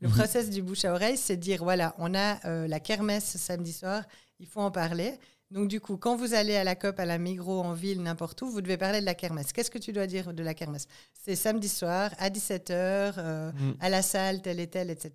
Le 0.00 0.08
Mhm. 0.08 0.14
process 0.14 0.48
du 0.50 0.62
bouche 0.62 0.84
à 0.84 0.92
oreille, 0.92 1.16
c'est 1.16 1.36
de 1.36 1.42
dire, 1.42 1.62
voilà, 1.64 1.94
on 1.98 2.14
a 2.14 2.44
euh, 2.46 2.68
la 2.68 2.78
kermesse 2.80 3.36
samedi 3.36 3.72
soir, 3.72 4.04
il 4.38 4.46
faut 4.46 4.60
en 4.60 4.70
parler. 4.70 5.18
Donc, 5.50 5.68
du 5.68 5.80
coup, 5.80 5.96
quand 5.96 6.14
vous 6.14 6.34
allez 6.34 6.54
à 6.56 6.62
la 6.62 6.74
COP, 6.76 7.00
à 7.00 7.06
la 7.06 7.16
Migros, 7.16 7.62
en 7.62 7.72
ville, 7.72 8.02
n'importe 8.02 8.42
où, 8.42 8.50
vous 8.50 8.60
devez 8.60 8.76
parler 8.76 9.00
de 9.00 9.06
la 9.06 9.14
kermesse. 9.14 9.52
Qu'est-ce 9.52 9.70
que 9.70 9.78
tu 9.78 9.92
dois 9.94 10.06
dire 10.06 10.34
de 10.34 10.42
la 10.42 10.52
kermesse? 10.52 10.86
C'est 11.24 11.34
samedi 11.36 11.70
soir, 11.70 12.10
à 12.18 12.28
17h, 12.28 13.16
Mm. 13.54 13.72
à 13.80 13.88
la 13.88 14.02
salle, 14.02 14.42
telle 14.42 14.60
et 14.60 14.66
telle, 14.66 14.90
etc. 14.90 15.12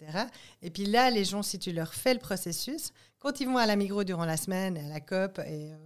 Et 0.64 0.72
puis 0.72 0.86
là, 0.86 1.12
les 1.12 1.24
gens, 1.24 1.44
si 1.44 1.60
tu 1.60 1.72
leur 1.72 1.94
fais 1.94 2.14
le 2.16 2.20
processus, 2.20 2.92
quand 3.20 3.40
ils 3.42 3.48
vont 3.48 3.58
à 3.58 3.68
la 3.68 3.76
Migros 3.76 4.04
durant 4.04 4.26
la 4.26 4.38
semaine, 4.38 4.76
à 4.78 4.88
la 4.90 5.00
COP 5.00 5.38
et 5.40 5.72
euh, 5.72 5.78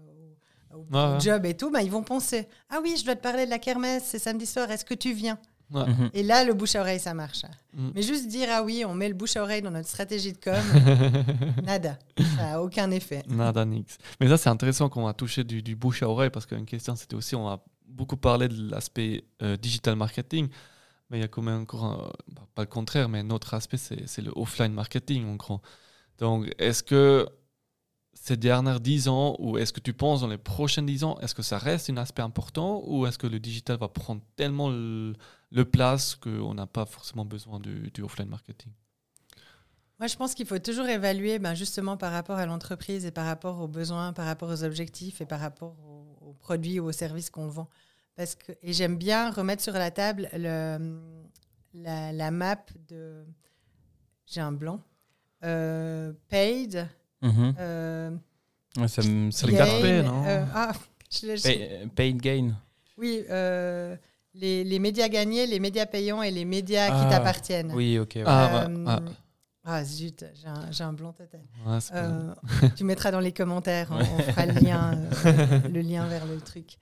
au, 0.74 0.86
Ouais, 0.96 1.20
job 1.20 1.46
et 1.46 1.56
tout, 1.56 1.70
ben, 1.70 1.82
ils 1.82 1.92
vont 1.92 2.04
penser 2.04 2.48
Ah 2.70 2.80
oui, 2.82 2.96
je 2.98 3.04
dois 3.04 3.16
te 3.18 3.22
parler 3.22 3.46
de 3.46 3.50
la 3.52 3.60
kermesse, 3.60 4.04
c'est 4.06 4.20
samedi 4.20 4.46
soir, 4.46 4.72
est-ce 4.72 4.86
que 4.86 4.94
tu 4.94 5.12
viens? 5.14 5.38
Ouais. 5.72 5.86
Mhm. 5.86 6.10
Et 6.14 6.24
là, 6.24 6.46
le 6.46 6.54
bouche 6.54 6.76
à 6.76 6.82
oreille, 6.82 7.00
ça 7.00 7.14
marche. 7.14 7.44
Mm. 7.74 7.90
Mais 7.94 8.02
juste 8.02 8.28
dire 8.28 8.48
Ah 8.52 8.64
oui, 8.64 8.84
on 8.86 8.94
met 8.94 9.10
le 9.10 9.14
bouche 9.16 9.36
à 9.36 9.44
oreille 9.44 9.62
dans 9.62 9.72
notre 9.72 9.90
stratégie 9.90 10.32
de 10.34 10.38
com, 10.38 10.54
nada. 11.64 11.98
Ça 12.38 12.44
n'a 12.44 12.62
aucun 12.62 12.90
effet. 12.92 13.24
Nada, 13.28 13.66
nix. 13.66 13.98
Mais 14.20 14.30
ça, 14.30 14.38
c'est 14.38 14.50
intéressant 14.50 14.88
qu'on 14.90 15.04
va 15.06 15.14
toucher 15.14 15.44
du, 15.44 15.62
du 15.62 15.76
bouche 15.76 16.04
à 16.04 16.10
oreille 16.10 16.30
parce 16.30 16.46
qu'une 16.46 16.66
question, 16.66 16.96
c'était 16.96 17.16
aussi, 17.16 17.36
on 17.36 17.48
a 17.50 17.62
beaucoup 17.86 18.18
parlé 18.18 18.48
de 18.48 18.70
l'aspect 18.72 19.24
euh, 19.42 19.58
digital 19.58 19.96
marketing, 19.96 20.48
mais 21.10 21.18
il 21.18 21.22
y 21.22 21.24
a 21.24 21.28
quand 21.28 21.42
même 21.42 21.62
encore, 21.62 21.84
un- 21.86 22.12
bah, 22.34 22.48
pas 22.56 22.62
le 22.64 22.68
contraire, 22.68 23.10
mais 23.10 23.20
un 23.20 23.30
autre 23.30 23.54
aspect, 23.54 23.78
c'est 23.78 24.08
c'est 24.08 24.22
le 24.22 24.32
offline 24.36 24.72
marketing 24.74 25.26
en 25.28 25.36
gros. 25.36 25.62
Donc, 26.20 26.50
est-ce 26.60 26.82
que 26.84 27.28
ces 28.14 28.36
dernières 28.36 28.80
10 28.80 29.08
ans, 29.08 29.36
ou 29.40 29.58
est-ce 29.58 29.72
que 29.72 29.80
tu 29.80 29.94
penses 29.94 30.22
dans 30.22 30.28
les 30.28 30.40
prochaines 30.40 30.86
10 30.88 31.04
ans, 31.04 31.18
est-ce 31.22 31.36
que 31.36 31.44
ça 31.44 31.58
reste 31.60 31.90
un 31.90 31.98
aspect 31.98 32.24
important 32.24 32.82
ou 32.86 33.06
est-ce 33.06 33.18
que 33.18 33.28
le 33.28 33.40
digital 33.40 33.78
va 33.78 33.88
prendre 33.88 34.22
tellement 34.36 34.70
le, 34.70 35.14
le 35.52 35.64
place 35.66 36.16
qu'on 36.16 36.54
n'a 36.54 36.68
pas 36.68 36.86
forcément 36.86 37.26
besoin 37.26 37.60
du, 37.60 37.90
du 37.92 38.02
offline 38.02 38.28
marketing 38.30 38.72
Moi, 40.00 40.08
je 40.08 40.16
pense 40.16 40.34
qu'il 40.34 40.46
faut 40.46 40.60
toujours 40.60 40.88
évaluer 40.88 41.40
ben, 41.40 41.54
justement 41.56 41.98
par 41.98 42.12
rapport 42.12 42.38
à 42.38 42.46
l'entreprise 42.46 43.06
et 43.06 43.12
par 43.12 43.26
rapport 43.26 43.60
aux 43.62 43.68
besoins, 43.68 44.14
par 44.14 44.26
rapport 44.26 44.50
aux 44.50 44.64
objectifs 44.64 45.22
et 45.22 45.26
par 45.26 45.40
rapport 45.40 45.76
au, 45.86 46.18
aux 46.30 46.34
produits 46.34 46.80
ou 46.80 46.86
aux 46.86 46.92
services 46.92 47.30
qu'on 47.30 47.48
vend. 47.48 47.70
Parce 48.16 48.36
que, 48.36 48.52
et 48.62 48.74
j'aime 48.74 48.98
bien 48.98 49.32
remettre 49.32 49.62
sur 49.64 49.74
la 49.74 49.92
table 49.92 50.28
le, 50.34 51.00
la, 51.74 52.12
la 52.12 52.32
map 52.32 52.58
de. 52.90 53.24
J'ai 54.26 54.42
un 54.42 54.52
blanc. 54.52 54.82
Euh, 55.44 56.12
paid. 56.28 56.88
Euh, 57.24 58.12
ça 58.88 59.02
me- 59.04 59.32
ça 59.32 59.46
C'est 59.46 59.52
le 59.52 59.58
gagne. 59.58 59.70
4P, 59.70 59.82
gain, 59.84 60.04
non 60.04 60.26
euh, 60.28 60.46
ah, 60.54 60.72
je 61.12 61.28
l'ai- 61.28 61.38
je- 61.38 61.44
Pay, 61.44 61.88
paid 61.96 62.18
gain. 62.22 62.56
Oui, 62.98 63.24
euh, 63.30 63.96
les, 64.38 64.64
les 64.64 64.80
médias 64.80 65.08
gagnés, 65.10 65.48
les 65.48 65.60
médias 65.60 65.86
payants 65.86 66.22
et 66.22 66.32
les 66.32 66.46
médias 66.46 66.88
Ah, 66.92 67.04
qui 67.04 67.10
t'appartiennent. 67.10 67.72
Oui, 67.74 67.98
ok. 68.00 68.14
ouais. 68.16 68.24
Ah, 68.26 68.66
Euh, 68.70 68.84
ah. 68.88 69.00
ah, 69.66 69.84
zut, 69.84 70.26
j'ai 70.34 70.48
un, 70.48 70.72
j'ai 70.72 70.84
un 70.84 70.94
blanc 70.94 71.12
total. 71.14 71.42
Ouais. 71.66 71.78
Euh, 71.94 72.34
tu 72.78 72.84
mettras 72.86 73.12
dans 73.12 73.20
les 73.20 73.32
commentaires, 73.34 73.90
on, 73.92 73.96
on 74.00 74.20
fera 74.20 74.46
le 74.46 74.54
lien, 74.54 74.98
euh, 75.26 75.60
le 75.70 75.82
lien 75.82 76.06
vers 76.08 76.26
le 76.26 76.40
truc. 76.40 76.78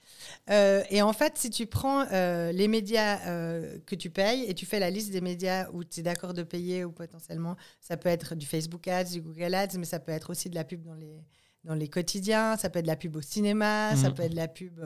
Euh, 0.49 0.83
et 0.89 1.01
en 1.01 1.13
fait, 1.13 1.37
si 1.37 1.49
tu 1.49 1.65
prends 1.65 2.05
euh, 2.11 2.51
les 2.51 2.67
médias 2.67 3.19
euh, 3.27 3.79
que 3.85 3.95
tu 3.95 4.09
payes 4.09 4.43
et 4.47 4.53
tu 4.53 4.65
fais 4.65 4.79
la 4.79 4.89
liste 4.91 5.11
des 5.11 5.21
médias 5.21 5.67
où 5.73 5.83
tu 5.83 5.99
es 6.01 6.03
d'accord 6.03 6.33
de 6.33 6.43
payer 6.43 6.83
ou 6.85 6.91
potentiellement, 6.91 7.55
ça 7.81 7.97
peut 7.97 8.09
être 8.09 8.35
du 8.35 8.45
Facebook 8.45 8.87
Ads, 8.87 9.11
du 9.13 9.21
Google 9.21 9.53
Ads, 9.55 9.77
mais 9.79 9.85
ça 9.85 9.99
peut 9.99 10.11
être 10.11 10.29
aussi 10.29 10.49
de 10.49 10.55
la 10.55 10.63
pub 10.63 10.83
dans 10.83 10.93
les, 10.93 11.23
dans 11.63 11.73
les 11.75 11.87
quotidiens, 11.87 12.55
ça 12.57 12.69
peut 12.69 12.79
être 12.79 12.85
de 12.85 12.89
la 12.91 12.95
pub 12.95 13.15
au 13.15 13.21
cinéma, 13.21 13.95
ça 13.95 14.09
Mhm. 14.09 14.13
peut 14.15 14.23
être 14.23 14.31
de 14.31 14.35
la 14.35 14.47
pub 14.47 14.79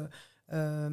euh, 0.53 0.89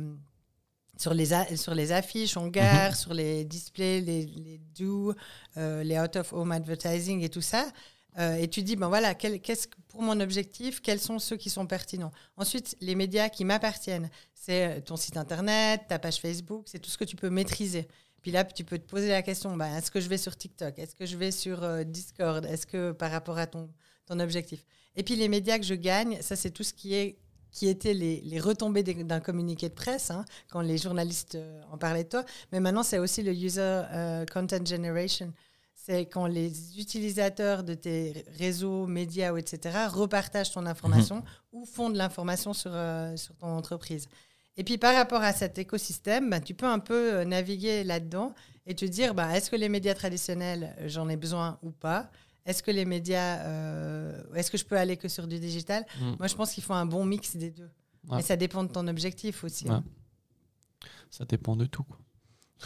sur, 0.96 1.12
les 1.14 1.56
sur 1.56 1.74
les 1.74 1.92
affiches 1.92 2.36
en 2.36 2.48
gare, 2.48 2.90
Mhm. 2.90 2.96
sur 2.96 3.14
les 3.14 3.44
displays, 3.44 4.00
les, 4.00 4.26
les 4.26 4.60
do, 4.78 5.14
euh, 5.56 5.82
les 5.82 5.98
out-of-home 5.98 6.52
advertising 6.52 7.22
et 7.22 7.28
tout 7.28 7.40
ça. 7.42 7.70
Euh, 8.18 8.36
et 8.36 8.48
tu 8.48 8.62
dis, 8.62 8.76
ben 8.76 8.88
voilà, 8.88 9.14
qu'est-ce 9.14 9.66
que- 9.68 9.76
pour 9.88 10.00
mon 10.02 10.18
objectif, 10.20 10.80
quels 10.80 11.00
sont 11.00 11.18
ceux 11.18 11.36
qui 11.36 11.50
sont 11.50 11.66
pertinents? 11.66 12.12
Ensuite, 12.38 12.74
les 12.80 12.94
médias 12.94 13.28
qui 13.28 13.44
m'appartiennent, 13.44 14.08
c'est 14.32 14.78
euh, 14.78 14.80
ton 14.80 14.96
site 14.96 15.16
internet, 15.18 15.82
ta 15.88 15.98
page 15.98 16.16
Facebook, 16.20 16.64
c'est 16.66 16.78
tout 16.78 16.88
ce 16.90 16.96
que 16.96 17.04
tu 17.04 17.14
peux 17.16 17.28
maîtriser. 17.28 17.86
Puis 18.22 18.30
là, 18.30 18.42
tu 18.44 18.64
peux 18.64 18.78
te 18.78 18.88
poser 18.88 19.08
la 19.08 19.20
question, 19.22 19.54
ben, 19.56 19.76
est-ce 19.76 19.90
que 19.90 20.00
je 20.00 20.08
vais 20.08 20.16
sur 20.18 20.34
TikTok? 20.36 20.78
Est-ce 20.78 20.94
que 20.96 21.04
je 21.06 21.16
vais 21.16 21.30
sur 21.30 21.62
euh, 21.62 21.84
Discord? 21.84 22.44
Est-ce 22.46 22.66
que 22.66 22.92
par 22.92 23.10
rapport 23.10 23.36
à 23.38 23.46
ton, 23.46 23.68
ton 24.06 24.18
objectif? 24.18 24.64
Et 24.96 25.02
puis 25.02 25.14
les 25.14 25.28
médias 25.28 25.58
que 25.58 25.64
je 25.64 25.74
gagne, 25.74 26.18
ça 26.22 26.36
c'est 26.36 26.50
tout 26.50 26.62
ce 26.64 26.72
qui 26.72 26.94
est 26.94 27.18
qui 27.50 27.68
étaient 27.68 27.94
les, 27.94 28.20
les 28.20 28.40
retombées 28.40 28.82
d'un 28.82 29.20
communiqué 29.20 29.68
de 29.68 29.74
presse, 29.74 30.10
hein, 30.10 30.24
quand 30.50 30.60
les 30.60 30.78
journalistes 30.78 31.36
euh, 31.36 31.62
en 31.72 31.78
parlaient 31.78 32.04
de 32.04 32.08
toi. 32.08 32.24
Mais 32.52 32.60
maintenant, 32.60 32.82
c'est 32.82 32.98
aussi 32.98 33.22
le 33.22 33.32
user 33.32 33.60
euh, 33.62 34.26
content 34.26 34.64
generation. 34.64 35.32
C'est 35.74 36.06
quand 36.06 36.26
les 36.26 36.80
utilisateurs 36.80 37.62
de 37.62 37.74
tes 37.74 38.24
réseaux, 38.38 38.86
médias, 38.86 39.36
etc., 39.36 39.86
repartagent 39.88 40.52
ton 40.52 40.66
information 40.66 41.22
ou 41.52 41.64
font 41.64 41.90
de 41.90 41.96
l'information 41.96 42.52
sur, 42.52 42.72
euh, 42.74 43.16
sur 43.16 43.36
ton 43.36 43.46
entreprise. 43.46 44.08
Et 44.56 44.64
puis 44.64 44.78
par 44.78 44.94
rapport 44.94 45.22
à 45.22 45.32
cet 45.32 45.58
écosystème, 45.58 46.28
ben, 46.30 46.40
tu 46.40 46.54
peux 46.54 46.66
un 46.66 46.80
peu 46.80 47.22
naviguer 47.22 47.84
là-dedans 47.84 48.34
et 48.66 48.74
te 48.74 48.84
dire, 48.84 49.14
ben, 49.14 49.30
est-ce 49.30 49.50
que 49.50 49.56
les 49.56 49.68
médias 49.68 49.94
traditionnels, 49.94 50.74
j'en 50.86 51.08
ai 51.08 51.16
besoin 51.16 51.58
ou 51.62 51.70
pas? 51.70 52.10
Est-ce 52.46 52.62
que 52.62 52.70
les 52.70 52.84
médias, 52.84 53.40
euh, 53.44 54.22
est-ce 54.34 54.50
que 54.50 54.56
je 54.58 54.64
peux 54.64 54.76
aller 54.78 54.96
que 54.96 55.08
sur 55.08 55.26
du 55.26 55.38
digital 55.38 55.84
Mm. 56.00 56.14
Moi, 56.18 56.26
je 56.28 56.34
pense 56.34 56.52
qu'il 56.52 56.62
faut 56.62 56.72
un 56.74 56.86
bon 56.86 57.04
mix 57.04 57.36
des 57.36 57.50
deux. 57.50 57.70
Ouais. 58.08 58.16
Mais 58.16 58.22
ça 58.22 58.36
dépend 58.36 58.62
de 58.64 58.70
ton 58.72 58.86
objectif 58.88 59.44
aussi. 59.44 59.68
hein. 59.68 59.84
Ça 61.10 61.24
dépend 61.24 61.56
de 61.56 61.66
tout. 61.66 61.82
quoi. 61.84 61.98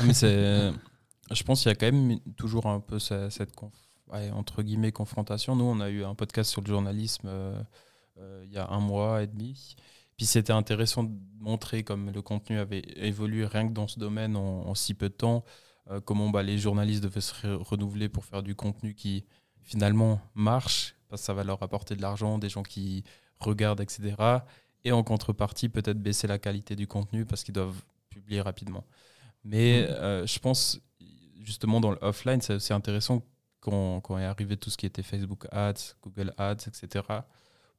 Mais 0.05 0.15
c'est- 0.15 0.71
je 1.31 1.43
pense 1.43 1.63
qu'il 1.63 1.69
y 1.69 1.73
a 1.73 1.75
quand 1.75 1.91
même 1.91 2.21
toujours 2.37 2.67
un 2.67 2.81
peu 2.81 2.99
ce- 2.99 3.31
cette 3.31 3.55
conf- 3.55 3.73
ouais, 4.13 4.31
entre 4.31 4.63
guillemets 4.63 4.93
confrontation. 4.93 5.57
Nous, 5.57 5.65
on 5.65 5.81
a 5.81 5.89
eu 5.91 6.05
un 6.05 6.15
podcast 6.15 6.51
sur 6.51 6.61
le 6.61 6.67
journalisme 6.69 7.27
euh, 7.29 7.63
euh, 8.19 8.43
il 8.45 8.53
y 8.53 8.59
a 8.59 8.69
un 8.69 8.81
mois 8.81 9.23
et 9.23 9.27
demi. 9.27 9.77
Puis 10.17 10.27
c'était 10.27 10.53
intéressant 10.53 11.05
de 11.05 11.13
montrer 11.39 11.83
comme 11.85 12.11
le 12.11 12.21
contenu 12.23 12.59
avait 12.59 12.83
évolué 12.97 13.47
rien 13.47 13.67
que 13.69 13.73
dans 13.73 13.89
ce 13.89 13.99
domaine 13.99 14.37
en, 14.37 14.67
en 14.69 14.75
si 14.75 14.93
peu 14.95 15.09
de 15.09 15.15
temps, 15.15 15.45
euh, 15.91 16.01
comment 16.01 16.29
bah, 16.29 16.43
les 16.43 16.59
journalistes 16.59 17.03
devaient 17.03 17.23
se 17.23 17.33
re- 17.35 17.55
renouveler 17.63 18.09
pour 18.11 18.25
faire 18.27 18.43
du 18.43 18.55
contenu 18.55 18.95
qui 18.95 19.25
finalement 19.63 20.21
marche, 20.35 20.95
parce 21.09 21.23
que 21.23 21.27
ça 21.27 21.35
va 21.35 21.45
leur 21.45 21.63
apporter 21.63 21.97
de 21.97 22.03
l'argent, 22.03 22.39
des 22.39 22.49
gens 22.49 22.63
qui 22.63 23.05
regardent, 23.39 23.81
etc. 23.81 24.15
Et 24.85 24.93
en 24.93 25.03
contrepartie, 25.03 25.69
peut-être 25.69 25.99
baisser 26.03 26.27
la 26.27 26.39
qualité 26.39 26.77
du 26.77 26.87
contenu 26.87 27.25
parce 27.27 27.43
qu'ils 27.43 27.55
doivent 27.55 27.81
publier 28.09 28.41
rapidement. 28.41 28.85
Mais 29.45 29.87
euh, 29.89 30.27
je 30.27 30.39
pense, 30.39 30.81
justement, 31.41 31.81
dans 31.81 31.91
le 31.91 31.99
offline, 32.01 32.41
c'est 32.41 32.55
aussi 32.55 32.73
intéressant 32.73 33.23
quand, 33.61 34.01
quand 34.01 34.19
est 34.19 34.25
arrivé 34.25 34.57
tout 34.57 34.71
ce 34.71 34.77
qui 34.77 34.87
était 34.87 35.03
Facebook 35.03 35.47
Ads, 35.53 35.95
Google 36.03 36.33
Ads, 36.39 36.67
etc. 36.69 37.05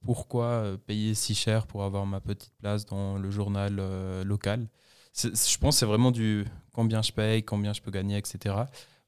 Pourquoi 0.04 0.46
euh, 0.46 0.78
payer 0.78 1.14
si 1.14 1.36
cher 1.36 1.68
pour 1.68 1.84
avoir 1.84 2.06
ma 2.06 2.20
petite 2.22 2.54
place 2.60 2.86
dans 2.86 3.18
le 3.18 3.30
journal 3.32 3.78
euh, 3.80 4.24
local? 4.24 4.68
Je 5.16 5.58
pense 5.58 5.76
que 5.76 5.80
c'est 5.80 5.86
vraiment 5.86 6.12
du 6.12 6.46
combien 6.72 7.02
je 7.02 7.12
paye, 7.12 7.44
combien 7.44 7.74
je 7.74 7.82
peux 7.82 7.92
gagner, 7.92 8.18
etc. 8.18 8.56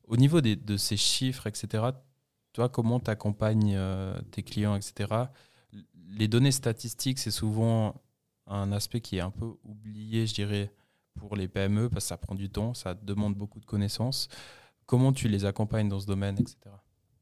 Au 0.07 0.17
niveau 0.17 0.41
des- 0.41 0.55
de 0.55 0.77
ces 0.77 0.97
chiffres, 0.97 1.47
etc., 1.47 1.85
toi, 2.53 2.69
comment 2.69 2.99
tu 2.99 3.09
accompagnes 3.09 3.77
tes 4.31 4.43
clients, 4.43 4.75
etc. 4.75 5.11
Les 6.09 6.27
données 6.27 6.51
statistiques, 6.51 7.19
c'est 7.19 7.31
souvent 7.31 7.95
un 8.47 8.71
aspect 8.71 9.01
qui 9.01 9.17
est 9.17 9.21
un 9.21 9.31
peu 9.31 9.51
oublié, 9.63 10.27
je 10.27 10.33
dirais, 10.35 10.71
pour 11.19 11.35
les 11.35 11.47
PME, 11.47 11.89
parce 11.89 12.05
que 12.05 12.09
ça 12.09 12.17
prend 12.17 12.35
du 12.35 12.49
temps, 12.49 12.73
ça 12.73 12.93
demande 12.93 13.35
beaucoup 13.35 13.59
de 13.59 13.65
connaissances. 13.65 14.27
Comment 14.85 15.13
tu 15.13 15.27
les 15.27 15.45
accompagnes 15.45 15.89
dans 15.89 15.99
ce 15.99 16.05
domaine, 16.07 16.35
etc. 16.39 16.57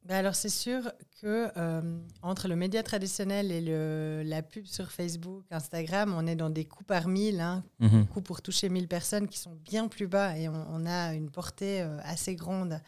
Ben 0.03 0.15
alors 0.15 0.33
c'est 0.33 0.49
sûr 0.49 0.91
que 1.21 1.51
euh, 1.57 1.99
entre 2.23 2.47
le 2.47 2.55
média 2.55 2.81
traditionnel 2.81 3.51
et 3.51 3.61
le, 3.61 4.23
la 4.25 4.41
pub 4.41 4.65
sur 4.65 4.91
Facebook, 4.91 5.43
Instagram, 5.51 6.15
on 6.17 6.25
est 6.25 6.35
dans 6.35 6.49
des 6.49 6.65
coûts 6.65 6.83
par 6.83 7.07
mille, 7.07 7.39
hein, 7.39 7.63
Mhm. 7.79 8.07
coûts 8.07 8.21
pour 8.21 8.41
toucher 8.41 8.67
1000 8.69 8.87
personnes 8.87 9.27
qui 9.27 9.37
sont 9.37 9.53
bien 9.63 9.87
plus 9.87 10.07
bas 10.07 10.35
et 10.39 10.49
on, 10.49 10.65
on 10.71 10.85
a 10.87 11.13
une 11.13 11.29
portée 11.29 11.83
euh, 11.83 11.99
assez 12.03 12.35
grande. 12.35 12.81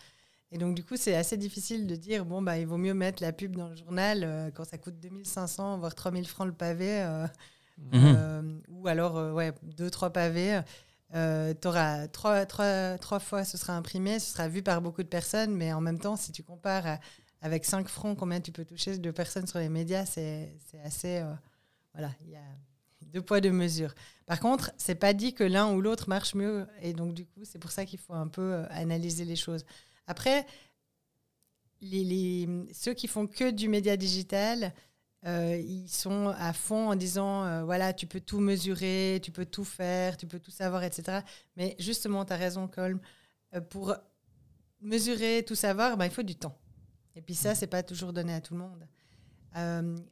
Et 0.54 0.58
donc 0.60 0.76
du 0.76 0.84
coup 0.86 0.96
c'est 0.98 1.16
assez 1.16 1.36
difficile 1.36 1.88
de 1.88 1.96
dire 1.96 2.26
bon 2.26 2.42
bah 2.42 2.60
il 2.60 2.68
vaut 2.68 2.78
mieux 2.78 2.94
mettre 2.94 3.22
la 3.24 3.34
pub 3.34 3.56
dans 3.56 3.70
le 3.70 3.76
journal 3.76 4.24
euh, 4.24 4.52
quand 4.54 4.63
ça 4.66 4.78
coûte 4.78 5.00
2500 5.00 5.80
voire 5.80 5.96
3000 5.96 6.28
francs 6.28 6.48
le 6.48 6.54
pavé 6.54 7.02
euh, 7.02 7.28
Mhm. 7.80 8.16
euh, 8.16 8.60
ou 8.70 8.88
alors 8.88 9.34
ouais 9.34 9.52
deux 9.63 9.89
trois 9.89 10.12
pavés. 10.12 10.62
Tu 11.12 11.68
auras 11.68 12.08
trois, 12.08 12.46
trois, 12.46 12.98
trois 13.00 13.20
fois 13.20 13.44
ce 13.44 13.58
sera 13.58 13.76
imprimé, 13.76 14.20
ce 14.20 14.32
sera 14.34 14.48
vu 14.48 14.62
par 14.62 14.80
beaucoup 14.82 15.02
de 15.04 15.08
personnes, 15.08 15.56
mais 15.56 15.74
en 15.74 15.82
même 15.82 16.00
temps, 16.00 16.16
si 16.16 16.32
tu 16.32 16.44
compares 16.44 16.86
à- 16.88 17.00
avec 17.42 17.66
5 17.66 17.88
francs, 17.88 18.18
combien 18.18 18.39
tu 18.42 18.52
peux 18.52 18.63
toucher 18.66 18.98
de 19.00 19.12
personnes 19.12 19.48
sur 19.48 19.60
les 19.60 19.70
médias, 19.70 20.06
c'est 20.06 20.56
assez. 20.84 21.18
euh, 21.18 21.34
voilà, 21.94 22.12
il 22.22 22.30
y 22.32 22.36
a 22.36 22.42
deux 23.12 23.22
poids, 23.22 23.42
deux 23.42 23.52
mesures. 23.52 23.94
Par 24.28 24.39
contre, 24.39 24.72
c'est 24.78 24.96
pas 24.96 25.13
dit 25.13 25.34
que 25.34 25.44
l'un 25.44 25.72
ou 25.74 25.82
l'autre 25.82 26.10
marche 26.10 26.36
mieux, 26.36 26.68
et 26.82 26.94
donc 26.94 27.13
du 27.16 27.26
coup, 27.26 27.44
c'est 27.46 27.60
pour 27.60 27.72
ça 27.72 27.86
qu'il 27.86 28.00
faut 28.00 28.13
un 28.13 28.28
peu 28.28 28.63
analyser 28.70 29.26
les 29.26 29.36
choses. 29.36 29.66
Après, 30.08 30.46
les, 31.82 32.04
les- 32.04 32.48
ceux 32.74 32.94
qui 32.94 33.08
font 33.08 33.28
que 33.28 33.52
du 33.52 33.68
média 33.68 33.98
digital, 33.98 34.74
euh, 35.26 35.58
ils 35.58 35.89
sont 35.89 36.28
à 36.38 36.54
fond 36.54 36.89
en 36.92 36.96
disant 36.96 37.44
euh, 37.46 37.63
voilà, 37.63 37.94
tu 37.94 38.08
peux 38.08 38.20
tout 38.22 38.39
mesurer, 38.39 39.20
tu 39.24 39.32
peux 39.32 39.46
tout 39.46 39.63
faire, 39.66 40.18
tu 40.18 40.28
peux 40.28 40.39
tout 40.39 40.52
savoir, 40.52 40.84
etc. 40.84 41.20
Mais 41.58 41.76
justement, 41.80 42.26
tu 42.26 42.34
as 42.34 42.38
raison, 42.38 42.68
Colm. 42.68 43.00
euh, 43.56 43.62
pour 43.62 43.96
mesurer, 44.82 45.44
tout 45.48 45.56
savoir, 45.56 45.98
ben, 45.98 46.06
il 46.06 46.12
faut 46.12 46.24
du 46.24 46.36
temps. 46.36 46.58
Et 47.16 47.22
puis 47.22 47.36
ça, 47.36 47.56
c'est 47.56 47.68
pas 47.68 47.84
toujours 47.84 48.13
donné 48.13 48.34
à 48.34 48.42
tout 48.42 48.54
le 48.56 48.62
monde. 48.62 48.88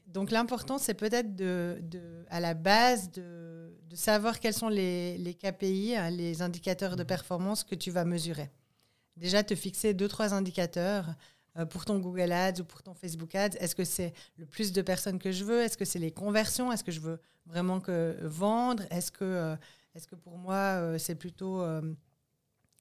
Donc 0.08 0.32
l'important, 0.32 0.78
c'est 0.78 0.94
peut-être 0.94 1.36
de, 1.36 1.80
de- 1.84 2.26
à 2.30 2.40
la 2.40 2.54
base 2.54 3.12
de, 3.12 3.74
de 3.90 3.96
savoir 3.96 4.40
quels 4.40 4.54
sont 4.54 4.70
les, 4.70 5.18
les 5.18 5.34
KPI, 5.34 5.96
hein, 5.96 6.10
les 6.10 6.42
indicateurs 6.42 6.96
de 6.96 7.04
performance 7.04 7.64
que 7.64 7.76
tu 7.76 7.92
vas 7.92 8.06
mesurer. 8.06 8.50
Déjà, 9.18 9.44
te 9.44 9.56
fixer 9.56 9.94
deux, 9.94 10.08
trois 10.08 10.34
indicateurs 10.34 11.16
euh, 11.58 11.66
pour 11.66 11.86
ton 11.86 12.00
Google 12.00 12.32
Ads 12.32 12.62
ou 12.62 12.64
pour 12.64 12.82
ton 12.82 12.94
Facebook 12.94 13.36
Ads. 13.36 13.58
Est-ce 13.60 13.76
que 13.76 13.84
c'est 13.84 14.14
le 14.38 14.46
plus 14.46 14.72
de 14.72 14.82
personnes 14.82 15.20
que 15.20 15.32
je 15.32 15.44
veux? 15.44 15.62
Est-ce 15.62 15.78
que 15.78 15.86
c'est 15.86 16.00
les 16.00 16.12
conversions? 16.12 16.72
Est-ce 16.72 16.84
que 16.84 16.92
je 16.92 17.02
veux 17.02 17.20
vraiment 17.46 17.80
que 17.80 18.18
vendre? 18.22 18.84
Est-ce 18.90 19.12
que, 19.12 19.26
euh, 19.26 19.56
est-ce 19.94 20.08
que 20.08 20.16
pour 20.16 20.38
moi, 20.38 20.56
euh, 20.56 20.98
c'est 20.98 21.16
plutôt 21.16 21.64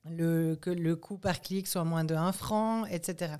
le, 0.08 0.54
que 0.54 0.70
le 0.70 0.96
coût 0.96 1.18
par 1.18 1.40
clic 1.40 1.66
soit 1.66 1.84
moins 1.84 2.04
de 2.04 2.14
1 2.14 2.32
franc, 2.32 2.86
etc. 2.86 3.34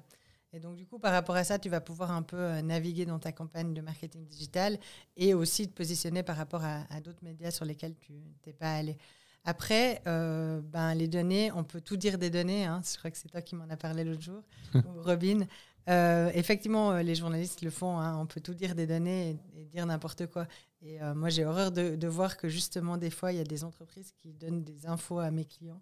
Et 0.53 0.59
donc, 0.59 0.75
du 0.75 0.85
coup, 0.85 0.99
par 0.99 1.13
rapport 1.13 1.37
à 1.37 1.45
ça, 1.45 1.61
tu 1.61 1.69
vas 1.69 1.81
pouvoir 1.81 2.11
un 2.11 2.23
peu 2.23 2.61
naviguer 2.61 3.07
dans 3.07 3.21
ta 3.21 3.31
campagne 3.31 3.73
de 3.73 3.81
marketing 3.81 4.27
digital 4.27 4.79
et 5.17 5.33
aussi 5.33 5.69
te 5.69 5.73
positionner 5.75 6.25
par 6.25 6.37
rapport 6.37 6.65
à, 6.65 6.83
à 6.91 7.01
d'autres 7.01 7.23
médias 7.23 7.53
sur 7.53 7.65
lesquels 7.65 7.95
tu 7.97 8.13
n'es 8.45 8.53
pas 8.53 8.75
allé. 8.75 8.99
Après, 9.45 10.03
euh, 10.07 10.61
ben, 10.63 10.95
les 10.95 11.09
données, 11.09 11.51
on 11.53 11.65
peut 11.65 11.81
tout 11.81 11.97
dire 11.97 12.19
des 12.19 12.31
données. 12.31 12.65
hein. 12.67 12.81
Je 12.91 12.99
crois 12.99 13.11
que 13.11 13.17
c'est 13.17 13.29
toi 13.29 13.41
qui 13.43 13.55
m'en 13.57 13.69
as 13.71 13.77
parlé 13.77 14.05
l'autre 14.05 14.23
jour, 14.23 14.43
ou 14.75 15.03
Robin. 15.03 15.47
Euh, 15.89 16.31
effectivement, 16.35 16.93
euh, 16.93 17.03
les 17.03 17.15
journalistes 17.15 17.63
le 17.63 17.71
font. 17.71 17.99
hein. 17.99 18.17
On 18.19 18.27
peut 18.27 18.41
tout 18.41 18.55
dire 18.55 18.75
des 18.75 18.87
données 18.87 19.31
et, 19.57 19.61
et 19.63 19.65
dire 19.65 19.87
n'importe 19.87 20.27
quoi. 20.27 20.47
Et 20.83 21.01
euh, 21.03 21.15
moi, 21.15 21.31
j'ai 21.31 21.45
horreur 21.45 21.73
de, 21.73 21.97
de 21.97 22.09
voir 22.09 22.37
que 22.37 22.49
justement, 22.49 22.97
des 22.99 23.11
fois, 23.11 23.33
il 23.33 23.39
y 23.39 23.41
a 23.41 23.45
des 23.45 23.65
entreprises 23.65 24.13
qui 24.19 24.33
donnent 24.33 24.63
des 24.63 24.87
infos 24.87 25.19
à 25.19 25.31
mes 25.31 25.45
clients 25.47 25.81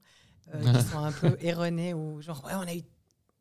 qui 0.52 0.82
sont 0.82 0.98
un 0.98 1.12
peu 1.12 1.36
erronées 1.40 1.92
ou 1.94 2.22
genre, 2.22 2.42
ouais, 2.46 2.54
on 2.54 2.60
a 2.66 2.74
eu 2.74 2.82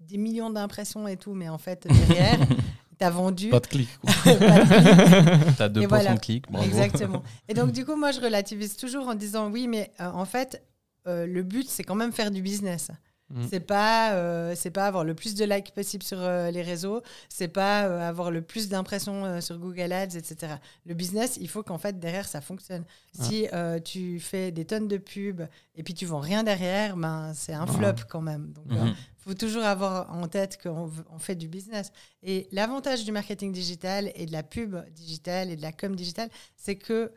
des 0.01 0.17
millions 0.17 0.49
d'impressions 0.49 1.07
et 1.07 1.15
tout, 1.15 1.33
mais 1.33 1.47
en 1.47 1.57
fait, 1.57 1.87
derrière, 1.87 2.37
tu 2.99 3.05
as 3.05 3.09
vendu. 3.09 3.49
Pas 3.49 3.59
de 3.59 3.67
clic. 3.67 3.89
Pas 4.03 4.33
de 4.33 5.43
clic. 5.43 5.55
Tu 5.57 5.61
as 5.63 5.69
2% 5.69 5.81
Et 5.81 5.85
voilà. 5.85 6.15
de 6.15 6.41
bravo. 6.49 6.65
Exactement. 6.65 7.23
Et 7.47 7.53
donc, 7.53 7.71
du 7.73 7.85
coup, 7.85 7.95
moi, 7.95 8.11
je 8.11 8.19
relativise 8.19 8.75
toujours 8.77 9.07
en 9.07 9.15
disant 9.15 9.49
oui, 9.49 9.67
mais 9.67 9.91
euh, 10.01 10.09
en 10.11 10.25
fait, 10.25 10.63
euh, 11.07 11.25
le 11.25 11.43
but, 11.43 11.67
c'est 11.69 11.83
quand 11.83 11.95
même 11.95 12.11
faire 12.11 12.31
du 12.31 12.41
business. 12.41 12.89
Mm. 13.29 13.45
C'est 13.49 13.59
pas, 13.59 14.13
euh, 14.13 14.53
c'est 14.55 14.71
pas 14.71 14.87
avoir 14.87 15.03
le 15.03 15.13
plus 15.13 15.35
de 15.35 15.43
likes 15.43 15.73
possible 15.73 16.01
sur 16.03 16.19
euh, 16.21 16.49
les 16.49 16.61
réseaux, 16.61 17.01
c'est 17.27 17.49
pas 17.49 17.85
euh, 17.85 18.07
avoir 18.07 18.31
le 18.31 18.41
plus 18.41 18.69
d'impressions 18.69 19.41
sur 19.41 19.57
Google 19.57 19.91
Ads, 19.91 20.15
etc. 20.17 20.53
Le 20.85 20.93
business, 20.93 21.37
il 21.41 21.49
faut 21.49 21.61
qu'en 21.61 21.77
fait 21.77 21.99
derrière 21.99 22.27
ça 22.27 22.39
fonctionne. 22.39 22.85
Si 23.11 23.47
tu 23.83 24.19
fais 24.19 24.51
des 24.51 24.65
tonnes 24.65 24.87
de 24.87 24.97
pubs 24.97 25.47
et 25.75 25.83
puis 25.83 25.93
tu 25.93 26.05
vends 26.05 26.19
rien 26.19 26.43
derrière, 26.43 26.95
ben 26.95 27.33
c'est 27.35 27.53
un 27.53 27.67
flop 27.67 27.95
quand 28.09 28.21
même. 28.21 28.53
Donc, 28.53 28.65
Mhm. 28.67 28.95
faut 29.17 29.33
toujours 29.33 29.63
avoir 29.63 30.09
en 30.13 30.27
tête 30.27 30.61
qu'on 30.61 30.89
on 31.09 31.19
fait 31.19 31.35
du 31.35 31.47
business. 31.49 31.91
Et 32.23 32.47
l'avantage 32.51 33.03
du 33.03 33.11
marketing 33.11 33.51
digital 33.51 34.11
et 34.15 34.25
de 34.25 34.31
la 34.31 34.43
pub 34.43 34.77
digitale 34.93 35.51
et 35.51 35.55
de 35.57 35.61
la 35.61 35.73
com 35.73 35.95
digitale, 35.95 36.29
c'est 36.55 36.75
que 36.77 37.11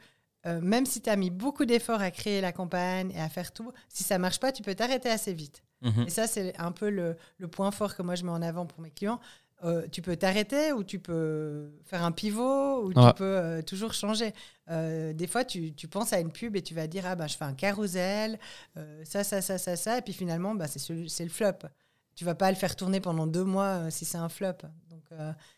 même 0.44 0.86
si 0.86 1.00
tu 1.02 1.10
as 1.10 1.16
mis 1.16 1.30
beaucoup 1.30 1.66
d'efforts 1.66 2.00
à 2.00 2.10
créer 2.10 2.40
la 2.40 2.50
campagne 2.50 3.12
et 3.12 3.20
à 3.20 3.28
faire 3.28 3.52
tout, 3.52 3.72
si 3.88 4.02
ça 4.02 4.18
marche 4.18 4.40
pas, 4.40 4.50
tu 4.52 4.62
peux 4.62 4.74
t'arrêter 4.74 5.08
assez 5.10 5.34
vite. 5.34 5.62
Mhm. 5.82 6.04
Et 6.06 6.10
ça, 6.10 6.26
c'est 6.26 6.56
un 6.58 6.72
peu 6.72 6.90
le, 6.90 7.16
le 7.38 7.48
point 7.48 7.70
fort 7.70 7.94
que 7.96 8.02
moi 8.02 8.14
je 8.14 8.24
mets 8.24 8.30
en 8.30 8.42
avant 8.42 8.66
pour 8.66 8.80
mes 8.80 8.90
clients. 8.90 9.20
Euh, 9.62 9.86
tu 9.92 10.00
peux 10.00 10.16
t'arrêter 10.16 10.72
ou 10.72 10.82
tu 10.84 10.98
peux 10.98 11.70
faire 11.84 12.02
un 12.02 12.12
pivot 12.12 12.82
ou 12.82 12.92
Ouais. 12.94 13.08
tu 13.08 13.14
peux 13.18 13.24
euh, 13.24 13.60
toujours 13.62 13.92
changer. 13.92 14.32
Euh, 14.70 15.12
des 15.12 15.26
fois, 15.26 15.44
tu, 15.44 15.74
tu 15.74 15.86
penses 15.86 16.14
à 16.14 16.20
une 16.20 16.32
pub 16.32 16.56
et 16.56 16.62
tu 16.62 16.74
vas 16.74 16.86
dire 16.86 17.04
Ah, 17.06 17.14
ben, 17.14 17.26
je 17.26 17.36
fais 17.36 17.44
un 17.44 17.52
carousel, 17.54 18.38
euh, 18.78 19.02
ça, 19.04 19.22
ça, 19.22 19.42
ça, 19.42 19.58
ça, 19.58 19.76
ça. 19.76 19.98
Et 19.98 20.02
puis 20.02 20.14
finalement, 20.14 20.54
bah, 20.54 20.66
c'est 20.66 20.88
le 21.24 21.28
flop. 21.30 21.68
Tu 22.14 22.24
vas 22.24 22.34
pas 22.34 22.50
le 22.50 22.56
faire 22.56 22.74
tourner 22.74 23.00
pendant 23.00 23.26
deux 23.26 23.44
mois 23.44 23.90
si 23.90 24.04
c'est 24.06 24.18
un 24.18 24.28
flop. 24.30 24.52
Donc, 24.88 25.04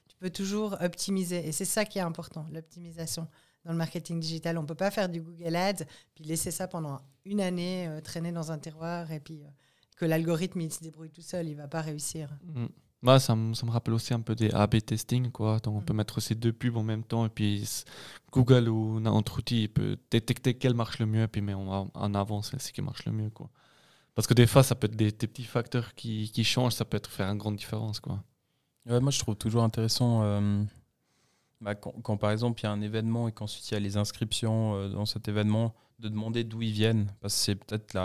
tu 0.08 0.16
peux 0.18 0.30
toujours 0.30 0.76
optimiser. 0.80 1.46
Et 1.46 1.52
c'est 1.52 1.64
ça 1.64 1.84
qui 1.84 1.98
est 1.98 2.02
important, 2.02 2.46
l'optimisation. 2.52 3.26
Dans 3.64 3.70
le 3.72 3.78
marketing 3.78 4.18
digital, 4.18 4.58
on 4.58 4.66
peut 4.66 4.74
pas 4.74 4.90
faire 4.90 5.08
du 5.08 5.20
Google 5.20 5.54
Ads 5.54 5.84
puis 6.16 6.24
laisser 6.24 6.50
ça 6.50 6.66
pendant 6.66 7.00
une 7.24 7.40
année 7.40 7.86
euh, 7.86 8.00
traîner 8.00 8.32
dans 8.32 8.50
un 8.50 8.58
tiroir 8.58 9.12
et 9.12 9.20
puis 9.20 9.40
euh, 9.44 9.48
que 9.96 10.04
l'algorithme 10.04 10.60
il 10.60 10.72
se 10.72 10.82
débrouille 10.82 11.10
tout 11.10 11.22
seul, 11.22 11.48
il 11.48 11.54
va 11.56 11.68
pas 11.68 11.80
réussir. 11.80 12.28
Mm. 12.54 12.66
Bah, 13.02 13.18
ça, 13.18 13.34
me, 13.34 13.52
ça 13.52 13.66
me 13.66 13.72
rappelle 13.72 13.94
aussi 13.94 14.14
un 14.14 14.20
peu 14.20 14.36
des 14.36 14.50
A-B 14.50 14.76
testing. 14.86 15.30
Quoi. 15.32 15.58
Donc, 15.58 15.74
on 15.74 15.80
Mm. 15.80 15.84
peut 15.84 15.94
mettre 15.94 16.20
ces 16.20 16.34
deux 16.36 16.52
pubs 16.52 16.76
en 16.76 16.84
même 16.84 17.02
temps. 17.02 17.26
Et 17.26 17.28
puis, 17.30 17.68
Google 18.30 18.68
ou 18.68 19.00
notre 19.00 19.38
outil 19.38 19.64
il 19.64 19.68
peut 19.68 19.96
détecter 20.10 20.54
quelle 20.54 20.74
marche 20.74 20.98
le 21.00 21.06
mieux. 21.06 21.22
Et 21.22 21.28
puis, 21.28 21.40
mais 21.40 21.54
on 21.54 21.64
va 21.66 21.84
en 21.94 22.14
avant 22.14 22.42
celle-ci 22.42 22.72
qui 22.72 22.80
marche 22.82 23.04
le 23.06 23.12
mieux. 23.12 23.30
Quoi. 23.30 23.50
Parce 24.14 24.26
que 24.28 24.34
des 24.34 24.46
fois, 24.46 24.62
ça 24.62 24.74
peut 24.76 24.86
être 24.86 24.94
des, 24.96 25.10
des 25.10 25.26
petits 25.26 25.42
facteurs 25.44 25.94
qui, 25.94 26.30
qui 26.30 26.44
changent. 26.44 26.74
Ça 26.74 26.84
peut 26.84 26.96
être 26.96 27.10
faire 27.10 27.28
une 27.28 27.38
grande 27.38 27.56
différence. 27.56 27.98
Quoi. 27.98 28.22
Ouais, 28.86 29.00
moi, 29.00 29.10
je 29.10 29.18
trouve 29.18 29.34
toujours 29.36 29.64
intéressant 29.64 30.22
euh, 30.22 30.62
bah, 31.60 31.74
quand, 31.74 31.92
quand, 32.02 32.16
par 32.16 32.30
exemple, 32.30 32.60
il 32.60 32.64
y 32.64 32.66
a 32.66 32.72
un 32.72 32.80
événement 32.82 33.26
et 33.28 33.32
qu'ensuite 33.32 33.68
il 33.70 33.74
y 33.74 33.76
a 33.76 33.80
les 33.80 33.96
inscriptions 33.96 34.74
euh, 34.76 34.88
dans 34.88 35.06
cet 35.06 35.26
événement, 35.28 35.74
de 35.98 36.08
demander 36.08 36.44
d'où 36.44 36.62
ils 36.62 36.72
viennent. 36.72 37.12
Parce 37.20 37.34
que 37.34 37.40
c'est 37.40 37.54
peut-être, 37.56 37.96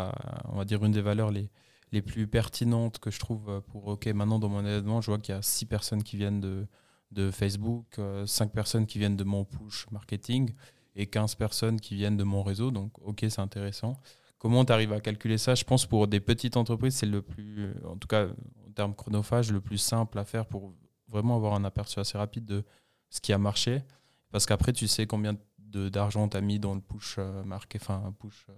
on 0.46 0.58
va 0.58 0.66
dire, 0.66 0.84
une 0.84 0.92
des 0.92 1.02
valeurs 1.02 1.30
les, 1.32 1.50
les 1.92 2.02
plus 2.02 2.28
pertinentes 2.28 3.00
que 3.00 3.12
je 3.12 3.20
trouve 3.20 3.50
euh, 3.50 3.62
pour, 3.62 3.88
OK, 3.88 4.06
maintenant 4.08 4.40
dans 4.40 4.50
mon 4.50 4.66
événement, 4.66 5.02
je 5.02 5.12
vois 5.12 5.20
qu'il 5.20 5.34
y 5.34 5.38
a 5.38 5.42
six 5.42 5.66
personnes 5.66 6.04
qui 6.04 6.18
viennent 6.18 6.42
de, 6.42 6.68
de 7.12 7.32
Facebook, 7.32 7.86
euh, 8.00 8.26
cinq 8.26 8.52
personnes 8.52 8.86
qui 8.86 9.00
viennent 9.00 9.16
de 9.16 9.24
mon 9.24 9.46
push 9.46 9.90
marketing 9.92 10.54
et 10.96 11.08
15 11.08 11.36
personnes 11.36 11.80
qui 11.80 11.96
viennent 11.96 12.18
de 12.18 12.24
mon 12.24 12.44
réseau. 12.44 12.72
Donc, 12.72 12.92
OK, 13.02 13.20
c'est 13.22 13.40
intéressant. 13.40 14.00
Comment 14.40 14.66
tu 14.66 14.74
arrives 14.74 14.94
à 14.94 15.00
calculer 15.00 15.38
ça? 15.38 15.56
Je 15.56 15.64
pense 15.64 15.86
pour 15.86 16.08
des 16.08 16.20
petites 16.20 16.58
entreprises, 16.58 16.96
c'est 16.96 17.06
le 17.06 17.22
plus, 17.22 17.74
en 17.86 17.98
tout 17.98 18.08
cas 18.08 18.28
en 18.68 18.72
termes 18.72 18.96
chronophages, 18.96 19.52
le 19.52 19.62
plus 19.62 19.78
simple 19.78 20.20
à 20.20 20.26
faire 20.26 20.46
pour 20.46 20.74
vraiment 21.08 21.36
avoir 21.36 21.54
un 21.54 21.64
aperçu 21.64 22.00
assez 22.00 22.18
rapide 22.18 22.46
de 22.46 22.64
ce 23.10 23.20
qui 23.22 23.34
a 23.34 23.38
marché. 23.38 23.84
Parce 24.32 24.46
qu'après, 24.46 24.74
tu 24.74 24.88
sais 24.88 25.08
combien 25.08 25.36
d'argent 25.58 26.28
tu 26.28 26.38
as 26.38 26.42
mis 26.42 26.60
dans 26.60 26.76
le 26.76 26.82
push 26.82 27.16
euh, 27.18 27.44
marqué, 27.44 27.80
enfin 27.82 28.14
push 28.20 28.48
euh, 28.50 28.54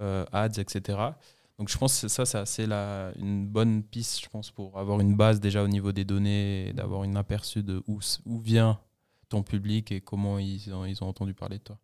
euh, 0.00 0.24
ads, 0.32 0.60
etc. 0.60 0.98
Donc 1.60 1.68
je 1.68 1.76
pense 1.76 2.00
que 2.00 2.08
ça, 2.08 2.24
c'est 2.24 2.38
assez 2.38 2.66
la, 2.66 3.12
une 3.18 3.46
bonne 3.46 3.82
piste, 3.82 4.24
je 4.24 4.30
pense, 4.30 4.50
pour 4.50 4.78
avoir 4.78 4.98
une 4.98 5.14
base 5.14 5.40
déjà 5.40 5.62
au 5.62 5.68
niveau 5.68 5.92
des 5.92 6.06
données 6.06 6.68
et 6.68 6.72
d'avoir 6.72 7.04
une 7.04 7.18
aperçu 7.18 7.62
de 7.62 7.82
où, 7.86 8.00
où 8.24 8.40
vient 8.40 8.80
ton 9.28 9.42
public 9.42 9.92
et 9.92 10.00
comment 10.00 10.38
ils 10.38 10.72
ont, 10.72 10.86
ils 10.86 11.04
ont 11.04 11.06
entendu 11.06 11.34
parler 11.34 11.58
de 11.58 11.64
toi. 11.64 11.78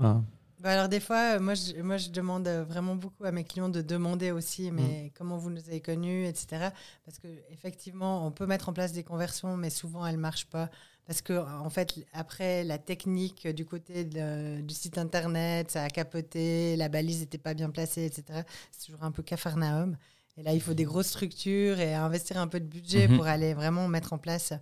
Ah. 0.00 0.22
Bah 0.58 0.70
alors 0.70 0.88
des 0.88 0.98
fois, 0.98 1.36
euh, 1.36 1.40
moi 1.40 1.54
je, 1.54 1.80
moi 1.82 1.98
je 1.98 2.10
demande 2.10 2.48
euh, 2.48 2.64
vraiment 2.64 2.96
beaucoup 2.96 3.24
à 3.24 3.30
mes 3.30 3.44
clients 3.44 3.68
de 3.68 3.80
demander 3.80 4.32
aussi, 4.32 4.72
mais 4.72 5.12
comment 5.16 5.38
vous 5.38 5.50
nous 5.50 5.68
avez 5.68 5.80
connus, 5.80 6.26
etc. 6.26 6.70
Parce 7.04 7.20
que 7.20 7.28
effectivement, 7.50 8.26
on 8.26 8.32
peut 8.32 8.46
mettre 8.46 8.70
en 8.70 8.72
place 8.72 8.92
des 8.92 9.04
conversions, 9.04 9.56
mais 9.56 9.70
souvent 9.70 10.04
elles 10.04 10.18
marchent 10.18 10.50
pas. 10.50 10.68
Parce 11.06 11.20
que 11.20 11.32
en 11.32 11.68
fait, 11.68 11.94
après 12.12 12.62
la 12.64 12.78
technique 12.78 13.46
du 13.48 13.64
côté 13.66 14.04
de- 14.04 14.60
du 14.60 14.72
site 14.74 14.98
internet, 14.98 15.70
ça 15.70 15.82
a 15.82 15.90
capoté, 15.90 16.76
la 16.76 16.88
balise 16.88 17.20
n'était 17.20 17.38
pas 17.38 17.54
bien 17.54 17.70
placée, 17.70 18.04
etc. 18.04 18.42
C'est 18.70 18.86
toujours 18.86 19.02
un 19.02 19.10
peu 19.10 19.22
cafarnaum. 19.22 19.96
Et 20.38 20.42
là, 20.42 20.54
il 20.54 20.60
faut 20.62 20.74
des 20.74 20.84
grosses 20.84 21.08
structures 21.08 21.78
et 21.80 21.92
investir 21.94 22.38
un 22.38 22.46
peu 22.48 22.60
de 22.60 22.64
budget 22.66 23.08
Mhm. 23.08 23.16
pour 23.16 23.26
aller 23.26 23.52
vraiment 23.52 23.88
mettre 23.88 24.12
en 24.12 24.18
place 24.18 24.52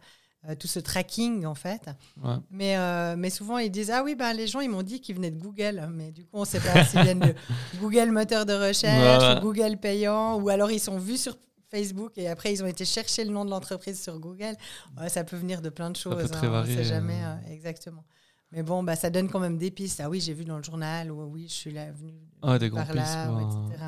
euh, 0.49 0.55
tout 0.55 0.67
ce 0.67 0.81
tracking 0.81 1.45
en 1.45 1.55
fait. 1.55 1.83
Ouais. 2.25 2.37
Mais, 2.51 2.79
euh, 2.79 3.15
mais 3.15 3.29
souvent, 3.29 3.59
ils 3.59 3.71
disent 3.71 3.91
Ah 3.91 4.03
oui, 4.03 4.15
ben, 4.15 4.33
les 4.33 4.47
gens, 4.47 4.61
ils 4.61 4.71
m'ont 4.71 4.83
dit 4.83 4.99
qu'ils 5.03 5.17
venaient 5.17 5.31
de 5.31 5.39
Google. 5.39 5.87
Mais 5.93 6.11
du 6.13 6.23
coup, 6.25 6.31
on 6.39 6.41
ne 6.41 6.47
sait 6.47 6.61
pas 6.61 6.83
s'ils 6.83 7.03
viennent 7.03 7.21
de 7.21 7.35
Google 7.79 8.11
moteur 8.11 8.47
de 8.47 8.55
recherche 8.55 9.23
Ouais. 9.23 9.37
ou 9.39 9.41
Google 9.53 9.77
payant, 9.77 10.41
ou 10.41 10.49
alors 10.49 10.71
ils 10.71 10.81
sont 10.81 10.97
vus 10.99 11.19
sur 11.19 11.37
Facebook 11.71 12.19
et 12.19 12.29
après, 12.29 12.53
ils 12.53 12.63
ont 12.63 12.67
été 12.67 12.85
chercher 12.85 13.25
le 13.25 13.31
nom 13.33 13.45
de 13.45 13.51
l'entreprise 13.51 14.03
sur 14.03 14.19
Google. 14.19 14.57
Ouais, 14.99 15.09
ça 15.09 15.25
peut 15.25 15.37
venir 15.37 15.63
de 15.63 15.69
plein 15.71 15.91
de 15.91 15.97
choses. 15.97 16.23
peut 16.23 16.29
très 16.29 16.47
hein, 16.49 16.63
on 16.63 16.67
sait 16.67 16.85
jamais 16.85 17.23
euh. 17.25 17.35
euh, 17.47 17.53
exactement. 17.53 18.05
Mais 18.53 18.63
bon, 18.65 18.83
bah, 18.83 18.97
ça 18.97 19.11
donne 19.11 19.29
quand 19.29 19.39
même 19.39 19.59
des 19.59 19.71
pistes. 19.71 20.01
Ah 20.01 20.11
oui, 20.11 20.21
j'ai 20.21 20.35
vu 20.35 20.45
dans 20.45 20.57
le 20.57 20.63
journal, 20.65 21.13
ou 21.13 21.23
oui, 21.25 21.47
je 21.49 21.55
suis 21.55 21.71
là, 21.73 21.93
venu 21.93 22.15
Ah, 22.43 22.59
des 22.59 22.69
par 22.69 22.85
grands 22.85 22.95
là, 22.95 23.03
pistes, 23.03 23.29
ou 23.31 23.37
ouais. 23.69 23.73
etc. 23.73 23.85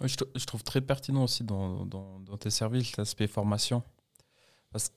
Ouais, 0.00 0.08
je, 0.08 0.16
trou- 0.16 0.28
je 0.34 0.44
trouve 0.44 0.62
très 0.64 0.80
pertinent 0.80 1.24
aussi 1.24 1.44
dans, 1.44 1.86
dans- 1.86 2.18
dans 2.20 2.36
tes 2.36 2.50
services 2.50 2.96
l'aspect 2.96 3.26
formation. 3.26 3.82
Parce 4.72 4.88
que 4.88 4.94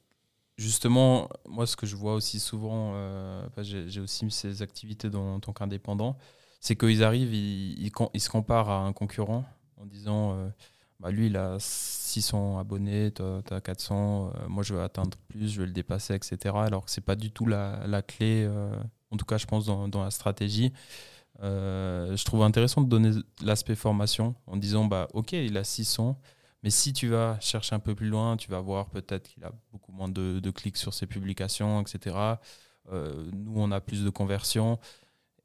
justement, 0.58 1.30
moi, 1.48 1.68
ce 1.68 1.76
que 1.76 1.86
je 1.86 1.96
vois 1.96 2.14
aussi 2.16 2.40
souvent, 2.40 2.94
euh, 2.96 3.48
j'ai 3.62 4.02
aussi 4.02 4.30
ces 4.32 4.62
activités 4.62 5.10
dans- 5.10 5.36
en 5.36 5.40
tant 5.40 5.54
qu'indépendant, 5.54 6.18
c'est 6.60 6.76
qu'ils 6.76 7.04
arrivent, 7.04 7.34
ils, 7.34 7.92
ils 8.14 8.22
se 8.22 8.30
comparent 8.30 8.70
à 8.70 8.80
un 8.80 8.94
concurrent 8.94 9.46
en 9.86 9.88
disant 9.88 10.34
euh, 10.34 10.50
bah, 11.00 11.12
lui, 11.12 11.28
il 11.28 11.38
a 11.38 11.58
600 11.60 12.58
abonnés, 12.58 13.12
toi, 13.12 13.42
tu 13.46 13.54
as 13.54 13.62
400, 13.62 14.32
euh, 14.34 14.48
moi, 14.48 14.64
je 14.64 14.74
veux 14.74 14.82
atteindre 14.82 15.18
plus, 15.28 15.50
je 15.50 15.60
veux 15.60 15.66
le 15.66 15.74
dépasser, 15.74 16.16
etc. 16.16 16.56
Alors 16.58 16.86
que 16.86 16.92
ce 16.92 17.00
n'est 17.00 17.04
pas 17.04 17.16
du 17.16 17.32
tout 17.32 17.46
la, 17.46 17.86
la 17.86 18.02
clé, 18.02 18.46
euh, 18.48 18.76
en 19.12 19.18
tout 19.18 19.26
cas, 19.26 19.38
je 19.38 19.46
pense, 19.46 19.66
dans, 19.66 19.88
dans 19.88 20.04
la 20.04 20.12
stratégie. 20.12 20.72
Euh, 21.44 22.16
je 22.16 22.24
trouve 22.24 22.44
intéressant 22.44 22.82
de 22.82 22.88
donner 22.88 23.12
l'aspect 23.44 23.76
formation 23.76 24.36
en 24.48 24.56
disant 24.56 24.86
bah 24.86 25.10
ok 25.12 25.34
il 25.34 25.58
a 25.58 25.66
600 25.66 26.18
mais 26.64 26.70
si 26.70 26.94
tu 26.94 27.10
vas 27.10 27.38
chercher 27.42 27.76
un 27.76 27.80
peu 27.80 27.94
plus 27.94 28.08
loin 28.08 28.38
tu 28.38 28.50
vas 28.50 28.62
voir 28.62 28.90
peut-être 28.90 29.28
qu'il 29.28 29.44
a 29.44 29.52
beaucoup 29.74 29.92
moins 29.92 30.08
de, 30.08 30.40
de 30.40 30.50
clics 30.50 30.78
sur 30.78 30.94
ses 30.94 31.08
publications 31.08 31.82
etc 31.82 32.16
nous 32.94 33.54
on 33.58 33.70
a 33.72 33.82
plus 33.82 34.06
de 34.06 34.10
conversions 34.10 34.80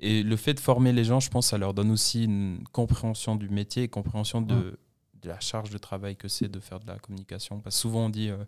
et 0.01 0.23
le 0.23 0.37
fait 0.37 0.55
de 0.55 0.61
former 0.61 0.93
les 0.93 1.05
gens 1.05 1.21
je 1.21 1.31
pense 1.31 1.49
ça 1.49 1.59
leur 1.59 1.75
donne 1.75 1.91
aussi 1.91 2.25
une 2.25 2.65
compréhension 2.73 3.37
du 3.37 3.49
métier 3.51 3.85
et 3.85 3.89
compréhension 3.89 4.41
de, 4.43 4.79
de 5.23 5.29
la 5.29 5.39
charge 5.41 5.71
de 5.71 5.79
travail 5.79 6.17
que 6.17 6.27
c'est 6.29 6.49
de 6.49 6.59
faire 6.61 6.81
de 6.81 6.87
la 6.87 6.99
communication. 6.99 7.61
Parce 7.61 7.77
que 7.77 7.81
souvent 7.83 8.07
on 8.07 8.11
dit 8.11 8.31
euh, 8.31 8.39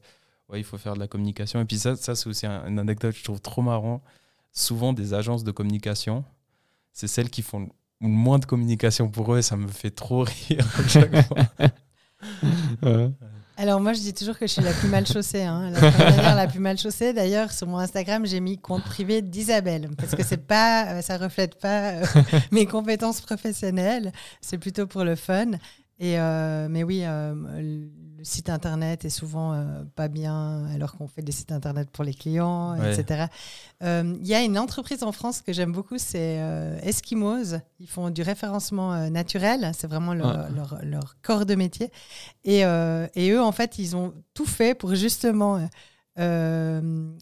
ouais 0.49 0.59
il 0.61 0.65
faut 0.65 0.79
faire 0.79 0.95
de 0.95 1.01
la 1.01 1.09
communication. 1.09 1.61
Et 1.61 1.65
puis 1.67 1.79
ça, 1.79 1.95
ça 1.97 2.15
c'est 2.15 2.29
aussi 2.29 2.47
un- 2.47 2.67
une 2.67 2.79
anecdote 2.79 3.13
que 3.13 3.19
je 3.19 3.25
trouve 3.25 3.41
trop 3.41 3.61
marrant. 3.63 4.03
Souvent 4.53 4.93
des 4.93 5.13
agences 5.15 5.45
de 5.45 5.51
communication 5.53 6.25
c'est 6.93 7.07
celles 7.09 7.31
qui 7.31 7.43
font 7.43 7.69
le 8.01 8.09
moins 8.09 8.39
de 8.39 8.45
communication 8.47 9.09
pour 9.09 9.35
eux 9.35 9.39
et 9.39 9.43
ça 9.43 9.57
me 9.57 9.69
fait 9.69 9.91
trop 9.91 10.25
rire 10.25 10.67
chaque 10.89 11.27
fois. 11.27 11.37
Alors 13.63 13.81
moi 13.81 13.93
je 13.93 14.01
dis 14.01 14.13
toujours 14.13 14.37
que 14.37 14.49
je 14.49 14.55
suis 14.55 14.63
la 14.63 14.73
plus 14.73 14.89
mal 14.89 15.07
chaussée, 15.07 15.45
hein. 15.45 15.71
la 15.71 16.49
plus 16.49 16.59
mal 16.59 16.77
chaussée. 16.77 17.13
D'ailleurs 17.13 17.53
sur 17.53 17.69
mon 17.69 17.79
Instagram 17.79 18.27
j'ai 18.27 18.41
mis 18.41 18.59
compte 18.59 18.83
privé 18.83 19.23
d'Isabelle 19.23 19.89
parce 19.97 20.17
que 20.17 20.25
c'est 20.25 20.45
pas, 20.49 20.87
euh, 20.87 21.01
ça 21.01 21.17
reflète 21.17 21.61
pas 21.61 21.91
euh, 21.91 22.05
mes 22.51 22.67
compétences 22.67 23.21
professionnelles, 23.21 24.11
c'est 24.41 24.59
plutôt 24.59 24.89
pour 24.89 25.05
le 25.05 25.15
fun. 25.15 25.53
Et 26.01 26.19
euh, 26.19 26.67
mais 26.69 26.83
oui, 26.83 27.05
le 28.23 28.27
site 28.27 28.51
internet 28.51 29.05
est 29.05 29.11
souvent 29.11 29.53
euh, 29.53 29.83
pas 29.97 30.07
bien 30.07 30.65
alors 30.77 30.93
qu'on 30.97 31.09
fait 31.09 31.23
des 31.23 31.33
sites 31.33 31.51
internet 31.51 31.91
pour 31.91 32.05
les 32.05 32.15
clients, 32.15 32.79
Ouais. 32.79 32.95
etc. 32.95 33.27
Euh, 33.83 34.15
Il 34.21 34.27
y 34.29 34.35
a 34.35 34.43
une 34.43 34.57
entreprise 34.61 35.03
en 35.03 35.11
France 35.11 35.41
que 35.43 35.53
j'aime 35.53 35.73
beaucoup, 35.73 35.99
c'est 35.99 36.37
euh, 36.39 36.79
Eskimos. 36.83 37.57
Ils 37.81 37.89
font 37.89 38.11
du 38.11 38.23
référencement 38.23 38.93
euh, 38.95 39.09
naturel, 39.09 39.73
c'est 39.77 39.89
vraiment 39.89 40.15
leur, 40.15 40.29
Ouais. 40.37 40.55
leur, 40.55 40.79
leur 40.85 41.17
corps 41.23 41.47
de 41.47 41.57
métier. 41.57 41.91
Et, 42.45 42.61
et 42.61 43.31
eux, 43.33 43.43
en 43.43 43.51
fait, 43.53 43.79
ils 43.81 43.97
ont 43.97 44.15
tout 44.35 44.47
fait 44.47 44.75
pour 44.77 44.95
justement 44.95 45.59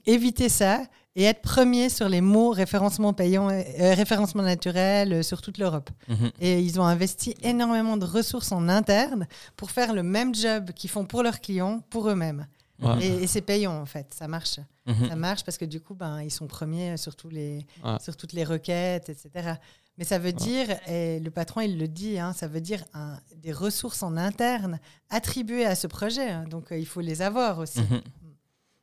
éviter 0.07 0.48
ça 0.48 0.82
et 1.16 1.24
être 1.24 1.42
premiers 1.42 1.88
sur 1.88 2.08
les 2.08 2.20
mots 2.20 2.50
référencement 2.50 3.12
payant, 3.12 3.48
euh, 3.50 3.62
référencement 3.94 4.42
naturel 4.42 5.12
euh, 5.12 5.22
sur 5.22 5.42
toute 5.42 5.58
l'Europe. 5.58 5.90
Mhm. 6.08 6.30
Et 6.40 6.61
ils 6.61 6.78
ont 6.80 6.84
investi 6.84 7.34
énormément 7.42 7.96
de 7.96 8.04
ressources 8.06 8.52
en 8.52 8.68
interne 8.68 9.26
pour 9.56 9.70
faire 9.70 9.92
le 9.92 10.02
même 10.02 10.34
job 10.34 10.70
qu'ils 10.72 10.90
font 10.90 11.04
pour 11.04 11.22
leurs 11.22 11.40
clients, 11.40 11.80
pour 11.90 12.08
eux-mêmes. 12.08 12.46
Ouais. 12.82 13.04
Et, 13.04 13.24
et 13.24 13.26
c'est 13.26 13.42
payant 13.42 13.74
en 13.78 13.86
fait, 13.86 14.14
ça 14.14 14.26
marche. 14.28 14.58
Mhm. 14.86 15.08
Ça 15.08 15.16
marche 15.16 15.44
parce 15.44 15.58
que 15.58 15.66
du 15.66 15.80
coup, 15.80 15.94
ben, 15.94 16.22
ils 16.22 16.30
sont 16.30 16.46
premiers 16.46 16.96
sur, 16.96 17.14
tous 17.16 17.28
les, 17.28 17.66
Ouais. 17.84 17.96
sur 18.00 18.16
toutes 18.16 18.32
les 18.32 18.44
requêtes, 18.44 19.08
etc. 19.11 19.54
Mais 19.98 20.04
ça 20.04 20.18
veut 20.18 20.32
dire, 20.32 20.66
et 20.88 21.20
le 21.20 21.30
patron 21.30 21.61
il 21.61 21.76
le 21.78 21.86
dit, 21.86 22.18
hein, 22.18 22.32
ça 22.32 22.46
veut 22.46 22.62
dire 22.62 22.82
un- 22.94 23.18
des 23.36 23.52
ressources 23.52 24.02
en 24.02 24.16
interne 24.16 24.78
attribuées 25.11 25.66
à 25.66 25.74
ce 25.74 25.86
projet. 25.88 26.30
hein. 26.30 26.44
donc 26.48 26.72
euh, 26.72 26.78
il 26.78 26.86
faut 26.86 27.02
les 27.02 27.20
avoir 27.20 27.58
aussi. 27.58 27.80
Mhm. 27.80 28.00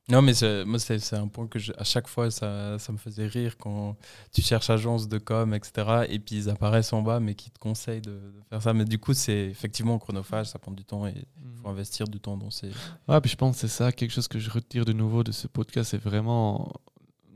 Non, 0.09 0.21
mais 0.21 0.31
moi, 0.65 0.79
c'est 0.79 1.13
un 1.15 1.27
point 1.27 1.47
que 1.47 1.59
je- 1.59 1.73
à 1.77 1.83
chaque 1.83 2.07
fois, 2.07 2.31
ça, 2.31 2.79
ça 2.79 2.93
me 2.93 2.97
faisait 2.97 3.27
rire 3.27 3.57
quand 3.57 3.97
tu 4.31 4.41
cherches 4.41 4.69
agence 4.69 5.09
de 5.09 5.17
com, 5.17 5.53
etc. 5.53 6.05
Et 6.07 6.17
puis 6.19 6.35
ils 6.37 6.49
apparaissent 6.49 6.93
en 6.93 7.01
bas, 7.01 7.19
mais 7.19 7.35
qui 7.35 7.51
te 7.51 7.59
conseillent 7.59 7.99
de, 8.01 8.11
de 8.11 8.41
faire 8.49 8.61
ça. 8.61 8.73
Mais 8.73 8.85
du 8.85 8.99
coup, 8.99 9.13
c'est 9.13 9.47
effectivement 9.47 9.99
chronophage, 9.99 10.47
ça 10.47 10.59
prend 10.59 10.71
du 10.71 10.85
temps 10.85 11.05
et 11.07 11.13
il 11.17 11.61
faut 11.61 11.67
investir 11.67 12.07
du 12.07 12.21
temps 12.21 12.37
dans 12.37 12.49
ces. 12.51 12.69
Ouais, 13.09 13.19
puis 13.19 13.29
je 13.29 13.35
pense 13.35 13.55
que 13.55 13.61
c'est 13.61 13.67
ça, 13.67 13.91
quelque 13.91 14.11
chose 14.11 14.29
que 14.29 14.39
je 14.39 14.49
retire 14.49 14.85
de 14.85 14.93
nouveau 14.93 15.25
de 15.25 15.33
ce 15.33 15.45
podcast, 15.47 15.89
c'est 15.91 16.01
vraiment 16.01 16.71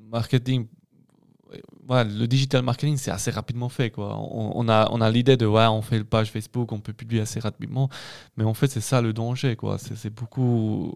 marketing. 0.10 0.68
Ouais, 1.90 2.06
le 2.06 2.26
digital 2.26 2.64
marketing, 2.64 2.96
c'est 2.96 3.12
assez 3.12 3.32
rapidement 3.32 3.68
fait. 3.68 3.92
Quoi. 3.92 4.16
On, 4.18 4.54
on 4.56 4.70
a, 4.70 4.88
on 4.92 5.02
a 5.02 5.12
l'idée 5.12 5.36
de, 5.36 5.46
ouais, 5.46 5.66
on 5.68 5.82
fait 5.82 5.98
le 5.98 6.06
page 6.06 6.32
Facebook, 6.32 6.72
on 6.72 6.80
peut 6.80 6.94
publier 6.94 7.22
assez 7.22 7.42
rapidement, 7.42 7.90
mais 8.38 8.46
en 8.46 8.54
fait, 8.54 8.68
c'est 8.68 8.80
ça 8.80 9.02
le 9.02 9.12
danger. 9.12 9.58
Quoi. 9.58 9.78
C'est 9.78 10.10
beaucoup. 10.10 10.96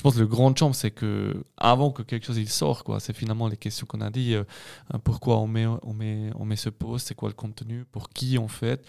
Je 0.00 0.02
pense 0.02 0.14
que 0.14 0.20
le 0.20 0.26
grand 0.26 0.56
champ, 0.56 0.72
c'est 0.72 0.90
que 0.90 1.44
avant 1.58 1.90
que 1.90 2.00
quelque 2.02 2.24
chose 2.24 2.38
il 2.38 2.48
sort, 2.48 2.84
quoi, 2.84 3.00
c'est 3.00 3.12
finalement 3.12 3.48
les 3.48 3.58
questions 3.58 3.86
qu'on 3.86 4.00
a 4.00 4.08
dit. 4.08 4.32
euh, 4.34 4.44
pourquoi 5.04 5.36
on 5.40 5.46
met, 5.46 5.66
on, 5.66 5.92
met, 5.92 6.30
on 6.36 6.46
met 6.46 6.56
ce 6.56 6.70
post, 6.70 7.08
c'est 7.08 7.14
quoi 7.14 7.28
le 7.28 7.34
contenu, 7.34 7.84
pour 7.84 8.08
qui 8.08 8.38
on 8.38 8.48
fait, 8.48 8.82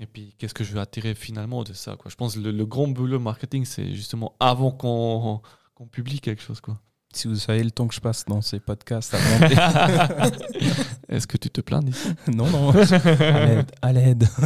et 0.00 0.06
puis 0.06 0.34
qu'est-ce 0.38 0.54
que 0.54 0.64
je 0.64 0.72
veux 0.72 0.80
attirer 0.80 1.14
finalement 1.14 1.64
de 1.64 1.74
ça. 1.74 1.96
Quoi. 1.96 2.10
Je 2.10 2.16
pense 2.16 2.36
que 2.36 2.40
le, 2.40 2.50
le 2.50 2.64
grand 2.64 2.88
boulot 2.88 3.20
marketing, 3.20 3.66
c'est 3.66 3.92
justement 3.94 4.36
avant 4.40 4.70
qu'on, 4.70 5.42
qu'on 5.74 5.86
publie 5.86 6.20
quelque 6.20 6.40
chose. 6.40 6.62
Quoi. 6.62 6.80
Si 7.14 7.28
vous 7.28 7.36
savez 7.36 7.62
le 7.62 7.70
temps 7.70 7.86
que 7.86 7.94
je 7.94 8.00
passe 8.00 8.24
dans 8.24 8.40
ces 8.40 8.58
podcasts 8.58 9.12
à 9.12 9.18
monter. 9.38 10.30
Est-ce 11.08 11.26
que 11.26 11.36
tu 11.36 11.50
te 11.50 11.60
plains 11.60 11.80
d'ici 11.82 12.08
non, 12.34 12.48
non. 12.48 12.70
À 12.70 13.46
l'aide. 13.46 13.70
À 13.82 13.92
l'aide. 13.92 14.24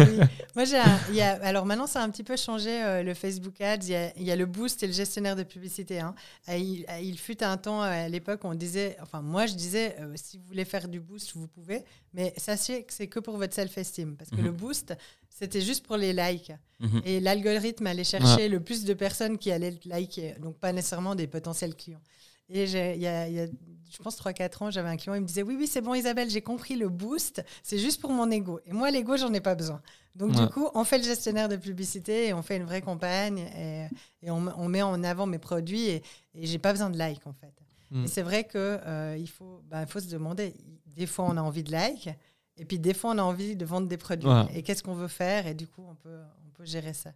Oui. 0.00 0.18
Moi, 0.54 0.64
j'ai 0.64 1.22
alors 1.22 1.64
maintenant, 1.66 1.86
ça 1.86 2.00
a 2.00 2.04
un 2.04 2.10
petit 2.10 2.24
peu 2.24 2.36
changé 2.36 2.82
euh, 2.82 3.02
le 3.02 3.14
Facebook 3.14 3.60
Ads. 3.60 3.78
Il 3.84 3.88
y, 3.90 3.94
a, 3.94 4.16
il 4.16 4.22
y 4.24 4.30
a 4.30 4.36
le 4.36 4.46
Boost 4.46 4.82
et 4.82 4.86
le 4.86 4.92
gestionnaire 4.92 5.36
de 5.36 5.42
publicité. 5.42 6.00
hein. 6.00 6.14
Il, 6.48 6.84
il 7.02 7.18
fut 7.18 7.42
un 7.42 7.56
temps 7.56 7.82
euh, 7.82 8.06
à 8.06 8.08
l'époque, 8.08 8.40
on 8.44 8.54
disait, 8.54 8.96
enfin 9.02 9.22
moi 9.22 9.46
je 9.46 9.54
disais, 9.54 9.96
euh, 10.00 10.12
si 10.16 10.38
vous 10.38 10.44
voulez 10.46 10.64
faire 10.64 10.88
du 10.88 11.00
Boost, 11.00 11.32
vous 11.34 11.46
pouvez, 11.48 11.82
mais 12.12 12.34
sachez 12.36 12.82
que 12.84 12.92
c'est 12.92 13.06
que 13.06 13.20
pour 13.20 13.36
votre 13.36 13.54
self-esteem, 13.54 14.16
parce 14.16 14.30
que 14.30 14.36
Mhm. 14.36 14.44
le 14.44 14.52
Boost, 14.52 14.94
c'était 15.30 15.60
juste 15.60 15.86
pour 15.86 15.96
les 15.96 16.12
likes. 16.12 16.52
Mhm. 16.80 17.02
Et 17.04 17.20
l'algorithme 17.20 17.86
allait 17.86 18.04
chercher 18.04 18.48
le 18.48 18.60
plus 18.60 18.84
de 18.84 18.92
personnes 18.94 19.38
qui 19.38 19.50
allaient 19.52 19.78
liker, 19.84 20.34
donc 20.40 20.56
pas 20.58 20.72
nécessairement 20.72 21.14
des 21.14 21.26
potentiels 21.26 21.74
clients. 21.74 22.02
Et 22.48 22.66
j'ai- 22.66 22.94
il 22.94 23.00
y 23.02 23.06
a, 23.06 23.28
il 23.28 23.34
y 23.34 23.40
a, 23.40 23.46
je 23.90 23.98
pense, 24.02 24.18
3-4 24.20 24.64
ans, 24.64 24.70
j'avais 24.70 24.88
un 24.88 24.96
client, 24.96 25.14
il 25.14 25.20
me 25.22 25.26
disait 25.26 25.42
Oui, 25.42 25.56
oui, 25.58 25.66
c'est 25.66 25.80
bon, 25.80 25.94
Isabelle, 25.94 26.28
j'ai 26.30 26.42
compris 26.42 26.76
le 26.76 26.88
boost, 26.88 27.44
c'est 27.62 27.78
juste 27.78 28.00
pour 28.00 28.10
mon 28.10 28.30
ego. 28.30 28.60
Et 28.66 28.72
moi, 28.72 28.90
l'ego, 28.90 29.16
j'en 29.16 29.32
ai 29.32 29.40
pas 29.40 29.54
besoin. 29.54 29.80
Donc, 30.14 30.30
Ouais. 30.34 30.46
du 30.46 30.48
coup, 30.52 30.68
on 30.74 30.84
fait 30.84 30.98
le 30.98 31.04
gestionnaire 31.04 31.48
de 31.48 31.56
publicité 31.56 32.28
et 32.28 32.32
on 32.34 32.42
fait 32.42 32.56
une 32.56 32.64
vraie 32.64 32.80
campagne 32.82 33.38
et, 33.38 33.86
et 34.22 34.30
on, 34.30 34.46
on 34.58 34.68
met 34.68 34.82
en 34.82 35.02
avant 35.04 35.26
mes 35.26 35.38
produits 35.38 35.86
et, 35.88 36.02
et 36.34 36.46
j'ai 36.46 36.58
pas 36.58 36.72
besoin 36.72 36.88
de 36.90 36.98
likes, 36.98 37.26
en 37.26 37.32
fait. 37.34 37.52
Mm. 37.90 38.04
Et 38.04 38.08
c'est 38.08 38.22
vrai 38.22 38.44
qu'il 38.48 38.80
il 39.18 39.28
faut, 39.28 39.60
bah, 39.68 39.84
faut 39.86 40.00
se 40.00 40.08
demander 40.08 40.54
des 40.86 41.06
fois, 41.06 41.26
on 41.28 41.36
a 41.36 41.42
envie 41.42 41.62
de 41.62 41.70
likes. 41.76 42.08
Et 42.56 42.64
puis 42.64 42.78
des 42.78 42.94
fois, 42.94 43.10
on 43.10 43.18
a 43.18 43.22
envie 43.22 43.54
de 43.54 43.64
vendre 43.66 43.86
des 43.86 43.98
produits. 43.98 44.28
Ouais. 44.30 44.46
Et 44.54 44.62
qu'est-ce 44.62 44.82
qu'on 44.82 44.94
veut 44.94 45.08
faire? 45.08 45.46
Et 45.46 45.52
du 45.54 45.66
coup, 45.68 45.84
on 45.86 45.94
peut, 45.94 46.18
on 46.46 46.50
peut 46.50 46.64
gérer 46.64 46.94
ça. 46.94 47.12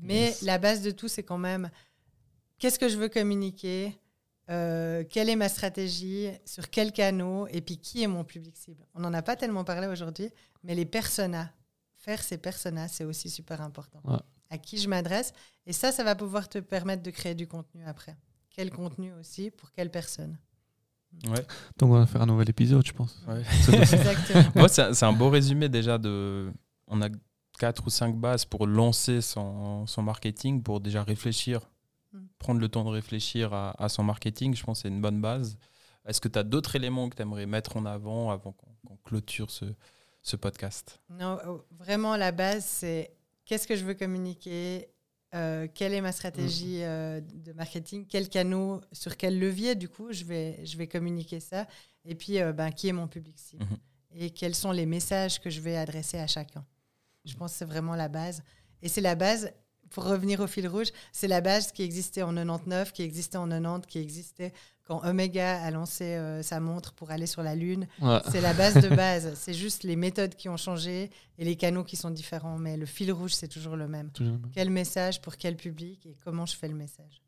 Mais 0.00 0.24
Yes. 0.26 0.42
la 0.42 0.58
base 0.58 0.82
de 0.82 0.90
tout, 0.90 1.06
c'est 1.06 1.22
quand 1.22 1.38
même 1.38 1.70
qu'est-ce 2.58 2.78
que 2.80 2.88
je 2.88 2.96
veux 2.98 3.08
communiquer? 3.08 3.96
Euh, 4.50 5.04
Quelle 5.08 5.28
est 5.28 5.36
ma 5.36 5.48
stratégie 5.48 6.28
Sur 6.44 6.70
quels 6.70 6.92
canaux 6.92 7.46
Et 7.48 7.60
puis 7.60 7.76
qui 7.78 8.02
est 8.02 8.06
mon 8.08 8.24
public 8.24 8.56
cible? 8.56 8.84
On 8.94 9.00
n'en 9.00 9.12
a 9.14 9.22
pas 9.22 9.36
tellement 9.36 9.64
parlé 9.64 9.86
aujourd'hui, 9.86 10.30
mais 10.64 10.74
les 10.74 10.86
personas, 10.86 11.50
faire 11.96 12.22
ces 12.22 12.38
personas, 12.38 12.88
c'est 12.88 13.04
aussi 13.04 13.30
super 13.30 13.60
important. 13.60 14.00
Ouais. 14.04 14.18
À 14.50 14.58
qui 14.58 14.78
je 14.78 14.88
m'adresse 14.88 15.32
Et 15.66 15.72
ça, 15.72 15.92
ça 15.92 16.02
va 16.02 16.14
pouvoir 16.16 16.48
te 16.48 16.58
permettre 16.58 17.02
de 17.02 17.10
créer 17.10 17.34
du 17.34 17.46
contenu 17.46 17.82
après. 17.86 18.16
Quel 18.50 18.70
contenu 18.70 19.12
aussi 19.14 19.50
Pour 19.52 19.70
quelle 19.70 19.90
personne? 19.90 20.36
Ouais. 21.28 21.44
Donc 21.76 21.90
on 21.90 21.98
va 21.98 22.06
faire 22.06 22.22
un 22.22 22.26
nouvel 22.26 22.50
épisode, 22.50 22.84
je 22.86 22.92
pense. 22.92 23.20
Ouais. 23.28 23.42
Exactement. 23.68 24.44
Moi, 24.56 24.68
c'est 24.68 25.02
un- 25.04 25.12
beau 25.12 25.28
résumé 25.30 25.68
déjà 25.68 25.98
de. 25.98 26.52
On 26.88 27.00
a 27.02 27.08
quatre 27.58 27.86
ou 27.86 27.90
cinq 27.90 28.16
bases 28.16 28.44
pour 28.44 28.66
lancer 28.66 29.20
son, 29.20 29.86
son 29.86 30.02
marketing, 30.02 30.62
pour 30.62 30.80
déjà 30.80 31.02
réfléchir. 31.04 31.60
Prendre 32.40 32.58
le 32.60 32.68
temps 32.68 32.82
de 32.84 32.88
réfléchir 32.88 33.54
à, 33.54 33.80
à 33.80 33.88
son 33.88 34.02
marketing. 34.02 34.56
Je 34.56 34.64
pense 34.64 34.78
que 34.78 34.82
c'est 34.82 34.88
une 34.88 35.00
bonne 35.00 35.20
base. 35.20 35.56
Est-ce 36.06 36.20
que 36.20 36.26
tu 36.28 36.38
as 36.38 36.42
d'autres 36.42 36.74
éléments 36.74 37.08
que 37.08 37.14
tu 37.14 37.22
aimerais 37.22 37.46
mettre 37.46 37.76
en 37.76 37.84
avant 37.86 38.30
avant 38.30 38.52
qu'on 38.52 38.96
clôture 39.04 39.50
ce, 39.52 39.66
ce 40.22 40.34
podcast? 40.36 41.00
Non, 41.10 41.38
euh, 41.46 41.58
vraiment, 41.78 42.16
la 42.16 42.32
base, 42.32 42.64
c'est 42.64 43.12
qu'est-ce 43.44 43.68
que 43.68 43.76
je 43.76 43.84
veux 43.84 43.94
communiquer 43.94 44.88
euh, 45.34 45.68
Quelle 45.72 45.92
est 45.92 46.00
ma 46.00 46.12
stratégie 46.12 46.82
euh, 46.82 47.20
de 47.20 47.52
marketing 47.52 48.06
Quels 48.06 48.28
canaux 48.28 48.80
Sur 48.92 49.16
quel 49.16 49.38
levier, 49.38 49.74
du 49.76 49.88
coup, 49.88 50.10
je 50.12 50.24
vais, 50.24 50.64
je 50.64 50.76
vais 50.78 50.88
communiquer 50.88 51.38
ça 51.38 51.66
Et 52.04 52.14
puis, 52.14 52.40
euh, 52.40 52.52
ben, 52.52 52.70
qui 52.72 52.88
est 52.88 52.92
mon 52.92 53.06
public 53.06 53.38
cible 53.38 53.64
Mhm. 53.64 53.76
Et 54.12 54.30
quels 54.30 54.56
sont 54.56 54.72
les 54.72 54.86
messages 54.86 55.40
que 55.40 55.50
je 55.50 55.60
vais 55.60 55.76
adresser 55.76 56.18
à 56.18 56.26
chacun 56.26 56.66
Je 57.24 57.34
pense 57.36 57.52
que 57.52 57.58
c'est 57.58 57.64
vraiment 57.64 57.94
la 57.94 58.08
base. 58.08 58.42
Et 58.82 58.88
c'est 58.88 59.00
la 59.02 59.14
base, 59.14 59.52
pour 59.90 60.04
revenir 60.04 60.40
au 60.40 60.46
fil 60.46 60.66
rouge, 60.68 60.88
c'est 61.12 61.28
la 61.28 61.40
base 61.40 61.72
qui 61.72 61.82
existait 61.82 62.22
en 62.22 62.34
99, 62.34 62.92
qui 62.92 63.02
existait 63.02 63.36
en 63.36 63.48
90, 63.48 63.86
qui 63.86 63.98
existait 63.98 64.52
quand 64.84 65.04
Omega 65.04 65.62
a 65.62 65.70
lancé 65.70 66.16
euh, 66.16 66.42
sa 66.42 66.58
montre 66.58 66.92
pour 66.94 67.12
aller 67.12 67.26
sur 67.26 67.44
la 67.44 67.54
Lune. 67.54 67.86
Ouais. 68.00 68.18
C'est 68.30 68.40
la 68.40 68.54
base 68.54 68.74
de 68.74 68.88
base. 68.96 69.34
C'est 69.34 69.54
juste 69.54 69.84
les 69.84 69.94
méthodes 69.94 70.34
qui 70.34 70.48
ont 70.48 70.56
changé 70.56 71.10
et 71.38 71.44
les 71.44 71.54
canaux 71.54 71.84
qui 71.84 71.96
sont 71.96 72.10
différents. 72.10 72.58
Mais 72.58 72.76
le 72.76 72.86
fil 72.86 73.12
rouge, 73.12 73.32
c'est 73.32 73.46
toujours 73.46 73.76
le 73.76 73.86
même. 73.86 74.10
Toujours 74.10 74.32
le 74.34 74.38
même. 74.40 74.50
Quel 74.52 74.70
message 74.70 75.20
pour 75.20 75.36
quel 75.36 75.56
public 75.56 76.06
et 76.06 76.16
comment 76.24 76.44
je 76.44 76.56
fais 76.56 76.66
le 76.66 76.74
message? 76.74 77.22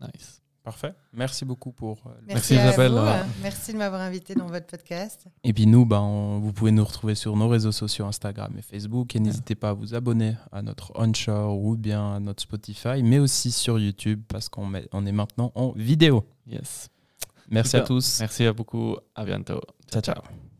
Nice. 0.00 0.40
Parfait. 0.64 0.94
Merci 1.12 1.44
beaucoup 1.44 1.72
pour. 1.72 1.98
euh, 2.06 2.10
le- 2.22 2.26
Merci, 2.28 2.56
à 2.56 2.68
Isabelle. 2.68 2.92
vous. 2.92 2.98
Ouais. 2.98 3.20
Merci 3.42 3.74
de 3.74 3.78
m'avoir 3.78 4.00
invité 4.00 4.34
dans 4.34 4.46
votre 4.46 4.66
podcast. 4.66 5.26
Et 5.44 5.52
puis 5.52 5.66
nous, 5.66 5.84
ben, 5.84 6.00
on- 6.00 6.38
vous 6.40 6.52
pouvez 6.54 6.70
nous 6.72 6.84
retrouver 6.84 7.14
sur 7.14 7.36
nos 7.36 7.48
réseaux 7.48 7.70
sociaux 7.70 8.06
Instagram 8.06 8.50
et 8.58 8.62
Facebook. 8.62 9.14
Et 9.14 9.20
n'hésitez 9.20 9.54
pas 9.56 9.68
à 9.70 9.72
vous 9.74 9.94
abonner 9.94 10.36
à 10.52 10.62
notre 10.62 10.90
Onshore 10.98 11.58
ou 11.58 11.76
bien 11.76 12.14
à 12.14 12.18
notre 12.20 12.42
Spotify, 12.42 13.02
mais 13.02 13.18
aussi 13.18 13.52
sur 13.52 13.78
YouTube 13.78 14.22
parce 14.26 14.48
qu'on 14.48 14.64
met- 14.66 14.88
on 14.92 15.04
est 15.04 15.12
maintenant 15.12 15.52
en 15.54 15.72
vidéo. 15.76 16.24
Yes. 16.46 16.88
Merci 17.50 17.72
Super. 17.72 17.82
à 17.82 17.86
tous. 17.86 18.20
Merci 18.20 18.46
à 18.46 18.52
beaucoup. 18.54 18.96
À 19.14 19.24
bientôt. 19.26 19.60
Ciao, 19.92 20.00
ciao. 20.00 20.53